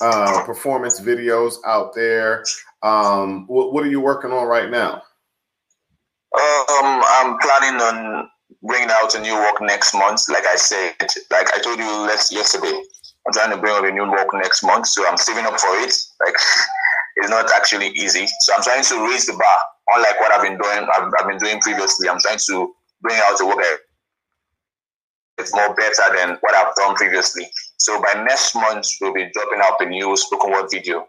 uh, 0.00 0.44
performance 0.44 1.00
videos 1.00 1.56
out 1.66 1.94
there. 1.94 2.44
Um, 2.82 3.46
what, 3.46 3.72
what 3.72 3.84
are 3.84 3.90
you 3.90 4.00
working 4.00 4.32
on 4.32 4.46
right 4.46 4.70
now? 4.70 5.02
Um, 6.34 7.02
I'm 7.04 7.38
planning 7.38 7.80
on 7.80 8.28
bringing 8.62 8.90
out 8.90 9.14
a 9.14 9.20
new 9.20 9.34
work 9.34 9.60
next 9.60 9.94
month. 9.94 10.22
Like 10.28 10.46
I 10.46 10.56
said, 10.56 10.94
like 11.30 11.52
I 11.52 11.58
told 11.58 11.78
you 11.78 11.86
last 12.06 12.32
yesterday, 12.32 12.82
I'm 13.26 13.32
trying 13.32 13.50
to 13.50 13.58
bring 13.58 13.72
out 13.74 13.86
a 13.86 13.92
new 13.92 14.10
work 14.10 14.28
next 14.34 14.62
month, 14.62 14.86
so 14.86 15.06
I'm 15.06 15.16
saving 15.16 15.46
up 15.46 15.60
for 15.60 15.76
it. 15.78 15.94
Like 16.24 16.34
it's 17.16 17.30
not 17.30 17.50
actually 17.52 17.88
easy, 17.88 18.26
so 18.40 18.54
I'm 18.54 18.62
trying 18.62 18.84
to 18.84 19.08
raise 19.10 19.26
the 19.26 19.34
bar. 19.34 19.56
Unlike 19.94 20.20
what 20.20 20.32
I've 20.32 20.42
been 20.42 20.58
doing, 20.58 20.88
I've, 20.94 21.12
I've 21.18 21.28
been 21.28 21.38
doing 21.38 21.60
previously. 21.60 22.08
I'm 22.08 22.20
trying 22.20 22.38
to 22.46 22.72
bring 23.02 23.18
out 23.28 23.40
a 23.40 23.46
work 23.46 23.58
it's 25.38 25.54
more 25.54 25.74
better 25.74 26.16
than 26.16 26.36
what 26.40 26.54
I've 26.54 26.74
done 26.74 26.94
previously. 26.94 27.48
So 27.78 28.00
by 28.00 28.22
next 28.22 28.54
month, 28.54 28.86
we'll 29.00 29.14
be 29.14 29.28
dropping 29.32 29.60
out 29.62 29.78
the 29.78 29.86
new 29.86 30.16
spoken 30.16 30.52
word 30.52 30.68
video. 30.70 31.06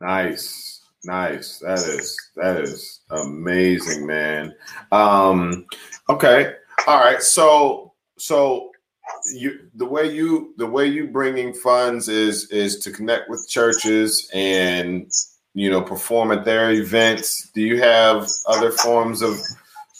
Nice, 0.00 0.75
nice. 1.04 1.58
That 1.58 1.78
is 1.78 2.16
that 2.36 2.60
is 2.60 3.00
amazing, 3.10 4.06
man. 4.06 4.54
Um, 4.92 5.66
okay, 6.08 6.54
all 6.86 7.00
right. 7.00 7.22
So 7.22 7.92
so 8.18 8.70
you 9.34 9.68
the 9.74 9.86
way 9.86 10.12
you 10.12 10.54
the 10.56 10.66
way 10.66 10.86
you 10.86 11.08
bringing 11.08 11.52
funds 11.52 12.08
is 12.08 12.50
is 12.50 12.78
to 12.80 12.90
connect 12.90 13.28
with 13.30 13.48
churches 13.48 14.30
and 14.34 15.10
you 15.54 15.70
know 15.70 15.82
perform 15.82 16.32
at 16.32 16.44
their 16.44 16.70
events. 16.72 17.50
Do 17.54 17.62
you 17.62 17.80
have 17.80 18.28
other 18.46 18.70
forms 18.70 19.22
of 19.22 19.38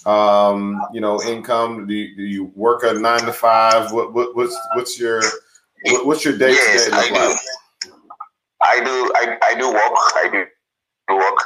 um, 0.06 0.80
you 0.92 1.00
know, 1.00 1.20
income? 1.22 1.86
Do 1.86 1.94
you, 1.94 2.16
do 2.16 2.22
you 2.22 2.44
work 2.54 2.84
a 2.84 2.94
nine 2.94 3.22
to 3.22 3.32
five? 3.32 3.92
What, 3.92 4.14
what 4.14 4.36
what's 4.36 4.56
what's 4.74 4.98
your 4.98 5.20
what, 5.82 6.06
what's 6.06 6.24
your 6.24 6.38
day 6.38 6.52
to 6.52 6.90
day 6.90 6.90
I 6.92 7.08
do. 7.08 7.90
I 8.62 8.84
do. 8.84 9.12
I, 9.16 9.36
I 9.42 9.54
do 9.58 9.72
work. 9.72 9.82
I 9.82 10.28
do 10.32 10.44
work. 11.14 11.38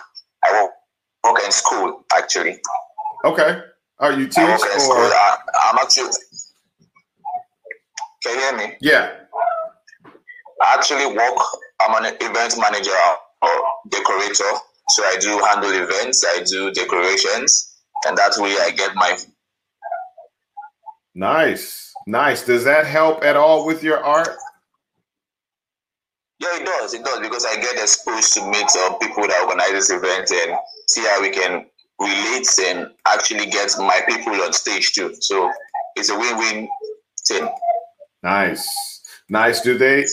I 0.44 0.62
work, 0.62 0.70
work 1.24 1.44
in 1.44 1.52
school 1.52 2.04
actually. 2.16 2.60
Okay. 3.24 3.60
Are 3.98 4.12
you 4.12 4.26
teach 4.26 4.38
I 4.38 4.50
work 4.50 4.60
in 4.62 4.76
or? 4.76 4.80
school. 4.80 4.96
I, 4.96 5.36
I'm 5.62 5.78
actually. 5.78 6.10
Can 8.22 8.34
you 8.34 8.40
hear 8.40 8.56
me? 8.56 8.76
Yeah. 8.80 9.10
I 10.62 10.74
actually 10.74 11.06
work. 11.06 11.38
I'm 11.80 12.04
an 12.04 12.14
event 12.20 12.54
manager 12.58 12.90
or 13.42 13.50
decorator. 13.90 14.52
So 14.88 15.04
I 15.04 15.16
do 15.20 15.38
handle 15.46 15.70
events. 15.72 16.24
I 16.26 16.42
do 16.42 16.72
decorations 16.72 17.70
and 18.06 18.16
that 18.16 18.32
way 18.38 18.56
I 18.60 18.70
get 18.70 18.94
my. 18.94 19.16
Nice, 21.14 21.92
nice. 22.06 22.44
Does 22.44 22.64
that 22.64 22.86
help 22.86 23.24
at 23.24 23.36
all 23.36 23.66
with 23.66 23.82
your 23.82 24.02
art? 24.02 24.28
Yeah, 26.40 26.57
it 26.57 26.64
does. 26.64 26.94
It 26.94 27.05
does 27.05 27.20
because 27.20 27.44
I 27.44 27.57
get 27.57 27.76
exposed 27.76 28.33
to 28.35 28.46
meet 28.46 28.66
uh, 28.79 28.94
people 28.94 29.26
that 29.29 29.42
organize 29.44 29.72
this 29.72 29.90
event 29.90 30.31
and 30.31 30.59
see 30.88 31.03
how 31.03 31.20
we 31.20 31.29
can 31.29 31.66
relate 31.98 32.48
and 32.62 32.90
actually 33.07 33.46
get 33.46 33.70
my 33.79 34.00
people 34.09 34.33
on 34.33 34.53
stage 34.55 34.92
too. 34.92 35.14
So 35.20 35.53
it's 35.96 36.09
a 36.09 36.18
win-win 36.18 36.66
thing. 37.29 37.48
Nice, 38.22 39.03
nice. 39.29 39.61
Do 39.61 39.76
they? 39.76 40.07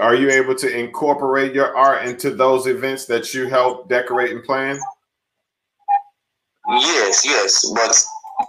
Are 0.00 0.14
you 0.14 0.30
able 0.30 0.54
to 0.54 0.74
incorporate 0.74 1.52
your 1.52 1.76
art 1.76 2.06
into 2.06 2.30
those 2.30 2.66
events 2.66 3.04
that 3.06 3.34
you 3.34 3.46
help 3.48 3.90
decorate 3.90 4.30
and 4.30 4.42
plan? 4.42 4.78
Yes, 6.70 7.24
yes, 7.26 7.70
but 7.74 7.94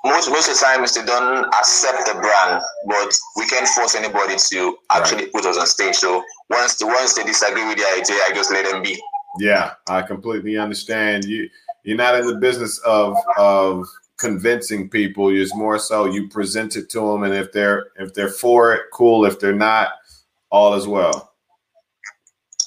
most 0.05 0.29
most 0.29 0.47
of 0.47 0.55
the 0.55 0.65
times 0.65 0.93
they 0.93 1.05
don't 1.05 1.45
accept 1.47 2.05
the 2.05 2.13
brand, 2.13 2.61
but 2.87 3.13
we 3.35 3.47
can't 3.47 3.67
force 3.67 3.95
anybody 3.95 4.35
to 4.49 4.77
actually 4.91 5.23
right. 5.23 5.33
put 5.33 5.45
us 5.45 5.57
on 5.57 5.65
stage. 5.65 5.95
So 5.95 6.23
once 6.49 6.75
the 6.75 6.87
once 6.87 7.15
they 7.15 7.23
disagree 7.23 7.65
with 7.67 7.77
the 7.77 7.85
idea, 7.97 8.17
I 8.27 8.31
just 8.33 8.51
let 8.51 8.69
them 8.69 8.83
be. 8.83 9.01
Yeah, 9.39 9.73
I 9.87 10.01
completely 10.01 10.57
understand. 10.57 11.25
You 11.25 11.49
you're 11.83 11.97
not 11.97 12.15
in 12.15 12.27
the 12.27 12.35
business 12.35 12.77
of 12.79 13.17
of 13.37 13.87
convincing 14.17 14.89
people. 14.89 15.29
It's 15.29 15.55
more 15.55 15.79
so 15.79 16.05
you 16.05 16.29
present 16.29 16.75
it 16.75 16.89
to 16.91 16.99
them, 16.99 17.23
and 17.23 17.33
if 17.33 17.51
they're 17.51 17.87
if 17.97 18.13
they're 18.13 18.29
for 18.29 18.73
it, 18.75 18.83
cool. 18.93 19.25
If 19.25 19.39
they're 19.39 19.53
not, 19.53 19.89
all 20.51 20.75
is 20.75 20.87
well 20.87 21.29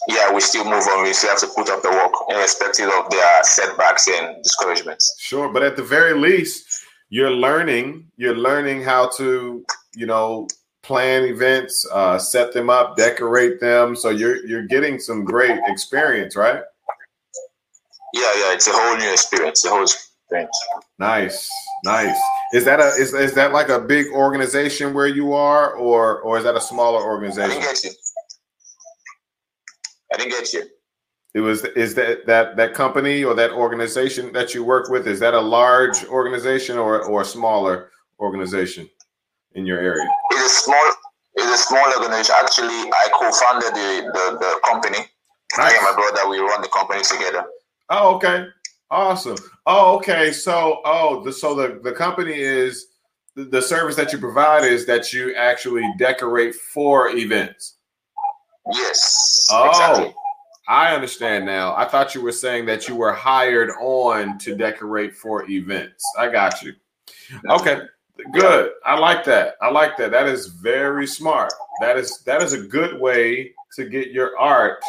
yeah, 0.09 0.33
we 0.33 0.41
still 0.41 0.65
move 0.65 0.83
on. 0.89 1.05
We 1.05 1.13
still 1.13 1.31
have 1.31 1.39
to 1.41 1.47
put 1.47 1.69
up 1.69 1.83
the 1.83 1.91
work, 1.91 2.13
irrespective 2.29 2.89
of 2.89 3.11
their 3.11 3.45
setbacks 3.45 4.09
and 4.09 4.43
discouragements. 4.43 5.15
Sure, 5.21 5.53
but 5.53 5.63
at 5.63 5.77
the 5.77 5.83
very 5.83 6.19
least, 6.19 6.72
you're 7.13 7.31
learning. 7.31 8.07
You're 8.17 8.35
learning 8.35 8.83
how 8.83 9.11
to, 9.19 9.63
you 9.95 10.07
know, 10.07 10.49
plan 10.83 11.25
events, 11.25 11.87
uh, 11.93 12.19
set 12.19 12.55
them 12.55 12.71
up, 12.71 12.97
decorate 12.97 13.61
them. 13.61 13.95
So 13.95 14.09
you're 14.09 14.45
you're 14.47 14.67
getting 14.67 14.99
some 14.99 15.23
great 15.23 15.61
experience, 15.67 16.37
right? 16.37 16.63
Yeah, 18.15 18.23
yeah, 18.23 18.55
it's 18.55 18.67
a 18.67 18.73
whole 18.73 18.97
new 18.97 19.13
experience. 19.13 19.63
A 19.67 19.69
whole 19.69 19.83
experience. 19.83 20.59
Nice, 20.99 21.51
nice. 21.85 22.17
Is 22.55 22.65
that 22.65 22.81
a 22.81 22.89
is, 22.99 23.13
is 23.13 23.35
that 23.35 23.53
like 23.53 23.69
a 23.69 23.79
big 23.79 24.07
organization 24.09 24.95
where 24.95 25.07
you 25.07 25.35
are, 25.35 25.75
or 25.75 26.23
or 26.23 26.39
is 26.39 26.45
that 26.45 26.57
a 26.57 26.63
smaller 26.63 27.05
organization? 27.05 27.51
I 27.51 27.61
didn't 27.61 27.75
get 27.75 27.85
you. 27.85 27.91
I 30.15 30.17
didn't 30.17 30.31
get 30.31 30.53
you. 30.55 30.63
It 31.35 31.41
was 31.41 31.65
is 31.65 31.95
that 31.95 32.27
that 32.27 32.57
that 32.57 32.75
company 32.75 33.25
or 33.25 33.35
that 33.35 33.53
organization 33.53 34.33
that 34.33 34.55
you 34.55 34.65
work 34.65 34.91
with 34.91 35.07
is 35.07 35.19
that 35.21 35.33
a 35.33 35.41
large 35.41 36.05
organization 36.05 36.77
or 36.77 37.03
or 37.05 37.23
a 37.23 37.25
smaller 37.25 37.91
organization 38.21 38.89
in 39.55 39.65
your 39.65 39.79
area? 39.79 40.07
It's 40.33 40.45
a 40.45 40.61
small 40.65 40.93
it's 41.35 41.53
a 41.53 41.57
small 41.57 41.87
organization. 41.97 42.35
Actually, 42.39 42.67
I 42.69 43.09
co-founded 43.15 43.73
the 43.73 44.11
the, 44.13 44.39
the 44.39 44.61
company. 44.65 44.99
Nice. 45.57 45.73
I 45.73 45.77
and 45.77 45.85
my 45.85 45.95
brother 45.95 46.29
we 46.29 46.39
run 46.39 46.61
the 46.61 46.69
company 46.69 47.03
together. 47.03 47.45
Oh, 47.89 48.17
okay. 48.17 48.47
Awesome. 48.91 49.37
Oh, 49.65 49.97
okay. 49.97 50.33
So, 50.33 50.83
oh, 50.85 51.25
the 51.25 51.33
so 51.33 51.55
the 51.55 51.81
the 51.83 51.93
company 51.93 52.35
is 52.35 52.89
the, 53.37 53.45
the 53.45 53.63
service 53.63 53.97
that 53.97 54.13
you 54.13 54.19
provide 54.19 54.65
is 54.65 54.85
that 54.85 55.15
you 55.15 55.35
actually 55.35 55.91
decorate 55.99 56.55
for 56.55 57.09
events. 57.17 57.77
Yes. 58.71 59.47
Oh, 59.51 59.71
exactly. 59.71 60.15
I 60.69 60.95
understand 60.95 61.45
now. 61.45 61.75
I 61.77 61.87
thought 61.87 62.15
you 62.15 62.23
were 62.23 62.33
saying 62.33 62.67
that 62.67 62.89
you 62.89 62.95
were 62.95 63.13
hired 63.13 63.71
on 63.81 64.39
to 64.39 64.55
decorate 64.55 65.15
for 65.15 65.49
events. 65.51 66.05
I 66.19 66.29
got 66.29 66.63
you. 66.63 66.73
Okay. 67.49 67.81
Good. 68.33 68.71
I 68.85 68.99
like 68.99 69.25
that. 69.25 69.55
I 69.61 69.71
like 69.71 69.97
that. 69.97 70.13
That 70.13 70.29
is 70.29 70.47
very 70.47 71.07
smart. 71.07 71.53
That 71.81 71.97
is 71.97 72.23
that 72.25 72.43
is 72.43 72.53
a 72.53 72.63
good 72.63 73.01
way 73.01 73.53
to 73.77 73.89
get 73.89 74.11
your 74.11 74.39
art 74.39 74.83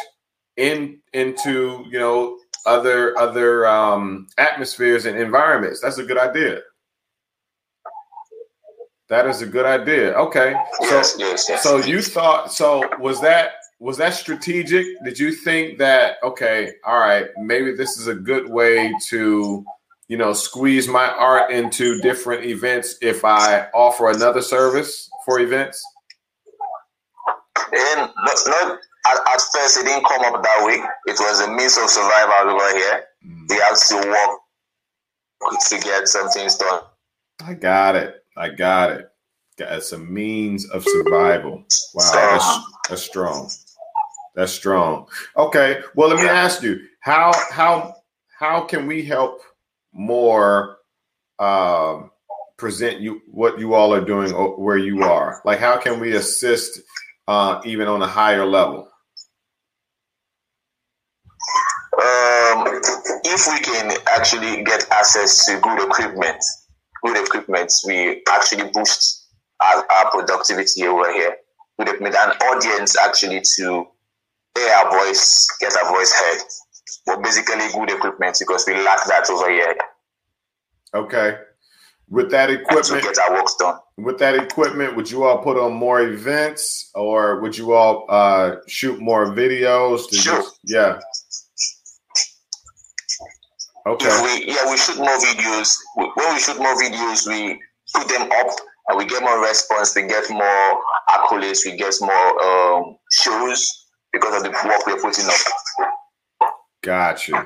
in 0.56 1.00
into, 1.12 1.84
you 1.90 1.98
know, 1.98 2.38
other 2.66 3.18
other 3.18 3.66
um 3.66 4.28
atmospheres 4.38 5.06
and 5.06 5.18
environments. 5.18 5.80
That's 5.80 5.98
a 5.98 6.04
good 6.04 6.18
idea. 6.18 6.60
That 9.08 9.26
is 9.26 9.42
a 9.42 9.46
good 9.46 9.66
idea. 9.66 10.12
Okay. 10.12 10.54
So 10.80 10.96
yes, 10.96 11.16
yes, 11.18 11.46
yes. 11.48 11.62
so 11.62 11.78
you 11.78 12.02
thought 12.02 12.52
so 12.52 12.88
was 12.98 13.20
that 13.22 13.52
was 13.84 13.98
that 13.98 14.14
strategic? 14.14 14.86
Did 15.04 15.18
you 15.18 15.30
think 15.30 15.76
that 15.76 16.16
okay, 16.22 16.72
all 16.86 16.98
right, 16.98 17.26
maybe 17.36 17.74
this 17.74 17.98
is 17.98 18.06
a 18.06 18.14
good 18.14 18.48
way 18.48 18.90
to 19.08 19.62
you 20.08 20.16
know 20.16 20.32
squeeze 20.32 20.88
my 20.88 21.06
art 21.06 21.50
into 21.50 22.00
different 22.00 22.46
events 22.46 22.96
if 23.02 23.26
I 23.26 23.66
offer 23.74 24.08
another 24.08 24.40
service 24.40 25.10
for 25.26 25.38
events? 25.38 25.84
And 27.58 28.00
not, 28.00 28.38
not 28.46 28.78
at, 29.06 29.18
at, 29.34 29.42
first, 29.52 29.78
it 29.78 29.84
didn't 29.84 30.06
come 30.06 30.34
up 30.34 30.42
that 30.42 30.64
way. 30.64 30.82
It 31.06 31.20
was 31.20 31.40
a 31.42 31.50
means 31.52 31.76
of 31.76 31.90
survival 31.90 32.54
over 32.54 32.78
here. 32.78 33.04
Mm. 33.26 33.50
We 33.50 33.56
have 33.56 33.78
to 33.88 34.08
work 34.08 35.60
to 35.68 35.78
get 35.80 36.08
some 36.08 36.30
things 36.30 36.56
done. 36.56 36.80
I 37.44 37.52
got 37.52 37.96
it. 37.96 38.24
I 38.34 38.48
got 38.48 38.92
it. 38.92 39.10
As 39.60 39.92
a 39.92 39.98
means 39.98 40.68
of 40.70 40.84
survival. 40.84 41.64
Wow, 41.94 42.10
that's, 42.12 42.88
that's 42.88 43.02
strong. 43.02 43.50
That's 44.34 44.52
strong. 44.52 45.06
Okay. 45.36 45.80
Well, 45.94 46.08
let 46.08 46.18
me 46.18 46.28
ask 46.28 46.62
you 46.62 46.80
how 47.00 47.32
how 47.50 47.94
how 48.36 48.62
can 48.62 48.86
we 48.86 49.04
help 49.04 49.40
more 49.92 50.78
um, 51.38 52.10
present 52.56 53.00
you 53.00 53.22
what 53.30 53.58
you 53.58 53.74
all 53.74 53.94
are 53.94 54.04
doing 54.04 54.30
where 54.32 54.78
you 54.78 55.02
are? 55.04 55.40
Like, 55.44 55.60
how 55.60 55.78
can 55.78 56.00
we 56.00 56.16
assist 56.16 56.80
uh, 57.28 57.60
even 57.64 57.86
on 57.86 58.02
a 58.02 58.06
higher 58.06 58.44
level? 58.44 58.88
Um, 61.94 62.64
if 63.24 63.46
we 63.52 63.60
can 63.60 63.96
actually 64.08 64.64
get 64.64 64.84
access 64.90 65.44
to 65.46 65.60
good 65.60 65.80
equipment, 65.86 66.42
good 67.04 67.24
equipment, 67.24 67.72
we 67.86 68.22
actually 68.28 68.68
boost 68.72 69.28
our, 69.62 69.86
our 69.90 70.10
productivity 70.10 70.86
over 70.86 71.12
here. 71.12 71.36
Good 71.78 71.88
equipment 71.88 72.16
and 72.18 72.32
audience 72.42 72.96
actually 72.98 73.42
to 73.56 73.86
hear 74.56 74.72
our 74.74 74.90
voice, 74.90 75.46
get 75.60 75.76
our 75.76 75.90
voice 75.90 76.12
heard. 76.12 76.40
But 77.06 77.22
basically 77.22 77.68
good 77.72 77.90
equipment 77.90 78.36
because 78.38 78.64
we 78.66 78.74
lack 78.74 79.06
that 79.08 79.28
over 79.30 79.50
here. 79.50 79.76
Okay. 80.94 81.38
With 82.08 82.30
that 82.30 82.50
equipment, 82.50 83.02
get 83.02 83.18
our 83.18 83.34
work 83.34 83.48
done. 83.58 83.78
With 83.96 84.18
that 84.18 84.34
equipment, 84.34 84.94
would 84.96 85.10
you 85.10 85.24
all 85.24 85.38
put 85.38 85.58
on 85.58 85.72
more 85.72 86.02
events, 86.02 86.90
or 86.94 87.40
would 87.40 87.56
you 87.56 87.72
all 87.72 88.06
uh, 88.08 88.56
shoot 88.68 89.00
more 89.00 89.34
videos? 89.34 90.12
sure. 90.12 90.44
Yeah. 90.64 91.00
Okay. 93.86 94.22
we, 94.22 94.46
yeah, 94.46 94.70
we 94.70 94.76
shoot 94.76 94.96
more 94.96 95.18
videos. 95.18 95.76
When 95.96 96.34
we 96.34 96.40
shoot 96.40 96.58
more 96.58 96.74
videos, 96.76 97.26
we 97.26 97.60
put 97.94 98.08
them 98.08 98.30
up 98.32 98.48
and 98.88 98.98
we 98.98 99.06
get 99.06 99.22
more 99.22 99.40
response. 99.42 99.94
We 99.94 100.06
get 100.06 100.28
more 100.30 100.80
accolades. 101.10 101.64
We 101.64 101.76
get 101.76 101.94
more 102.00 102.42
um, 102.42 102.96
shows 103.10 103.83
because 104.14 104.36
of 104.36 104.44
the 104.44 104.50
work 104.50 104.86
we're 104.86 105.00
putting 105.00 105.26
up. 105.26 105.34
Got 106.82 107.26
you. 107.28 107.36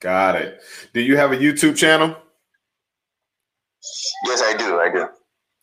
Got 0.00 0.36
it. 0.36 0.60
Do 0.92 1.00
you 1.00 1.16
have 1.16 1.32
a 1.32 1.36
YouTube 1.36 1.76
channel? 1.76 2.16
Yes, 4.26 4.42
I 4.42 4.56
do. 4.56 4.78
I 4.80 4.90
do. 4.90 5.06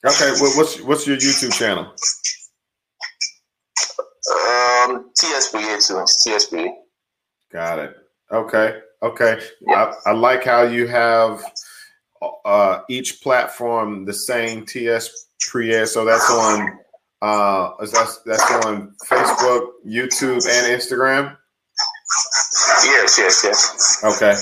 Okay. 0.05 0.31
Well, 0.39 0.51
what's 0.57 0.79
what's 0.81 1.07
your 1.07 1.17
YouTube 1.17 1.53
channel? 1.53 1.85
Um, 4.31 5.11
TSPA 5.19 5.87
too. 5.87 6.75
Got 7.51 7.79
it. 7.79 7.95
Okay. 8.31 8.79
Okay. 9.03 9.39
I, 9.69 9.93
I 10.05 10.11
like 10.11 10.43
how 10.43 10.63
you 10.63 10.87
have 10.87 11.43
uh, 12.45 12.81
each 12.89 13.21
platform 13.21 14.05
the 14.05 14.13
same 14.13 14.65
TS 14.65 15.27
Priye. 15.41 15.87
So 15.87 16.05
that's 16.05 16.29
on 16.29 16.79
uh 17.21 17.71
that's 17.79 18.21
that's 18.25 18.65
on 18.65 18.93
Facebook, 19.07 19.69
YouTube, 19.85 20.45
and 20.47 20.79
Instagram. 20.79 21.37
Yes, 22.83 23.17
yes, 23.17 23.41
yes. 23.43 24.03
Okay. 24.03 24.35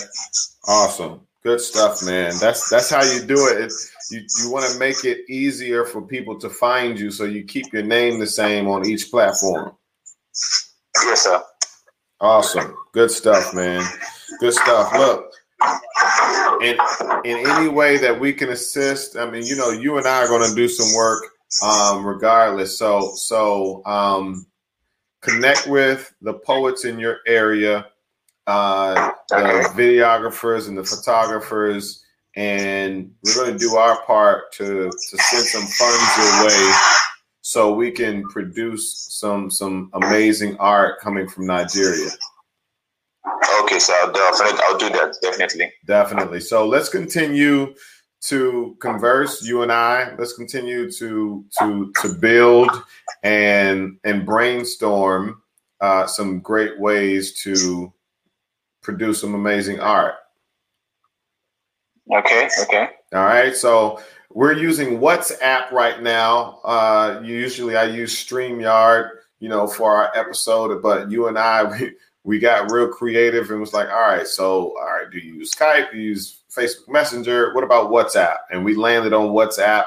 Awesome. 0.68 1.22
Good 1.44 1.62
stuff, 1.62 2.06
man. 2.06 2.34
That's 2.39 2.70
that's 2.70 2.89
how 2.89 3.04
you 3.04 3.22
do 3.22 3.48
it. 3.48 3.62
It's, 3.62 3.92
you 4.12 4.22
you 4.42 4.52
want 4.52 4.70
to 4.72 4.80
make 4.80 5.06
it 5.06 5.30
easier 5.30 5.86
for 5.86 6.02
people 6.02 6.38
to 6.39 6.50
find 6.50 7.00
you, 7.00 7.12
so 7.12 7.26
you 7.26 7.44
keep 7.44 7.72
your 7.72 7.84
name 7.84 8.20
the 8.20 8.28
same 8.28 8.68
on 8.68 8.86
each 8.86 9.10
platform. 9.10 9.76
Yes, 11.04 11.24
sir. 11.24 11.42
Awesome. 12.22 12.76
Good 12.92 13.12
stuff, 13.12 13.54
man. 13.54 13.86
Good 14.39 14.54
stuff. 14.54 14.94
Look, 14.94 15.32
in 16.62 16.78
in 17.24 17.48
any 17.48 17.70
way 17.70 17.98
that 17.98 18.20
we 18.20 18.34
can 18.34 18.50
assist, 18.50 19.15
I 19.15 19.30
mean, 19.30 19.46
you 19.46 19.56
know, 19.56 19.72
you 19.72 19.98
and 19.98 20.08
I 20.08 20.24
are 20.24 20.28
going 20.28 20.48
to 20.50 20.56
do 20.56 20.68
some 20.68 20.94
work 20.96 21.24
um, 21.64 22.06
regardless. 22.06 22.78
So 22.78 23.12
so 23.16 23.86
um, 23.86 24.46
connect 25.22 25.68
with 25.68 26.14
the 26.22 26.34
poets 26.34 26.86
in 26.86 27.00
your 27.00 27.20
area 27.28 27.86
uh, 28.50 29.12
the 29.30 29.72
videographers 29.76 30.68
and 30.68 30.76
the 30.76 30.84
photographers, 30.84 32.04
and 32.36 33.12
we're 33.24 33.36
going 33.36 33.54
to 33.54 33.60
do 33.60 33.76
our 33.76 34.02
part 34.06 34.52
to 34.54 34.90
to 34.90 35.18
send 35.18 35.46
some 35.46 35.62
funds 35.62 36.18
your 36.18 36.48
way 36.48 36.74
so 37.42 37.72
we 37.72 37.92
can 37.92 38.24
produce 38.30 39.08
some 39.12 39.52
some 39.52 39.92
amazing 39.94 40.58
art 40.58 41.00
coming 41.00 41.28
from 41.28 41.46
Nigeria. 41.46 42.10
Okay, 43.62 43.78
so 43.78 43.94
I'll 44.02 44.12
definitely 44.12 44.60
I'll 44.64 44.78
do 44.80 44.90
that 44.90 45.16
definitely. 45.22 45.72
Definitely. 45.86 46.40
So 46.40 46.68
let's 46.68 46.90
continue 46.90 47.76
to 48.22 48.76
converse, 48.80 49.44
you 49.44 49.62
and 49.62 49.72
I. 49.72 50.14
Let's 50.18 50.34
continue 50.34 50.92
to 50.92 51.46
to 51.60 51.92
to 52.02 52.14
build 52.16 52.70
and 53.24 53.98
and 54.04 54.26
brainstorm 54.26 55.42
uh, 55.82 56.08
some 56.08 56.40
great 56.40 56.80
ways 56.80 57.34
to 57.44 57.94
produce 58.82 59.22
some 59.22 59.36
amazing 59.36 59.80
art. 59.80 60.16
Okay, 62.12 62.50
okay. 62.64 62.90
All 63.14 63.24
right. 63.24 63.56
So 63.56 64.02
we're 64.32 64.54
using 64.54 65.00
WhatsApp 65.00 65.72
right 65.72 66.02
now. 66.02 66.60
Uh, 66.64 67.22
usually 67.24 67.76
I 67.76 67.86
use 67.86 68.16
StreamYard, 68.16 69.10
you 69.40 69.50
know, 69.50 69.68
for 69.68 69.96
our 69.96 70.12
episode, 70.16 70.82
but 70.82 71.12
you 71.12 71.28
and 71.28 71.38
I, 71.38 71.64
we, 71.80 71.94
we 72.24 72.40
got 72.40 72.72
real 72.72 72.88
creative 72.90 73.50
and 73.52 73.60
was 73.60 73.74
like, 73.74 73.90
all 73.90 74.02
right, 74.02 74.28
so, 74.28 74.78
all 74.78 74.86
right, 74.86 75.10
do 75.12 75.20
you 75.20 75.36
use 75.36 75.54
Skype? 75.54 75.92
Do 75.92 75.98
you 75.98 76.10
use 76.10 76.38
Facebook 76.56 76.90
Messenger? 76.90 77.54
What 77.54 77.64
about 77.64 77.92
WhatsApp? 77.92 78.38
And 78.52 78.64
we 78.64 78.76
landed 78.76 79.14
on 79.14 79.30
WhatsApp. 79.30 79.86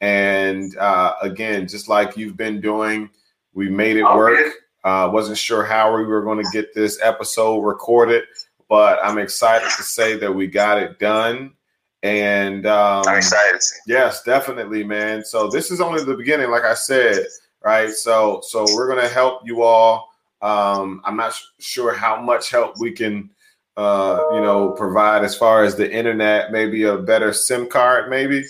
And 0.00 0.76
uh, 0.76 1.14
again, 1.22 1.66
just 1.66 1.88
like 1.88 2.16
you've 2.16 2.36
been 2.36 2.60
doing, 2.60 3.10
we 3.54 3.70
made 3.70 3.96
it 3.96 4.04
work. 4.04 4.52
Uh, 4.84 5.10
wasn't 5.12 5.38
sure 5.38 5.64
how 5.64 5.96
we 5.96 6.04
were 6.04 6.22
going 6.22 6.42
to 6.44 6.50
get 6.52 6.72
this 6.72 7.00
episode 7.02 7.60
recorded, 7.62 8.22
but 8.68 9.00
I'm 9.02 9.18
excited 9.18 9.68
to 9.76 9.82
say 9.82 10.16
that 10.18 10.32
we 10.32 10.46
got 10.46 10.78
it 10.78 11.00
done. 11.00 11.54
And 12.02 12.66
um, 12.66 13.02
I'm 13.08 13.18
excited. 13.18 13.60
Yes, 13.88 14.22
definitely, 14.22 14.84
man. 14.84 15.24
So 15.24 15.48
this 15.48 15.72
is 15.72 15.80
only 15.80 16.04
the 16.04 16.14
beginning, 16.14 16.50
like 16.50 16.62
I 16.62 16.74
said, 16.74 17.26
right? 17.64 17.90
So 17.90 18.40
so 18.46 18.64
we're 18.74 18.86
gonna 18.86 19.08
help 19.08 19.40
you 19.44 19.62
all. 19.62 20.12
Um, 20.40 21.00
I'm 21.04 21.16
not 21.16 21.34
sh- 21.34 21.42
sure 21.58 21.92
how 21.92 22.20
much 22.20 22.50
help 22.50 22.78
we 22.78 22.92
can, 22.92 23.30
uh, 23.76 24.20
you 24.32 24.40
know, 24.40 24.70
provide 24.70 25.24
as 25.24 25.36
far 25.36 25.62
as 25.64 25.76
the 25.76 25.90
internet, 25.90 26.50
maybe 26.50 26.84
a 26.84 26.96
better 26.96 27.32
SIM 27.32 27.68
card, 27.68 28.08
maybe. 28.08 28.42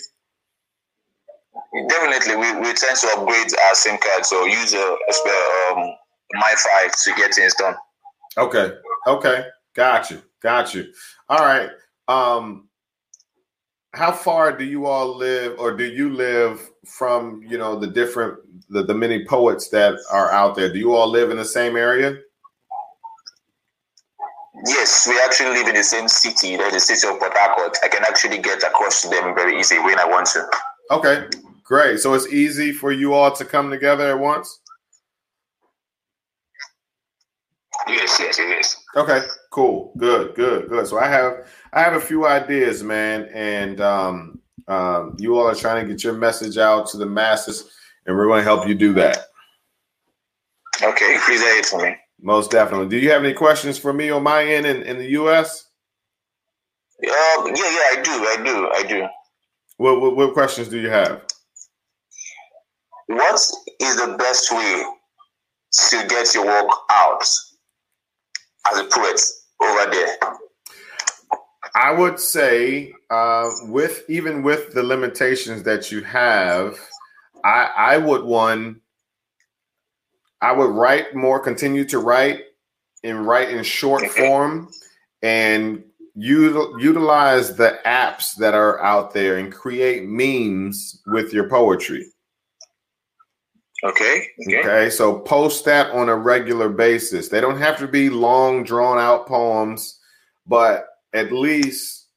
Definitely, 1.89 2.35
we, 2.37 2.53
we 2.59 2.73
tend 2.73 2.97
to 2.97 3.07
upgrade 3.17 3.51
our 3.65 3.75
SIM 3.75 3.97
card, 3.97 4.25
so 4.25 4.45
use 4.45 4.73
a, 4.73 4.77
a 4.77 5.73
um, 5.73 5.93
MiFi 6.35 7.03
to 7.03 7.13
get 7.15 7.33
things 7.33 7.53
done. 7.55 7.75
Okay. 8.37 8.73
Okay. 9.05 9.45
Got 9.75 10.09
you. 10.09 10.21
Got 10.41 10.73
you. 10.73 10.91
All 11.29 11.39
right. 11.39 11.69
Um, 12.07 12.69
how 13.93 14.11
far 14.11 14.55
do 14.55 14.63
you 14.63 14.85
all 14.85 15.15
live, 15.15 15.59
or 15.59 15.75
do 15.75 15.85
you 15.85 16.13
live 16.13 16.69
from 16.85 17.41
you 17.43 17.57
know 17.57 17.77
the 17.77 17.87
different 17.87 18.37
the, 18.69 18.83
the 18.83 18.93
many 18.93 19.25
poets 19.25 19.69
that 19.69 19.95
are 20.11 20.31
out 20.31 20.55
there? 20.55 20.71
Do 20.71 20.79
you 20.79 20.93
all 20.93 21.09
live 21.09 21.31
in 21.31 21.37
the 21.37 21.45
same 21.45 21.75
area? 21.75 22.17
Yes, 24.65 25.07
we 25.07 25.19
actually 25.23 25.51
live 25.51 25.67
in 25.67 25.75
the 25.75 25.83
same 25.83 26.07
city. 26.07 26.57
There's 26.57 26.73
the 26.73 26.79
city 26.79 27.07
of 27.07 27.19
Port 27.19 27.33
Harcourt. 27.35 27.77
I 27.83 27.87
can 27.87 28.03
actually 28.03 28.39
get 28.39 28.63
across 28.63 29.01
to 29.03 29.09
them 29.09 29.35
very 29.35 29.59
easy 29.59 29.77
when 29.77 29.99
I 29.99 30.05
want 30.05 30.27
to. 30.27 30.47
Okay, 30.89 31.27
great. 31.63 31.99
So 31.99 32.13
it's 32.13 32.27
easy 32.27 32.71
for 32.71 32.91
you 32.91 33.13
all 33.13 33.31
to 33.31 33.45
come 33.45 33.69
together 33.69 34.09
at 34.09 34.19
once. 34.19 34.59
Yes, 37.87 38.17
yes, 38.19 38.39
it 38.39 38.59
is. 38.59 38.75
Okay, 38.95 39.21
cool, 39.51 39.93
good, 39.97 40.33
good, 40.35 40.69
good. 40.69 40.87
So 40.87 40.97
I 40.97 41.07
have 41.07 41.47
I 41.73 41.81
have 41.81 41.93
a 41.93 42.01
few 42.01 42.25
ideas, 42.25 42.83
man, 42.83 43.29
and 43.33 43.79
um, 43.79 44.39
um, 44.67 45.15
you 45.19 45.37
all 45.37 45.47
are 45.47 45.55
trying 45.55 45.85
to 45.85 45.91
get 45.91 46.03
your 46.03 46.13
message 46.13 46.57
out 46.57 46.87
to 46.87 46.97
the 46.97 47.05
masses, 47.05 47.69
and 48.05 48.17
we're 48.17 48.25
going 48.25 48.39
to 48.39 48.43
help 48.43 48.67
you 48.67 48.73
do 48.73 48.93
that. 48.93 49.27
Okay, 50.81 51.17
please 51.25 51.41
it 51.41 51.65
for 51.65 51.83
me. 51.83 51.95
Most 52.19 52.51
definitely. 52.51 52.87
Do 52.87 52.97
you 52.97 53.11
have 53.11 53.23
any 53.23 53.33
questions 53.33 53.77
for 53.77 53.93
me 53.93 54.09
on 54.09 54.23
my 54.23 54.43
end 54.43 54.65
in, 54.65 54.81
in 54.83 54.97
the 54.97 55.09
U.S.? 55.11 55.65
Um, 57.03 57.09
yeah, 57.09 57.53
yeah, 57.55 57.89
I 57.93 58.01
do, 58.03 58.11
I 58.11 58.43
do, 58.43 58.69
I 58.73 58.83
do. 58.87 59.07
What, 59.77 60.01
what 60.01 60.15
what 60.15 60.33
questions 60.33 60.67
do 60.67 60.79
you 60.79 60.89
have? 60.89 61.21
What 63.05 63.35
is 63.35 63.95
the 63.97 64.15
best 64.17 64.51
way 64.51 64.83
to 65.89 66.07
get 66.07 66.33
your 66.33 66.45
work 66.45 66.71
out? 66.89 67.23
as 68.71 68.79
a 68.79 68.83
poet 68.85 69.19
over 69.61 69.91
there? 69.91 70.17
I 71.75 71.91
would 71.91 72.19
say, 72.19 72.91
uh, 73.09 73.49
with 73.63 74.03
even 74.09 74.41
with 74.41 74.73
the 74.73 74.83
limitations 74.83 75.63
that 75.63 75.91
you 75.91 76.01
have, 76.03 76.77
I, 77.43 77.69
I 77.77 77.97
would 77.97 78.23
one. 78.23 78.81
I 80.41 80.51
would 80.51 80.71
write 80.71 81.15
more, 81.15 81.39
continue 81.39 81.85
to 81.85 81.99
write, 81.99 82.43
and 83.03 83.25
write 83.25 83.49
in 83.49 83.63
short 83.63 84.05
form, 84.11 84.69
and 85.21 85.83
util, 86.17 86.81
utilize 86.81 87.55
the 87.55 87.79
apps 87.85 88.35
that 88.35 88.53
are 88.53 88.81
out 88.81 89.13
there 89.13 89.37
and 89.37 89.53
create 89.53 90.03
memes 90.07 91.01
with 91.07 91.33
your 91.33 91.49
poetry. 91.49 92.05
Okay. 93.83 94.27
Okay. 94.47 94.59
Okay, 94.59 94.89
so 94.89 95.19
post 95.19 95.63
that 95.65 95.91
on 95.91 96.09
a 96.09 96.15
regular 96.15 96.69
basis. 96.69 97.29
They 97.29 97.41
don't 97.41 97.59
have 97.59 97.77
to 97.77 97.87
be 97.87 98.09
long, 98.09 98.63
drawn 98.63 98.97
out 98.97 99.27
poems, 99.27 99.99
but 100.47 100.87
at 101.13 101.31
least 101.31 102.07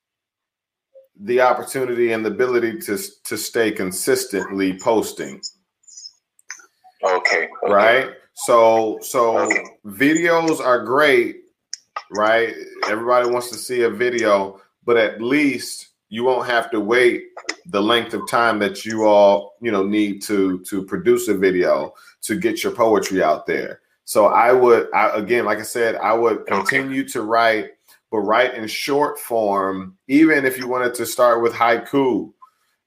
the 1.23 1.41
opportunity 1.43 2.13
and 2.13 2.25
the 2.25 2.31
ability 2.31 2.79
to 2.79 2.99
to 3.25 3.37
stay 3.37 3.71
consistently 3.71 4.79
posting. 4.79 5.41
Okay. 7.03 7.49
okay. 7.65 7.73
Right? 7.73 8.11
So 8.35 8.99
so 9.03 9.39
Okay. 9.39 9.65
videos 9.87 10.61
are 10.61 10.85
great, 10.85 11.43
right? 12.13 12.55
Everybody 12.89 13.29
wants 13.29 13.51
to 13.51 13.57
see 13.57 13.83
a 13.83 13.91
video, 13.91 14.61
but 14.85 14.97
at 14.97 15.21
least 15.21 15.89
you 16.09 16.25
won't 16.25 16.47
have 16.47 16.71
to 16.73 16.81
wait 16.81 17.29
the 17.67 17.81
length 17.81 18.15
of 18.15 18.29
time 18.29 18.59
that 18.59 18.85
you 18.85 19.05
all, 19.05 19.55
you 19.61 19.71
know, 19.71 19.85
need 19.85 20.23
to 20.23 20.61
to 20.61 20.85
produce 20.85 21.29
a 21.29 21.35
video 21.35 21.95
to 22.23 22.37
get 22.37 22.63
your 22.63 22.73
poetry 22.73 23.23
out 23.23 23.47
there. 23.47 23.81
So 24.05 24.27
I 24.27 24.53
would 24.53 24.89
I, 24.95 25.17
again, 25.17 25.45
like 25.45 25.59
I 25.59 25.63
said, 25.63 25.97
I 25.97 26.13
would 26.13 26.47
continue 26.47 27.07
to 27.09 27.23
write, 27.23 27.71
but 28.11 28.21
write 28.21 28.55
in 28.55 28.67
short 28.67 29.19
form, 29.21 29.97
even 30.09 30.45
if 30.45 30.59
you 30.59 30.67
wanted 30.67 30.95
to 30.95 31.07
start 31.07 31.43
with 31.43 31.53
haiku, 31.53 32.33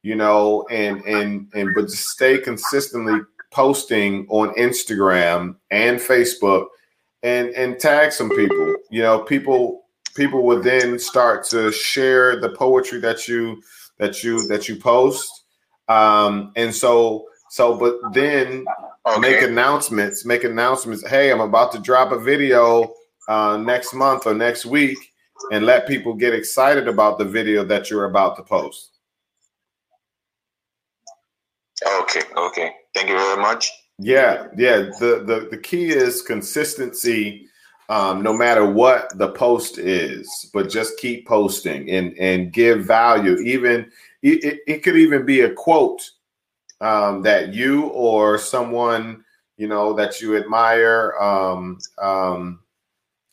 you 0.02 0.16
know, 0.16 0.66
and 0.70 1.02
and 1.06 1.50
and 1.54 1.74
but 1.74 1.84
just 1.84 2.10
stay 2.10 2.40
consistently 2.40 3.22
posting 3.54 4.28
on 4.30 4.50
Instagram 4.56 5.56
and 5.72 6.00
Facebook 6.00 6.68
and 7.24 7.50
and 7.50 7.80
tag 7.80 8.12
some 8.12 8.30
people. 8.30 8.76
You 8.92 9.04
know, 9.04 9.20
people 9.20 9.86
people 10.16 10.44
would 10.44 10.64
then 10.64 11.00
start 11.00 11.46
to 11.50 11.72
share 11.72 12.40
the 12.40 12.50
poetry 12.50 13.00
that 13.02 13.28
you 13.28 13.62
that 14.00 14.24
you 14.24 14.48
that 14.48 14.68
you 14.68 14.76
post. 14.78 15.30
Um 15.88 16.52
and 16.56 16.74
so 16.74 17.26
so 17.50 17.76
but 17.78 17.96
then 18.14 18.66
Okay. 19.06 19.20
make 19.20 19.42
announcements, 19.42 20.26
make 20.26 20.46
announcements. 20.46 21.06
Hey, 21.06 21.30
I'm 21.30 21.42
about 21.42 21.74
to 21.74 21.80
drop 21.80 22.14
a 22.14 22.20
video 22.20 22.94
uh 23.28 23.58
next 23.58 23.94
month 23.94 24.26
or 24.26 24.34
next 24.34 24.66
week 24.66 24.98
and 25.52 25.66
let 25.66 25.88
people 25.88 26.14
get 26.14 26.34
excited 26.34 26.88
about 26.88 27.18
the 27.18 27.26
video 27.26 27.66
that 27.66 27.90
you're 27.90 28.06
about 28.06 28.38
to 28.38 28.44
post. 28.44 28.92
Okay. 31.86 32.22
Okay. 32.38 32.72
Thank 32.94 33.10
you 33.10 33.18
very 33.18 33.42
much. 33.42 33.72
Yeah, 34.00 34.48
yeah. 34.58 34.90
The 35.00 35.24
the 35.26 35.48
the 35.52 35.58
key 35.58 35.90
is 35.90 36.22
consistency, 36.22 37.48
um, 37.90 38.24
no 38.24 38.34
matter 38.34 38.66
what 38.66 39.18
the 39.18 39.30
post 39.30 39.78
is, 39.78 40.50
but 40.54 40.70
just 40.70 40.98
keep 40.98 41.28
posting 41.28 41.90
and 41.90 42.18
and 42.18 42.52
give 42.52 42.86
value. 42.86 43.38
Even 43.38 43.92
it, 44.22 44.62
it, 44.68 44.84
could 44.84 44.96
even 44.96 45.26
be 45.26 45.42
a 45.42 45.54
quote 45.54 46.10
um, 46.82 47.22
that 47.24 47.54
you 47.54 47.88
or 47.88 48.38
someone 48.38 49.24
you 49.58 49.68
know 49.68 49.94
that 49.94 50.22
you 50.22 50.38
admire, 50.38 51.14
um, 51.20 51.78
um, 52.02 52.60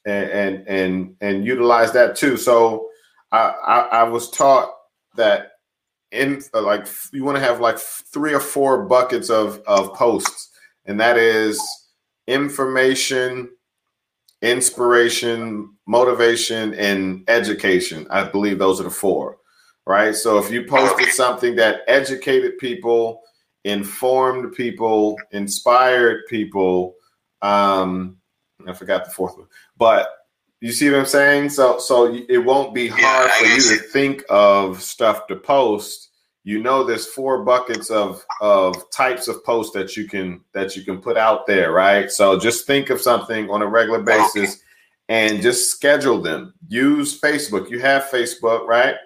and 0.05 0.31
and 0.31 0.69
and 0.69 1.17
and 1.21 1.45
utilize 1.45 1.93
that 1.93 2.17
too. 2.17 2.37
So 2.37 2.89
I 3.33 3.55
I, 3.67 3.79
I 3.81 4.03
was 4.05 4.31
taught 4.31 4.75
that 5.17 5.50
in 6.13 6.43
like 6.53 6.87
you 7.13 7.25
want 7.25 7.37
to 7.37 7.43
have 7.43 7.61
like 7.61 7.79
three 7.79 8.35
or 8.35 8.41
four 8.41 8.85
buckets 8.85 9.31
of 9.31 9.63
of 9.67 9.95
posts 9.95 10.51
and 10.87 10.99
that 11.01 11.17
is 11.17 11.61
information 12.27 13.49
inspiration 14.43 15.71
motivation 15.87 16.73
and 16.75 17.23
education. 17.29 18.07
I 18.11 18.25
believe 18.25 18.59
those 18.59 18.81
are 18.81 18.85
the 18.85 18.91
four 18.91 19.39
right? 19.87 20.15
So 20.15 20.39
if 20.39 20.51
you 20.51 20.65
posted 20.65 21.09
something 21.09 21.57
that 21.57 21.81
educated 21.89 22.59
people 22.59 23.23
informed 23.65 24.55
people 24.55 25.19
inspired 25.33 26.23
people 26.27 26.95
um 27.43 28.17
i 28.67 28.73
forgot 28.73 29.05
the 29.05 29.11
fourth 29.11 29.37
one 29.37 29.47
but 29.77 30.09
you 30.61 30.73
see 30.73 30.91
what 30.91 31.01
i'm 31.01 31.07
saying? 31.07 31.51
So 31.51 31.79
so 31.79 32.15
it 32.29 32.39
won't 32.45 32.75
be 32.75 32.87
hard 32.89 33.31
I 33.31 33.39
for 33.39 33.47
you 33.47 33.77
to 33.79 33.83
think 33.85 34.23
of 34.29 34.83
stuff 34.83 35.27
to 35.29 35.37
post. 35.37 36.09
You 36.45 36.63
know 36.63 36.85
there's 36.85 37.07
four 37.07 37.45
buckets 37.45 37.91
of 37.91 38.25
of 38.41 38.91
types 38.91 39.29
of 39.29 39.45
posts 39.45 39.73
that 39.75 39.97
you 39.97 40.07
can 40.07 40.43
that 40.53 40.77
you 40.77 40.85
can 40.85 41.01
put 41.01 41.17
out 41.17 41.47
there 41.47 41.73
right? 41.73 42.11
So 42.11 42.39
just 42.39 42.67
think 42.67 42.91
of 42.91 43.01
something 43.01 43.49
on 43.51 43.63
a 43.63 43.67
regular 43.67 44.03
basis 44.03 44.63
and 45.09 45.43
just 45.43 45.71
schedule 45.71 46.21
them. 46.21 46.55
Use 46.69 47.19
facebook. 47.21 47.71
You 47.71 47.81
have 47.81 48.05
facebook 48.05 48.67
right? 48.67 48.97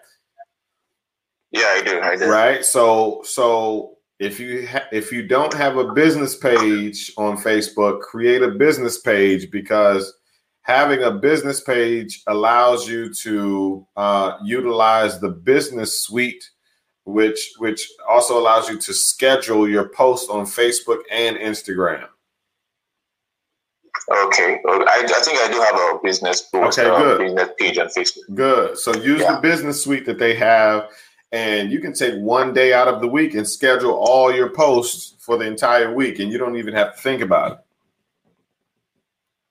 Yeah, 1.50 1.66
I 1.66 1.82
do. 1.82 2.00
I 2.00 2.16
do. 2.16 2.30
right? 2.30 2.64
So 2.64 3.22
so 3.24 3.96
if 4.18 4.38
you 4.40 4.66
ha- 4.66 4.88
if 4.92 5.12
you 5.12 5.26
don't 5.26 5.52
have 5.55 5.76
a 5.76 5.92
business 5.92 6.36
page 6.36 7.12
on 7.16 7.36
facebook 7.36 8.00
create 8.00 8.42
a 8.42 8.48
business 8.48 9.00
page 9.00 9.50
because 9.50 10.14
having 10.64 11.02
a 11.04 11.10
business 11.10 11.60
page 11.60 12.22
allows 12.26 12.88
you 12.88 13.12
to 13.14 13.86
uh, 13.96 14.36
utilize 14.44 15.20
the 15.20 15.28
business 15.30 16.00
suite 16.00 16.50
which 17.06 17.52
which 17.58 17.88
also 18.08 18.38
allows 18.38 18.68
you 18.68 18.78
to 18.78 18.92
schedule 18.94 19.68
your 19.68 19.88
posts 19.90 20.28
on 20.30 20.44
facebook 20.46 21.00
and 21.10 21.36
instagram 21.36 22.08
Okay. 24.26 24.60
I, 24.68 25.04
I 25.06 25.20
think 25.22 25.38
I 25.40 25.48
do 25.50 25.60
have 25.60 25.76
a 25.76 25.98
business 26.02 26.42
post, 26.42 26.78
Okay, 26.78 26.90
uh, 26.90 26.98
good. 26.98 27.18
business 27.20 27.48
page 27.58 27.78
on 27.78 27.86
Facebook. 27.86 28.34
Good. 28.34 28.76
So 28.78 28.94
use 28.96 29.22
Yeah. 29.22 29.36
the 29.36 29.40
business 29.40 29.82
suite 29.82 30.04
that 30.06 30.18
they 30.18 30.34
have, 30.34 30.88
and 31.32 31.70
you 31.72 31.80
can 31.80 31.94
take 31.94 32.14
one 32.20 32.52
day 32.52 32.74
out 32.74 32.86
of 32.88 33.00
the 33.00 33.08
week 33.08 33.34
and 33.34 33.48
schedule 33.48 33.92
all 33.92 34.34
your 34.34 34.50
posts 34.50 35.14
for 35.24 35.38
the 35.38 35.46
entire 35.46 35.94
week, 35.94 36.18
and 36.18 36.30
you 36.30 36.36
don't 36.36 36.56
even 36.56 36.74
have 36.74 36.94
to 36.94 37.00
think 37.00 37.22
about 37.22 37.52
it. 37.52 37.58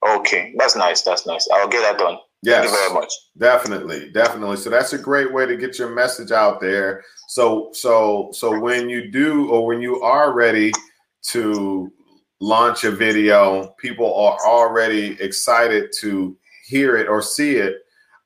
Okay, 0.08 0.54
that's 0.58 0.76
nice. 0.76 1.02
That's 1.02 1.26
nice. 1.26 1.48
I'll 1.54 1.68
get 1.68 1.82
that 1.82 1.98
done. 1.98 2.16
Thank 2.16 2.66
Yes, 2.66 2.66
you 2.66 2.72
very 2.72 2.94
much. 2.94 3.14
definitely, 3.38 4.12
definitely. 4.12 4.58
So 4.58 4.70
that's 4.70 4.92
a 4.94 4.98
great 4.98 5.32
way 5.32 5.46
to 5.46 5.56
get 5.56 5.80
your 5.80 5.96
message 5.96 6.32
out 6.32 6.60
there. 6.60 7.04
So, 7.30 7.70
so, 7.72 8.30
so 8.34 8.60
when 8.60 8.90
you 8.90 9.10
do, 9.12 9.50
or 9.50 9.66
when 9.66 9.82
you 9.82 10.02
are 10.02 10.34
ready 10.34 10.74
to 11.30 11.92
launch 12.42 12.84
a 12.84 12.92
video, 12.92 13.74
people 13.80 14.14
are 14.14 14.38
already 14.46 15.18
excited 15.22 15.94
to 16.02 16.38
hear 16.66 16.98
it 16.98 17.08
or 17.08 17.22
see 17.22 17.56
it. 17.56 17.78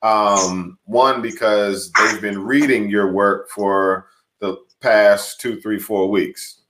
Um, 0.01 0.79
one 0.85 1.21
because 1.21 1.91
they've 1.91 2.21
been 2.21 2.39
reading 2.39 2.89
your 2.89 3.11
work 3.11 3.49
for 3.51 4.07
the 4.39 4.57
past 4.81 5.39
two, 5.39 5.59
three, 5.61 5.79
four 5.79 6.09
weeks, 6.09 6.61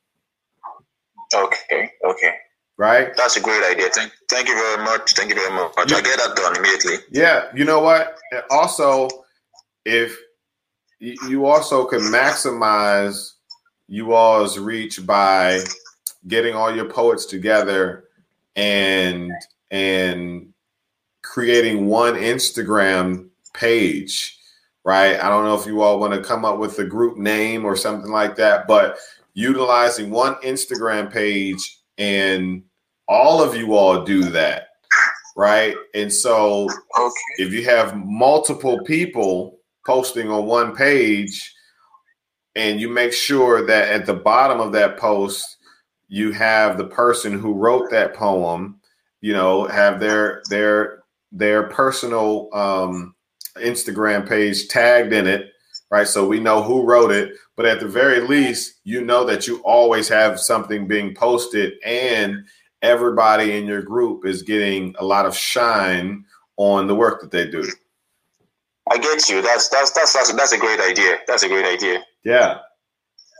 Okay. 1.33 1.91
Okay. 2.05 2.33
Right? 2.77 3.15
That's 3.17 3.37
a 3.37 3.41
great 3.41 3.63
idea. 3.63 3.89
Thank, 3.89 4.11
thank 4.29 4.47
you 4.47 4.55
very 4.55 4.83
much. 4.83 5.13
Thank 5.13 5.29
you 5.29 5.35
very 5.35 5.53
much. 5.53 5.73
I'll 5.77 5.85
get 5.85 6.03
that 6.03 6.35
done 6.35 6.55
immediately. 6.57 6.97
Yeah, 7.11 7.45
you 7.53 7.65
know 7.65 7.79
what? 7.79 8.17
Also, 8.49 9.09
if 9.85 10.17
you 10.99 11.45
also 11.45 11.85
can 11.85 11.99
maximize 11.99 13.33
you 13.87 14.13
all's 14.13 14.57
reach 14.57 15.05
by 15.05 15.59
getting 16.27 16.55
all 16.55 16.75
your 16.75 16.85
poets 16.85 17.25
together 17.25 18.05
and 18.55 19.31
and 19.71 20.53
creating 21.23 21.87
one 21.87 22.15
Instagram 22.15 23.29
page, 23.53 24.37
right? 24.83 25.19
I 25.19 25.29
don't 25.29 25.45
know 25.45 25.55
if 25.55 25.65
you 25.65 25.81
all 25.81 25.99
want 25.99 26.13
to 26.13 26.21
come 26.21 26.45
up 26.45 26.57
with 26.57 26.79
a 26.79 26.85
group 26.85 27.17
name 27.17 27.65
or 27.65 27.75
something 27.75 28.11
like 28.11 28.35
that, 28.37 28.67
but 28.67 28.97
utilizing 29.33 30.09
one 30.09 30.35
Instagram 30.35 31.11
page 31.11 31.76
and 31.97 32.63
all 33.07 33.41
of 33.41 33.55
you 33.55 33.75
all 33.75 34.03
do 34.03 34.23
that, 34.23 34.67
right? 35.35 35.75
And 35.93 36.11
so 36.11 36.67
Okay. 36.99 37.13
if 37.37 37.53
you 37.53 37.63
have 37.65 37.95
multiple 37.95 38.83
people 38.83 39.59
posting 39.85 40.29
on 40.29 40.45
one 40.45 40.75
page 40.75 41.53
and 42.55 42.81
you 42.81 42.89
make 42.89 43.13
sure 43.13 43.65
that 43.65 43.89
at 43.89 44.05
the 44.05 44.13
bottom 44.13 44.59
of 44.59 44.71
that 44.73 44.97
post 44.97 45.57
you 46.09 46.31
have 46.31 46.77
the 46.77 46.87
person 46.87 47.37
who 47.39 47.53
wrote 47.53 47.89
that 47.91 48.13
poem 48.13 48.79
you 49.21 49.31
know 49.33 49.65
have 49.67 49.99
their 49.99 50.41
their 50.49 51.03
their 51.31 51.63
personal 51.63 52.49
um 52.53 53.13
instagram 53.57 54.27
page 54.27 54.67
tagged 54.67 55.13
in 55.13 55.27
it 55.27 55.51
right 55.89 56.07
so 56.07 56.27
we 56.27 56.39
know 56.39 56.61
who 56.61 56.83
wrote 56.83 57.11
it 57.11 57.33
but 57.55 57.65
at 57.65 57.79
the 57.79 57.87
very 57.87 58.19
least 58.21 58.79
you 58.83 59.03
know 59.03 59.23
that 59.23 59.47
you 59.47 59.61
always 59.63 60.07
have 60.07 60.39
something 60.39 60.87
being 60.87 61.13
posted 61.15 61.73
and 61.85 62.43
everybody 62.81 63.57
in 63.57 63.65
your 63.65 63.81
group 63.81 64.25
is 64.25 64.41
getting 64.41 64.95
a 64.99 65.05
lot 65.05 65.25
of 65.25 65.35
shine 65.35 66.23
on 66.57 66.87
the 66.87 66.95
work 66.95 67.21
that 67.21 67.31
they 67.31 67.49
do. 67.49 67.63
I 68.89 68.97
get 68.97 69.29
you. 69.29 69.41
That's 69.41 69.69
that's 69.69 69.91
that's 69.91 70.13
that's, 70.13 70.33
that's 70.33 70.51
a 70.53 70.57
great 70.57 70.79
idea. 70.79 71.17
That's 71.27 71.43
a 71.43 71.47
great 71.47 71.65
idea. 71.65 72.03
Yeah. 72.23 72.59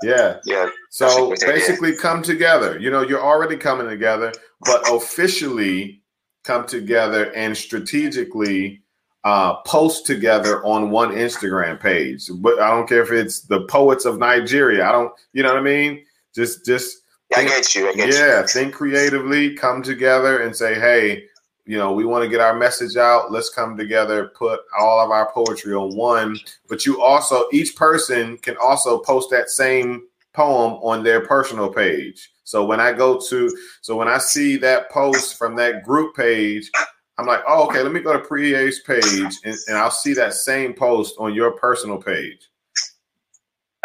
Yeah. 0.04 0.39
Yeah. 0.45 0.70
So 0.89 1.28
great 1.28 1.43
idea. 1.43 1.54
basically 1.56 1.95
come 1.95 2.22
together. 2.22 2.78
You 2.80 2.91
know, 2.91 3.02
you're 3.02 3.24
already 3.24 3.58
coming 3.58 3.88
together, 3.88 4.34
but 4.62 4.89
officially 4.91 6.02
come 6.43 6.66
together 6.66 7.34
and 7.34 7.56
strategically 7.56 8.82
uh, 9.28 9.55
post 9.63 10.05
together 10.05 10.65
on 10.65 10.89
one 10.89 11.11
Instagram 11.11 11.78
page. 11.78 12.30
But 12.36 12.61
I 12.61 12.69
don't 12.69 12.88
care 12.88 13.03
if 13.03 13.11
it's 13.11 13.41
the 13.41 13.65
poets 13.65 14.05
of 14.05 14.19
Nigeria. 14.19 14.88
I 14.88 14.93
don't, 14.93 15.11
you 15.34 15.43
know 15.43 15.49
what 15.49 15.59
I 15.59 15.63
mean? 15.63 16.05
Just 16.34 16.65
just 16.65 16.99
I 17.36 17.43
get 17.43 17.75
you. 17.75 17.89
I 17.89 17.93
get 17.93 18.13
yeah, 18.13 18.39
you. 18.39 18.47
think 18.47 18.73
creatively, 18.73 19.53
come 19.53 19.84
together 19.84 20.43
and 20.43 20.55
say, 20.55 20.75
hey, 20.75 21.25
you 21.65 21.78
know, 21.78 21.91
we 21.91 22.05
want 22.05 22.23
to 22.23 22.30
get 22.30 22.39
our 22.39 22.55
message 22.55 22.95
out. 22.95 23.30
Let's 23.30 23.49
come 23.49 23.75
together, 23.75 24.28
put 24.30 24.61
all 24.80 25.03
of 25.03 25.11
our 25.11 25.30
poetry 25.34 25.73
on 25.73 25.93
one. 25.97 26.39
But 26.69 26.86
you 26.86 27.01
also, 27.01 27.47
each 27.51 27.75
person 27.75 28.38
can 28.38 28.55
also 28.63 28.99
post 28.99 29.30
that 29.32 29.49
same 29.49 30.03
poem 30.32 30.75
on 30.75 31.03
their 31.03 31.25
personal 31.25 31.69
page. 31.69 32.32
So 32.45 32.63
when 32.63 32.80
I 32.80 32.93
go 32.93 33.19
to, 33.19 33.57
so 33.82 33.97
when 33.97 34.07
I 34.07 34.19
see 34.19 34.55
that 34.57 34.89
post 34.89 35.38
from 35.38 35.57
that 35.57 35.84
group 35.84 36.15
page, 36.15 36.71
I'm 37.18 37.26
like, 37.26 37.41
oh, 37.47 37.65
okay, 37.68 37.82
let 37.82 37.91
me 37.91 37.99
go 37.99 38.13
to 38.13 38.20
Priye's 38.20 38.82
page 38.82 39.03
and, 39.43 39.55
and 39.68 39.78
I'll 39.78 39.89
see 39.91 40.13
that 40.13 40.34
same 40.34 40.74
post 40.74 41.15
on 41.20 41.34
your 41.34 41.51
personal 41.51 41.97
page. 41.97 42.39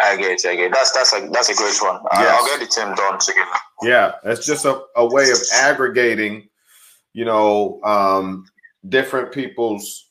I 0.01 0.17
get, 0.17 0.31
it, 0.31 0.45
I 0.45 0.55
get. 0.55 0.65
it. 0.65 0.73
That's 0.73 0.91
that's 0.91 1.13
a 1.13 1.29
that's 1.31 1.49
a 1.49 1.55
great 1.55 1.77
one. 1.81 2.01
I'll- 2.11 2.23
Yes. 2.23 2.39
I'll 2.39 2.47
get 2.47 2.59
the 2.59 2.67
team 2.67 2.95
done 2.95 3.19
together. 3.19 3.49
Yeah, 3.83 4.13
that's 4.23 4.45
just 4.45 4.65
a, 4.65 4.81
a 4.97 5.05
way 5.05 5.29
of 5.31 5.37
aggregating, 5.53 6.47
you 7.13 7.25
know, 7.25 7.79
um, 7.83 8.45
different 8.89 9.31
people's 9.31 10.09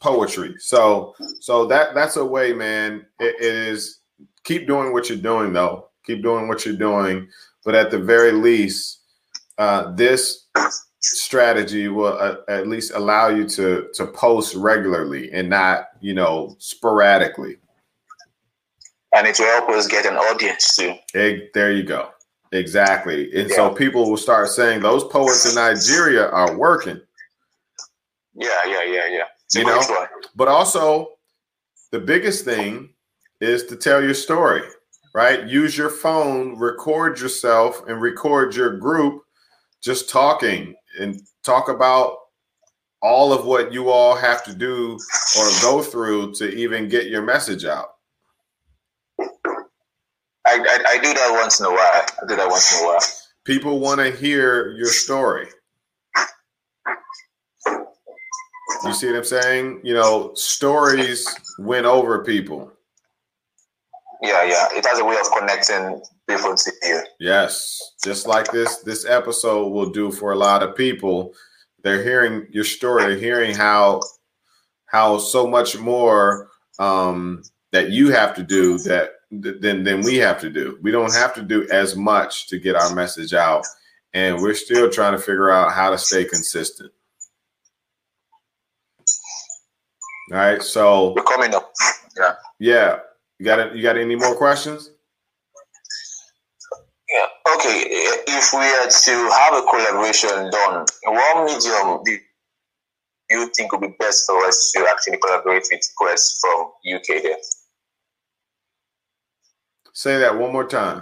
poetry. 0.00 0.54
So 0.58 1.14
so 1.40 1.66
that 1.66 1.94
that's 1.94 2.16
a 2.16 2.24
way, 2.24 2.52
man. 2.52 3.04
It, 3.20 3.34
it 3.40 3.54
is 3.54 4.00
keep 4.44 4.66
doing 4.66 4.92
what 4.92 5.08
you're 5.08 5.18
doing 5.18 5.52
though. 5.52 5.88
Keep 6.04 6.22
doing 6.22 6.48
what 6.48 6.64
you're 6.64 6.76
doing, 6.76 7.28
but 7.64 7.74
at 7.74 7.90
the 7.90 7.98
very 7.98 8.32
least, 8.32 9.00
uh, 9.58 9.92
this 9.92 10.46
strategy 11.00 11.88
will 11.88 12.16
uh, 12.18 12.36
at 12.48 12.66
least 12.68 12.92
allow 12.94 13.28
you 13.28 13.48
to 13.48 13.88
to 13.94 14.06
post 14.06 14.54
regularly 14.54 15.30
and 15.32 15.48
not 15.48 15.88
you 16.00 16.14
know 16.14 16.56
sporadically. 16.58 17.56
And 19.14 19.26
it 19.26 19.38
will 19.38 19.46
help 19.46 19.70
us 19.70 19.86
get 19.86 20.04
an 20.04 20.16
audience 20.16 20.76
too. 20.76 20.94
Egg, 21.14 21.52
there 21.54 21.72
you 21.72 21.84
go. 21.84 22.10
Exactly. 22.52 23.30
And 23.34 23.50
so 23.50 23.70
people 23.70 24.08
will 24.08 24.16
start 24.16 24.48
saying 24.48 24.80
those 24.80 25.04
poets 25.04 25.48
in 25.48 25.54
Nigeria 25.54 26.28
are 26.28 26.56
working. 26.56 27.00
Yeah, 28.34 28.48
yeah, 28.66 28.84
yeah, 28.84 29.06
yeah. 29.08 29.24
It's 29.44 29.54
You 29.54 29.64
know? 29.64 29.78
one. 29.78 30.08
But 30.34 30.48
also, 30.48 31.12
the 31.92 32.00
biggest 32.00 32.44
thing 32.44 32.90
is 33.40 33.64
to 33.66 33.76
tell 33.76 34.02
your 34.02 34.14
story, 34.14 34.62
right? 35.14 35.46
Use 35.46 35.76
your 35.76 35.90
phone, 35.90 36.58
record 36.58 37.18
yourself, 37.18 37.82
and 37.88 38.00
record 38.00 38.54
your 38.54 38.76
group 38.76 39.22
just 39.82 40.08
talking 40.10 40.74
and 40.98 41.20
talk 41.44 41.68
about 41.68 42.18
all 43.02 43.32
of 43.32 43.46
what 43.46 43.72
you 43.72 43.90
all 43.90 44.16
have 44.16 44.44
to 44.44 44.54
do 44.54 44.98
or 45.38 45.50
go 45.62 45.82
through 45.82 46.32
to 46.34 46.48
even 46.54 46.88
get 46.88 47.06
your 47.06 47.22
message 47.22 47.64
out. 47.64 47.90
I, 50.46 50.58
I 50.58 50.84
I 50.90 50.98
do 50.98 51.12
that 51.12 51.38
once 51.40 51.60
in 51.60 51.66
a 51.66 51.70
while. 51.70 51.78
I 51.78 52.26
do 52.28 52.36
that 52.36 52.48
once 52.48 52.78
in 52.78 52.84
a 52.84 52.88
while. 52.88 53.00
People 53.44 53.80
want 53.80 54.00
to 54.00 54.10
hear 54.10 54.70
your 54.72 54.88
story. 54.88 55.48
You 58.84 58.92
see 58.92 59.06
what 59.06 59.16
I'm 59.16 59.24
saying? 59.24 59.80
You 59.82 59.94
know, 59.94 60.32
stories 60.34 61.28
win 61.58 61.84
over 61.84 62.22
people. 62.24 62.72
Yeah, 64.22 64.44
yeah. 64.44 64.68
It 64.72 64.86
has 64.86 64.98
a 64.98 65.04
way 65.04 65.16
of 65.16 65.26
connecting 65.38 66.02
people 66.28 66.54
to 66.54 66.72
you. 66.82 67.02
Yes, 67.20 67.94
just 68.04 68.26
like 68.26 68.50
this 68.52 68.78
this 68.78 69.06
episode 69.06 69.68
will 69.68 69.90
do 69.90 70.10
for 70.10 70.32
a 70.32 70.36
lot 70.36 70.62
of 70.62 70.76
people. 70.76 71.34
They're 71.82 72.02
hearing 72.02 72.46
your 72.50 72.64
story, 72.64 73.04
they're 73.04 73.16
hearing 73.18 73.54
how 73.54 74.02
how 74.86 75.18
so 75.18 75.46
much 75.46 75.78
more 75.78 76.48
um 76.78 77.42
that 77.72 77.90
you 77.90 78.10
have 78.10 78.34
to 78.36 78.42
do 78.42 78.78
that 78.78 79.12
than 79.30 79.84
than 79.84 80.02
we 80.02 80.16
have 80.16 80.40
to 80.40 80.50
do. 80.50 80.78
We 80.82 80.90
don't 80.90 81.14
have 81.14 81.34
to 81.34 81.42
do 81.42 81.66
as 81.70 81.96
much 81.96 82.48
to 82.48 82.58
get 82.58 82.76
our 82.76 82.94
message 82.94 83.34
out 83.34 83.64
and 84.16 84.40
we're 84.40 84.54
still 84.54 84.88
trying 84.88 85.12
to 85.12 85.18
figure 85.18 85.50
out 85.50 85.72
how 85.72 85.90
to 85.90 85.98
stay 85.98 86.24
consistent. 86.24 86.90
All 90.32 90.38
right, 90.38 90.62
so 90.62 91.12
We're 91.14 91.22
coming 91.22 91.54
up. 91.54 91.70
Yeah. 92.18 92.34
yeah, 92.58 92.98
you 93.38 93.44
got 93.44 93.58
it. 93.58 93.76
You 93.76 93.82
got 93.82 93.98
any 93.98 94.16
more 94.16 94.34
questions? 94.34 94.90
Yeah. 97.16 97.54
Okay. 97.54 97.76
If 98.28 98.52
we 98.52 98.60
are 98.60 98.88
to 98.90 99.14
have 99.40 99.54
a 99.54 99.62
collaboration 99.72 100.50
done, 100.50 100.84
what 101.06 101.44
medium 101.46 102.00
do 102.04 102.18
you 103.30 103.50
think 103.56 103.72
would 103.72 103.80
be 103.80 103.94
best 103.98 104.24
for 104.26 104.36
us 104.44 104.70
to 104.72 104.86
actually 104.90 105.16
collaborate 105.18 105.66
with 105.70 105.80
poets 105.98 106.38
from 106.40 106.72
UK 106.94 107.22
there? 107.22 107.36
Say 109.94 110.18
that 110.18 110.36
one 110.38 110.52
more 110.52 110.68
time. 110.68 111.00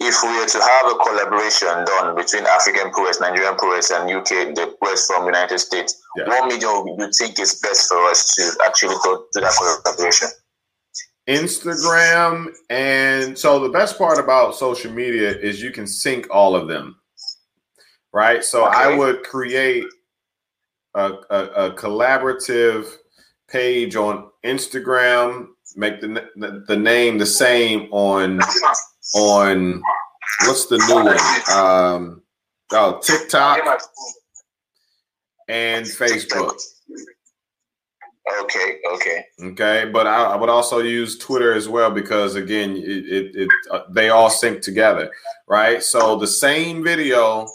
If 0.00 0.20
we 0.24 0.30
were 0.36 0.46
to 0.46 0.58
have 0.60 0.86
a 0.90 0.96
collaboration 0.98 1.84
done 1.86 2.16
between 2.16 2.44
African 2.44 2.90
poets, 2.90 3.20
Nigerian 3.20 3.54
poets, 3.54 3.92
and 3.92 4.10
UK, 4.10 4.52
the 4.52 4.74
poets 4.82 5.06
from 5.06 5.26
United 5.26 5.58
States, 5.60 5.94
Yeah. 6.16 6.26
what 6.26 6.48
medium 6.48 6.84
do 6.84 7.04
you 7.04 7.10
think 7.16 7.38
is 7.38 7.60
best 7.60 7.88
for 7.88 8.02
us 8.10 8.34
to 8.34 8.42
actually 8.66 8.96
go 9.04 9.26
do 9.32 9.40
that 9.42 9.54
collaboration? 9.84 10.28
Instagram 11.28 12.52
and 12.68 13.38
so 13.38 13.60
the 13.60 13.68
best 13.68 13.96
part 13.96 14.18
about 14.18 14.56
social 14.56 14.92
media 14.92 15.30
is 15.30 15.62
you 15.62 15.70
can 15.70 15.86
sync 15.86 16.26
all 16.30 16.56
of 16.56 16.66
them, 16.66 16.96
right? 18.12 18.42
So 18.42 18.64
I 18.64 18.96
would 18.96 19.22
create 19.22 19.84
a, 20.94 21.12
a, 21.30 21.36
a 21.36 21.74
collaborative 21.74 22.92
page 23.48 23.94
on 23.94 24.30
Instagram, 24.44 25.48
make 25.76 26.00
the, 26.00 26.28
the 26.36 26.64
the 26.66 26.76
name 26.76 27.18
the 27.18 27.26
same 27.26 27.88
on 27.92 28.40
on 29.14 29.82
what's 30.46 30.66
the 30.66 30.78
new 30.88 31.04
one? 31.04 31.56
Um, 31.56 32.22
oh, 32.72 32.98
TikTok 33.00 33.80
and 35.48 35.86
Facebook. 35.86 36.60
Okay, 38.42 38.78
okay. 38.94 39.24
Okay, 39.42 39.90
but 39.92 40.06
I, 40.06 40.24
I 40.24 40.36
would 40.36 40.48
also 40.48 40.78
use 40.78 41.18
Twitter 41.18 41.52
as 41.52 41.68
well 41.68 41.90
because 41.90 42.36
again, 42.36 42.76
it, 42.76 43.06
it, 43.06 43.36
it 43.36 43.48
uh, 43.70 43.80
they 43.90 44.10
all 44.10 44.30
sync 44.30 44.62
together, 44.62 45.10
right? 45.48 45.82
So 45.82 46.16
the 46.16 46.26
same 46.26 46.84
video 46.84 47.48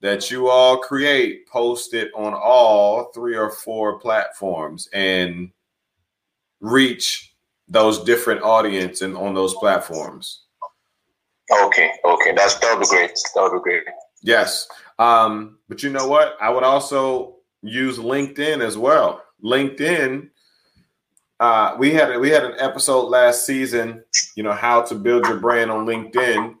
that 0.00 0.30
you 0.30 0.48
all 0.48 0.78
create, 0.78 1.46
post 1.46 1.94
it 1.94 2.10
on 2.16 2.34
all 2.34 3.12
three 3.14 3.36
or 3.36 3.50
four 3.50 4.00
platforms 4.00 4.88
and 4.92 5.50
reach 6.60 7.34
those 7.68 8.02
different 8.02 8.42
audience 8.42 9.02
and 9.02 9.16
on 9.16 9.34
those 9.34 9.54
platforms. 9.54 10.42
Okay, 11.64 11.92
okay. 12.04 12.32
That's 12.34 12.58
that 12.58 12.76
would 12.76 12.82
be 12.82 12.88
great. 12.88 13.12
That 13.34 13.42
would 13.42 13.58
be 13.58 13.62
great. 13.62 13.84
Yes. 14.22 14.66
Um, 14.98 15.58
but 15.68 15.82
you 15.82 15.90
know 15.90 16.08
what? 16.08 16.36
I 16.40 16.50
would 16.50 16.64
also 16.64 17.36
use 17.62 17.98
LinkedIn 17.98 18.60
as 18.60 18.76
well. 18.76 19.22
LinkedIn, 19.42 20.28
uh, 21.40 21.74
we 21.78 21.92
had 21.92 22.18
we 22.20 22.30
had 22.30 22.44
an 22.44 22.54
episode 22.58 23.08
last 23.08 23.44
season, 23.44 24.04
you 24.36 24.42
know, 24.42 24.52
how 24.52 24.82
to 24.82 24.94
build 24.94 25.26
your 25.26 25.38
brand 25.38 25.70
on 25.70 25.86
LinkedIn 25.86 26.54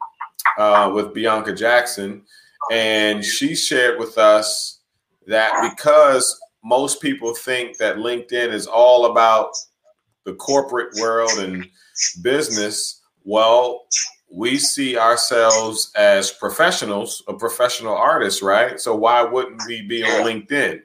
uh, 0.58 0.90
with 0.94 1.14
Bianca 1.14 1.52
Jackson, 1.54 2.22
and 2.70 3.24
she 3.24 3.54
shared 3.54 3.98
with 3.98 4.18
us 4.18 4.80
that 5.26 5.52
because 5.70 6.38
most 6.64 7.00
people 7.00 7.34
think 7.34 7.76
that 7.78 7.96
LinkedIn 7.96 8.52
is 8.52 8.66
all 8.66 9.06
about 9.06 9.52
the 10.24 10.34
corporate 10.34 10.94
world 11.00 11.32
and 11.38 11.66
business, 12.22 13.02
well, 13.24 13.86
we 14.32 14.58
see 14.58 14.96
ourselves 14.96 15.92
as 15.94 16.30
professionals, 16.30 17.22
a 17.28 17.34
professional 17.34 17.94
artist, 17.94 18.42
right? 18.42 18.80
So 18.80 18.94
why 18.94 19.22
wouldn't 19.22 19.62
we 19.66 19.82
be 19.82 20.02
on 20.02 20.24
LinkedIn? 20.24 20.82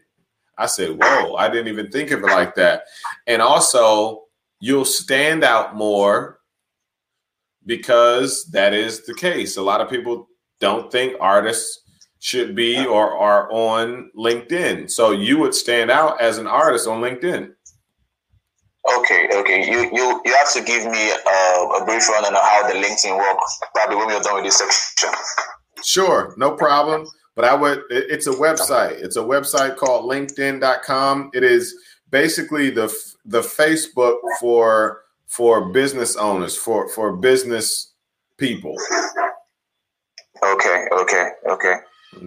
I 0.58 0.66
said, 0.66 0.97
whoa, 1.01 1.36
I 1.36 1.49
didn't 1.49 1.68
even 1.68 1.91
think 1.91 2.12
of 2.12 2.24
it 2.24 2.28
like 2.28 2.55
that. 2.55 2.84
And 3.28 3.41
also, 3.41 4.24
you'll 4.60 4.86
stand 4.86 5.43
out 5.43 5.76
more 5.76 6.39
because 7.66 8.45
that 8.51 8.74
is 8.74 9.05
the 9.05 9.14
case. 9.14 9.58
A 9.58 9.62
lot 9.62 9.82
of 9.82 9.89
people 9.89 10.28
don't 10.60 10.91
think 10.91 11.16
artists 11.20 11.84
should 12.20 12.55
be 12.55 12.86
or 12.86 13.16
are 13.16 13.51
on 13.51 14.10
LinkedIn. 14.18 14.89
So 14.89 15.12
you 15.12 15.38
would 15.38 15.53
stand 15.53 15.91
out 15.91 16.20
as 16.20 16.38
an 16.39 16.47
artist 16.47 16.88
on 16.88 17.01
LinkedIn. 17.01 17.53
Okay, 18.99 19.28
okay. 19.34 19.70
You 19.70 19.89
you 19.91 20.22
you 20.24 20.34
have 20.34 20.51
to 20.53 20.64
give 20.64 20.86
me 20.86 21.12
uh, 21.12 21.82
a 21.82 21.86
brief 21.86 22.08
run 22.08 22.24
on 22.24 22.34
how 22.34 22.68
the 22.68 22.74
LinkedIn 22.74 23.18
works. 23.18 23.60
Probably 23.76 23.97
when 23.97 24.08
we're 24.08 24.20
done 24.22 24.36
with 24.36 24.45
this 24.45 24.58
section. 24.58 25.10
Sure, 25.84 26.34
no 26.38 26.51
problem. 26.51 27.05
But 27.38 27.46
I 27.46 27.54
would, 27.54 27.84
it's 27.92 28.26
a 28.26 28.32
website. 28.32 28.94
It's 28.94 29.16
a 29.16 29.22
website 29.22 29.78
called 29.78 30.10
LinkedIn.com. 30.10 31.30
It 31.36 31.44
is 31.44 31.76
basically 32.10 32.72
the 32.72 32.92
the 33.26 33.42
Facebook 33.42 34.18
for 34.40 35.04
for 35.28 35.70
business 35.72 36.16
owners, 36.16 36.58
for 36.58 36.90
for 36.90 37.16
business 37.16 37.94
people. 38.38 38.76
Okay, 40.44 40.86
okay, 40.92 41.30
okay. 41.48 41.76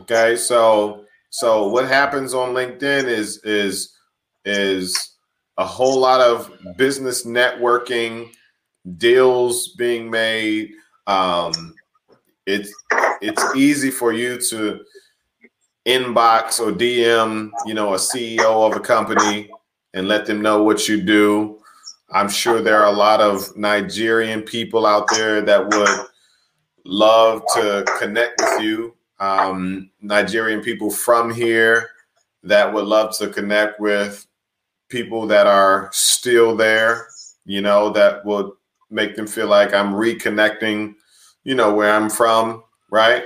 Okay, 0.03 0.37
so 0.37 1.05
so 1.31 1.67
what 1.67 1.89
happens 1.89 2.33
on 2.33 2.55
LinkedIn 2.55 3.07
is 3.07 3.39
is 3.43 3.93
is 4.45 5.17
a 5.59 5.67
whole 5.67 5.99
lot 5.99 6.21
of 6.21 6.53
business 6.77 7.27
networking, 7.27 8.31
deals 8.97 9.75
being 9.77 10.09
made. 10.09 10.71
Um, 11.09 11.75
it's 12.47 12.73
it's 13.21 13.45
easy 13.57 13.91
for 13.91 14.13
you 14.13 14.41
to 14.51 14.85
inbox 15.91 16.61
or 16.61 16.73
DM, 16.73 17.51
you 17.67 17.75
know, 17.75 17.95
a 17.95 17.97
CEO 17.97 18.71
of 18.71 18.77
a 18.77 18.81
company 18.81 19.51
and 19.95 20.07
let 20.07 20.25
them 20.27 20.41
know 20.41 20.63
what 20.63 20.89
you 20.89 21.01
do. 21.03 21.59
I'm 22.13 22.29
sure 22.29 22.63
there 22.63 22.81
are 22.83 22.93
a 22.93 22.97
lot 22.97 23.21
of 23.21 23.57
Nigerian 23.57 24.43
people 24.43 24.87
out 24.87 25.09
there 25.13 25.41
that 25.43 25.69
would 25.75 26.07
love 26.85 27.43
to 27.55 27.85
connect 27.99 28.41
with 28.41 28.63
you. 28.63 28.95
Um, 29.19 29.91
Nigerian 30.01 30.63
people 30.63 30.91
from 30.91 31.33
here 31.33 31.91
that 32.43 32.73
would 32.73 32.87
love 32.87 33.17
to 33.19 33.29
connect 33.29 33.81
with 33.81 34.27
people 34.89 35.27
that 35.27 35.47
are 35.47 35.91
still 35.93 36.57
there, 36.57 37.09
you 37.45 37.61
know, 37.61 37.91
that 37.91 38.25
would 38.25 38.51
make 38.91 39.15
them 39.15 39.27
feel 39.27 39.47
like 39.47 39.75
I'm 39.75 39.93
reconnecting, 39.93 40.95
you 41.45 41.55
know, 41.55 41.75
where 41.75 41.93
I'm 41.93 42.11
from, 42.11 42.65
right? 42.91 43.25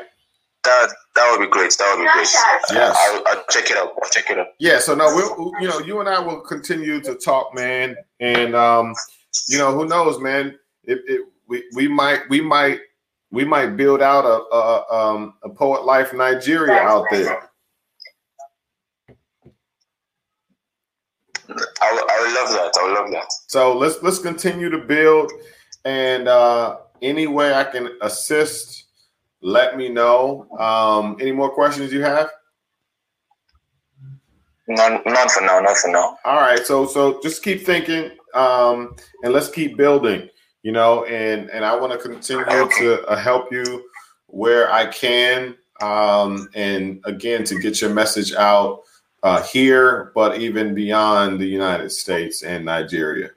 That 0.64 0.88
that 1.14 1.30
would 1.30 1.44
be 1.44 1.50
great. 1.50 1.76
That 1.78 1.94
would 1.94 2.04
be 2.04 2.10
great. 2.10 2.28
Yes. 2.72 2.96
I'll, 2.98 3.22
I'll 3.26 3.44
check 3.50 3.70
it 3.70 3.76
out. 3.76 3.92
I'll 4.02 4.10
check 4.10 4.30
it 4.30 4.38
out. 4.38 4.48
Yeah, 4.58 4.78
so 4.78 4.94
no, 4.94 5.06
we'll 5.14 5.52
you 5.60 5.68
know, 5.68 5.78
you 5.80 6.00
and 6.00 6.08
I 6.08 6.18
will 6.18 6.40
continue 6.40 7.00
to 7.00 7.14
talk, 7.16 7.54
man. 7.54 7.96
And 8.20 8.54
um, 8.56 8.94
you 9.48 9.58
know, 9.58 9.72
who 9.72 9.86
knows, 9.86 10.18
man? 10.20 10.58
It, 10.84 11.00
it 11.06 11.26
we 11.46 11.64
we 11.74 11.86
might 11.86 12.20
we 12.30 12.40
might 12.40 12.80
we 13.30 13.44
might 13.44 13.76
build 13.76 14.00
out 14.00 14.24
a 14.24 14.54
a, 14.54 14.94
um, 14.94 15.34
a 15.42 15.50
poet 15.50 15.84
life 15.84 16.14
Nigeria 16.14 16.80
out 16.80 17.06
there. 17.10 17.50
I 21.48 21.92
would, 21.92 22.10
I 22.10 22.20
would 22.22 22.34
love 22.34 22.48
that. 22.52 22.72
I 22.80 22.84
would 22.84 22.94
love 22.94 23.10
that. 23.10 23.30
So 23.48 23.76
let's 23.76 24.02
let's 24.02 24.18
continue 24.18 24.70
to 24.70 24.78
build, 24.78 25.30
and 25.84 26.26
uh, 26.26 26.78
any 27.02 27.26
way 27.26 27.52
I 27.52 27.64
can 27.64 27.90
assist, 28.00 28.83
let 29.44 29.76
me 29.76 29.90
know. 29.90 30.48
Um, 30.58 31.16
any 31.20 31.30
more 31.30 31.50
questions 31.50 31.92
you 31.92 32.02
have? 32.02 32.30
None, 34.66 35.02
none 35.04 35.28
for 35.28 35.42
now. 35.42 35.60
None 35.60 35.76
for 35.76 35.90
now. 35.90 36.16
All 36.24 36.40
right, 36.40 36.64
so 36.64 36.86
so 36.86 37.20
just 37.22 37.44
keep 37.44 37.64
thinking, 37.64 38.10
um, 38.32 38.96
and 39.22 39.32
let's 39.32 39.50
keep 39.50 39.76
building. 39.76 40.28
You 40.62 40.72
know, 40.72 41.04
and 41.04 41.50
and 41.50 41.62
I 41.64 41.76
want 41.76 41.92
to 41.92 41.98
continue 41.98 42.46
to 42.46 43.04
uh, 43.06 43.16
help 43.16 43.52
you 43.52 43.84
where 44.28 44.72
I 44.72 44.86
can, 44.86 45.54
um, 45.82 46.48
and 46.54 47.00
again 47.04 47.44
to 47.44 47.60
get 47.60 47.82
your 47.82 47.90
message 47.90 48.32
out 48.32 48.80
uh, 49.22 49.42
here, 49.42 50.10
but 50.14 50.40
even 50.40 50.74
beyond 50.74 51.38
the 51.38 51.46
United 51.46 51.92
States 51.92 52.42
and 52.42 52.64
Nigeria. 52.64 53.28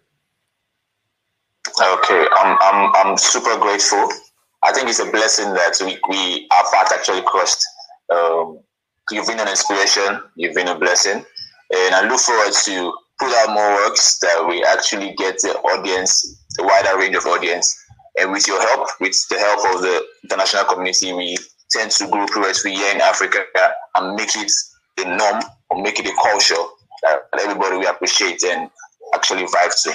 Okay, 1.68 2.28
I'm 2.32 2.58
I'm 2.62 2.91
I'm 2.95 3.18
super 3.18 3.58
grateful. 3.60 4.10
I 4.68 4.74
think 4.74 4.89
it's 4.89 4.99
a 4.99 5.09
blessing 5.09 5.53
that 5.53 5.76
we, 5.80 5.97
we 6.09 6.47
our 6.51 6.65
path 6.74 6.91
actually 6.93 7.22
crossed. 7.22 7.65
Um, 8.13 8.59
you've 9.11 9.26
been 9.26 9.39
an 9.39 9.47
inspiration. 9.47 10.20
You've 10.36 10.55
been 10.55 10.68
a 10.68 10.78
blessing, 10.78 11.26
and 11.74 11.95
I 11.95 12.05
look 12.07 12.20
forward 12.20 12.51
to 12.65 12.93
put 13.18 13.32
out 13.32 13.53
more 13.53 13.88
works 13.88 14.20
that 14.20 14.45
we 14.47 14.63
actually 14.65 15.15
get 15.18 15.39
the 15.41 15.55
audience, 15.59 16.43
the 16.57 16.63
wider 16.63 16.99
range 16.99 17.15
of 17.15 17.26
audience, 17.26 17.76
and 18.20 18.32
with 18.32 18.45
your 18.45 18.59
help, 18.61 18.89
with 18.99 19.15
the 19.30 19.39
help 19.39 19.76
of 19.76 19.82
the 19.82 20.05
international 20.24 20.65
community, 20.65 21.13
we 21.13 21.38
tend 21.72 21.91
to 21.91 22.07
grow 22.09 22.26
poetry 22.28 22.74
here 22.74 22.93
in 22.93 22.99
Africa 22.99 23.39
and 23.95 24.15
make 24.15 24.36
it 24.36 24.51
a 24.97 25.05
norm 25.05 25.43
or 25.70 25.82
make 25.82 25.97
it 25.99 26.07
a 26.07 26.13
culture 26.22 26.61
that 27.03 27.22
everybody 27.41 27.78
will 27.78 27.88
appreciate 27.88 28.43
and 28.43 28.70
actually 29.15 29.43
vibe 29.43 29.72
to. 29.84 29.93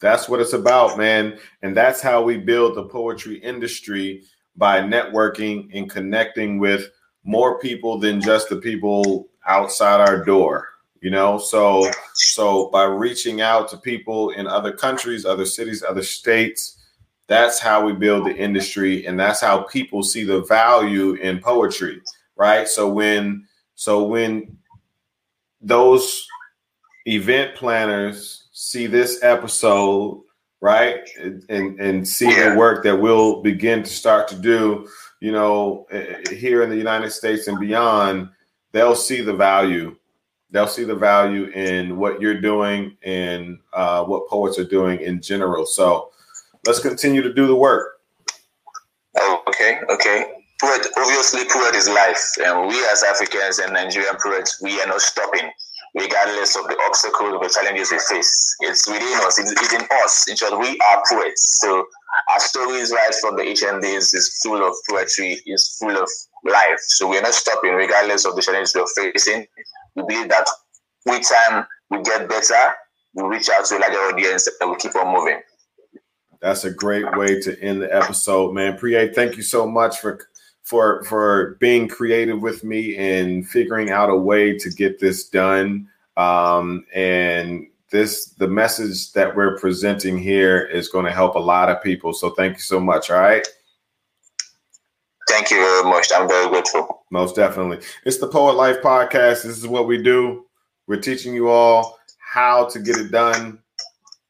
That's 0.00 0.28
what 0.28 0.40
it's 0.40 0.52
about, 0.52 0.98
man. 0.98 1.38
And 1.62 1.76
that's 1.76 2.00
how 2.00 2.22
we 2.22 2.36
build 2.36 2.74
the 2.74 2.84
poetry 2.84 3.36
industry 3.36 4.24
by 4.56 4.80
networking 4.80 5.68
and 5.72 5.90
connecting 5.90 6.58
with 6.58 6.90
more 7.24 7.58
people 7.58 7.98
than 7.98 8.20
just 8.20 8.48
the 8.48 8.56
people 8.56 9.28
outside 9.46 10.00
our 10.00 10.24
door. 10.24 10.68
You 11.00 11.10
know, 11.10 11.38
so 11.38 11.90
so 12.14 12.70
by 12.70 12.84
reaching 12.84 13.42
out 13.42 13.68
to 13.68 13.76
people 13.76 14.30
in 14.30 14.46
other 14.46 14.72
countries, 14.72 15.26
other 15.26 15.44
cities, 15.44 15.82
other 15.82 16.02
states, 16.02 16.82
that's 17.26 17.58
how 17.58 17.84
we 17.84 17.92
build 17.92 18.26
the 18.26 18.34
industry 18.34 19.06
and 19.06 19.18
that's 19.18 19.40
how 19.40 19.62
people 19.64 20.02
see 20.02 20.24
the 20.24 20.42
value 20.44 21.12
in 21.14 21.40
poetry, 21.40 22.00
right? 22.36 22.66
So 22.66 22.88
when 22.88 23.46
so 23.74 24.04
when 24.04 24.56
those 25.60 26.26
event 27.06 27.54
planners 27.54 28.43
see 28.54 28.86
this 28.86 29.22
episode, 29.22 30.22
right, 30.62 31.06
and 31.18 31.78
and 31.78 32.08
see 32.08 32.32
the 32.32 32.54
work 32.56 32.82
that 32.84 32.96
we'll 32.96 33.42
begin 33.42 33.82
to 33.82 33.90
start 33.90 34.28
to 34.28 34.36
do, 34.36 34.88
you 35.20 35.32
know, 35.32 35.86
here 36.30 36.62
in 36.62 36.70
the 36.70 36.76
United 36.76 37.10
States 37.10 37.48
and 37.48 37.60
beyond, 37.60 38.30
they'll 38.72 38.96
see 38.96 39.20
the 39.20 39.34
value. 39.34 39.94
They'll 40.50 40.68
see 40.68 40.84
the 40.84 40.94
value 40.94 41.46
in 41.46 41.98
what 41.98 42.20
you're 42.20 42.40
doing 42.40 42.96
and 43.02 43.58
uh, 43.72 44.04
what 44.04 44.28
poets 44.28 44.56
are 44.58 44.64
doing 44.64 45.00
in 45.00 45.20
general. 45.20 45.66
So 45.66 46.12
let's 46.64 46.78
continue 46.78 47.22
to 47.22 47.34
do 47.34 47.48
the 47.48 47.56
work. 47.56 48.00
Oh, 49.18 49.42
okay, 49.48 49.80
okay. 49.90 50.26
Poet, 50.60 50.86
obviously, 50.96 51.42
poet 51.50 51.74
is 51.74 51.88
life, 51.88 52.24
and 52.44 52.68
we 52.68 52.76
as 52.86 53.02
Africans 53.02 53.58
and 53.58 53.72
Nigerian 53.72 54.14
poets, 54.22 54.62
we 54.62 54.80
are 54.80 54.86
not 54.86 55.00
stopping 55.00 55.50
regardless 55.94 56.56
of 56.56 56.66
the 56.66 56.76
obstacles, 56.86 57.40
the 57.40 57.48
challenges 57.48 57.92
we 57.92 57.98
face. 57.98 58.56
It's 58.60 58.86
within 58.86 59.18
us, 59.24 59.38
it's, 59.38 59.52
it's 59.52 59.72
in 59.72 59.82
us. 60.02 60.28
In 60.28 60.36
short, 60.36 60.58
we 60.58 60.78
are 60.80 61.02
poets. 61.08 61.60
So 61.60 61.86
our 62.32 62.40
stories 62.40 62.92
right 62.92 63.14
from 63.20 63.36
the 63.36 63.42
ancient 63.42 63.82
days 63.82 64.12
is 64.12 64.40
full 64.42 64.66
of 64.66 64.74
poetry, 64.90 65.40
is 65.46 65.76
full 65.80 65.96
of 65.96 66.08
life. 66.44 66.78
So 66.80 67.08
we're 67.08 67.22
not 67.22 67.34
stopping 67.34 67.74
regardless 67.74 68.24
of 68.24 68.34
the 68.36 68.42
challenges 68.42 68.74
we're 68.74 69.12
facing. 69.12 69.46
We 69.94 70.02
believe 70.08 70.28
that 70.30 70.48
with 71.06 71.28
time 71.28 71.66
we 71.90 72.02
get 72.02 72.28
better, 72.28 72.74
we 73.14 73.22
reach 73.24 73.48
out 73.48 73.64
to 73.66 73.76
a 73.76 73.78
larger 73.78 73.98
audience 73.98 74.48
and 74.60 74.70
we 74.70 74.76
keep 74.76 74.96
on 74.96 75.14
moving. 75.14 75.40
That's 76.40 76.64
a 76.64 76.70
great 76.70 77.16
way 77.16 77.40
to 77.40 77.58
end 77.62 77.82
the 77.82 77.94
episode, 77.94 78.52
man. 78.52 78.76
Priye, 78.76 79.14
thank 79.14 79.36
you 79.36 79.42
so 79.42 79.66
much 79.66 79.98
for 79.98 80.28
for 80.64 81.04
for 81.04 81.56
being 81.60 81.86
creative 81.86 82.42
with 82.42 82.64
me 82.64 82.96
and 82.96 83.46
figuring 83.48 83.90
out 83.90 84.10
a 84.10 84.16
way 84.16 84.58
to 84.58 84.70
get 84.70 84.98
this 84.98 85.28
done. 85.28 85.86
Um, 86.16 86.86
and 86.94 87.66
this 87.90 88.30
the 88.30 88.48
message 88.48 89.12
that 89.12 89.36
we're 89.36 89.58
presenting 89.58 90.18
here 90.18 90.64
is 90.64 90.88
going 90.88 91.04
to 91.04 91.12
help 91.12 91.36
a 91.36 91.40
lot 91.40 91.68
of 91.68 91.82
people. 91.82 92.12
So 92.12 92.30
thank 92.30 92.54
you 92.54 92.62
so 92.62 92.80
much. 92.80 93.10
All 93.10 93.20
right. 93.20 93.46
Thank 95.28 95.50
you 95.50 95.58
very 95.58 95.84
much. 95.84 96.08
I'm 96.14 96.28
very 96.28 96.48
grateful. 96.48 97.04
Most 97.10 97.36
definitely. 97.36 97.80
It's 98.04 98.18
the 98.18 98.28
Poet 98.28 98.54
Life 98.54 98.78
Podcast. 98.82 99.42
This 99.42 99.58
is 99.58 99.66
what 99.66 99.86
we 99.86 100.02
do. 100.02 100.46
We're 100.86 101.00
teaching 101.00 101.34
you 101.34 101.48
all 101.48 101.98
how 102.18 102.66
to 102.66 102.78
get 102.78 102.96
it 102.96 103.10
done, 103.10 103.58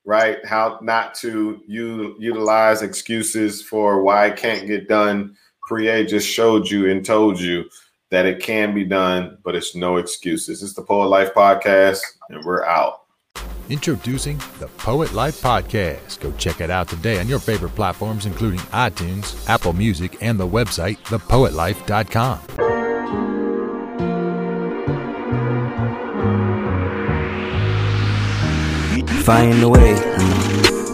right? 0.05 0.45
How 0.45 0.79
not 0.83 1.15
to 1.17 1.63
u- 1.67 2.17
utilize 2.19 2.83
excuses 2.83 3.63
for 3.63 4.03
why 4.03 4.27
it 4.27 4.37
can't 4.37 4.67
get 4.67 4.89
done 4.89 5.37
Priye 5.69 6.07
just 6.07 6.29
showed 6.29 6.69
you 6.69 6.91
and 6.91 7.05
told 7.05 7.41
you 7.41 7.65
that 8.11 8.27
it 8.27 8.43
can 8.43 8.75
be 8.75 8.85
done, 8.85 9.39
but 9.43 9.55
it's 9.55 9.75
no 9.75 9.97
excuses. 9.97 10.63
It's 10.63 10.75
the 10.75 10.83
Poet 10.83 11.09
Life 11.09 11.35
Podcast, 11.35 12.03
and 12.29 12.45
we're 12.45 12.65
out. 12.65 13.01
Introducing 13.71 14.39
the 14.59 14.69
Poet 14.77 15.15
Life 15.15 15.41
Podcast. 15.41 16.21
Go 16.21 16.33
check 16.33 16.61
it 16.61 16.71
out 16.71 16.89
today 16.89 17.19
on 17.19 17.29
your 17.29 17.39
favorite 17.39 17.75
platforms, 17.75 18.27
including 18.27 18.61
iTunes, 18.71 19.49
Apple 19.49 19.73
Music, 19.73 20.19
and 20.21 20.39
the 20.39 20.47
website, 20.47 20.99
thepoetlife.com. 21.05 22.41
Find 29.25 29.63
a 29.63 29.69
way, 29.71 29.97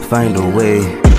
find 0.06 0.36
a 0.36 0.56
way 0.56 1.09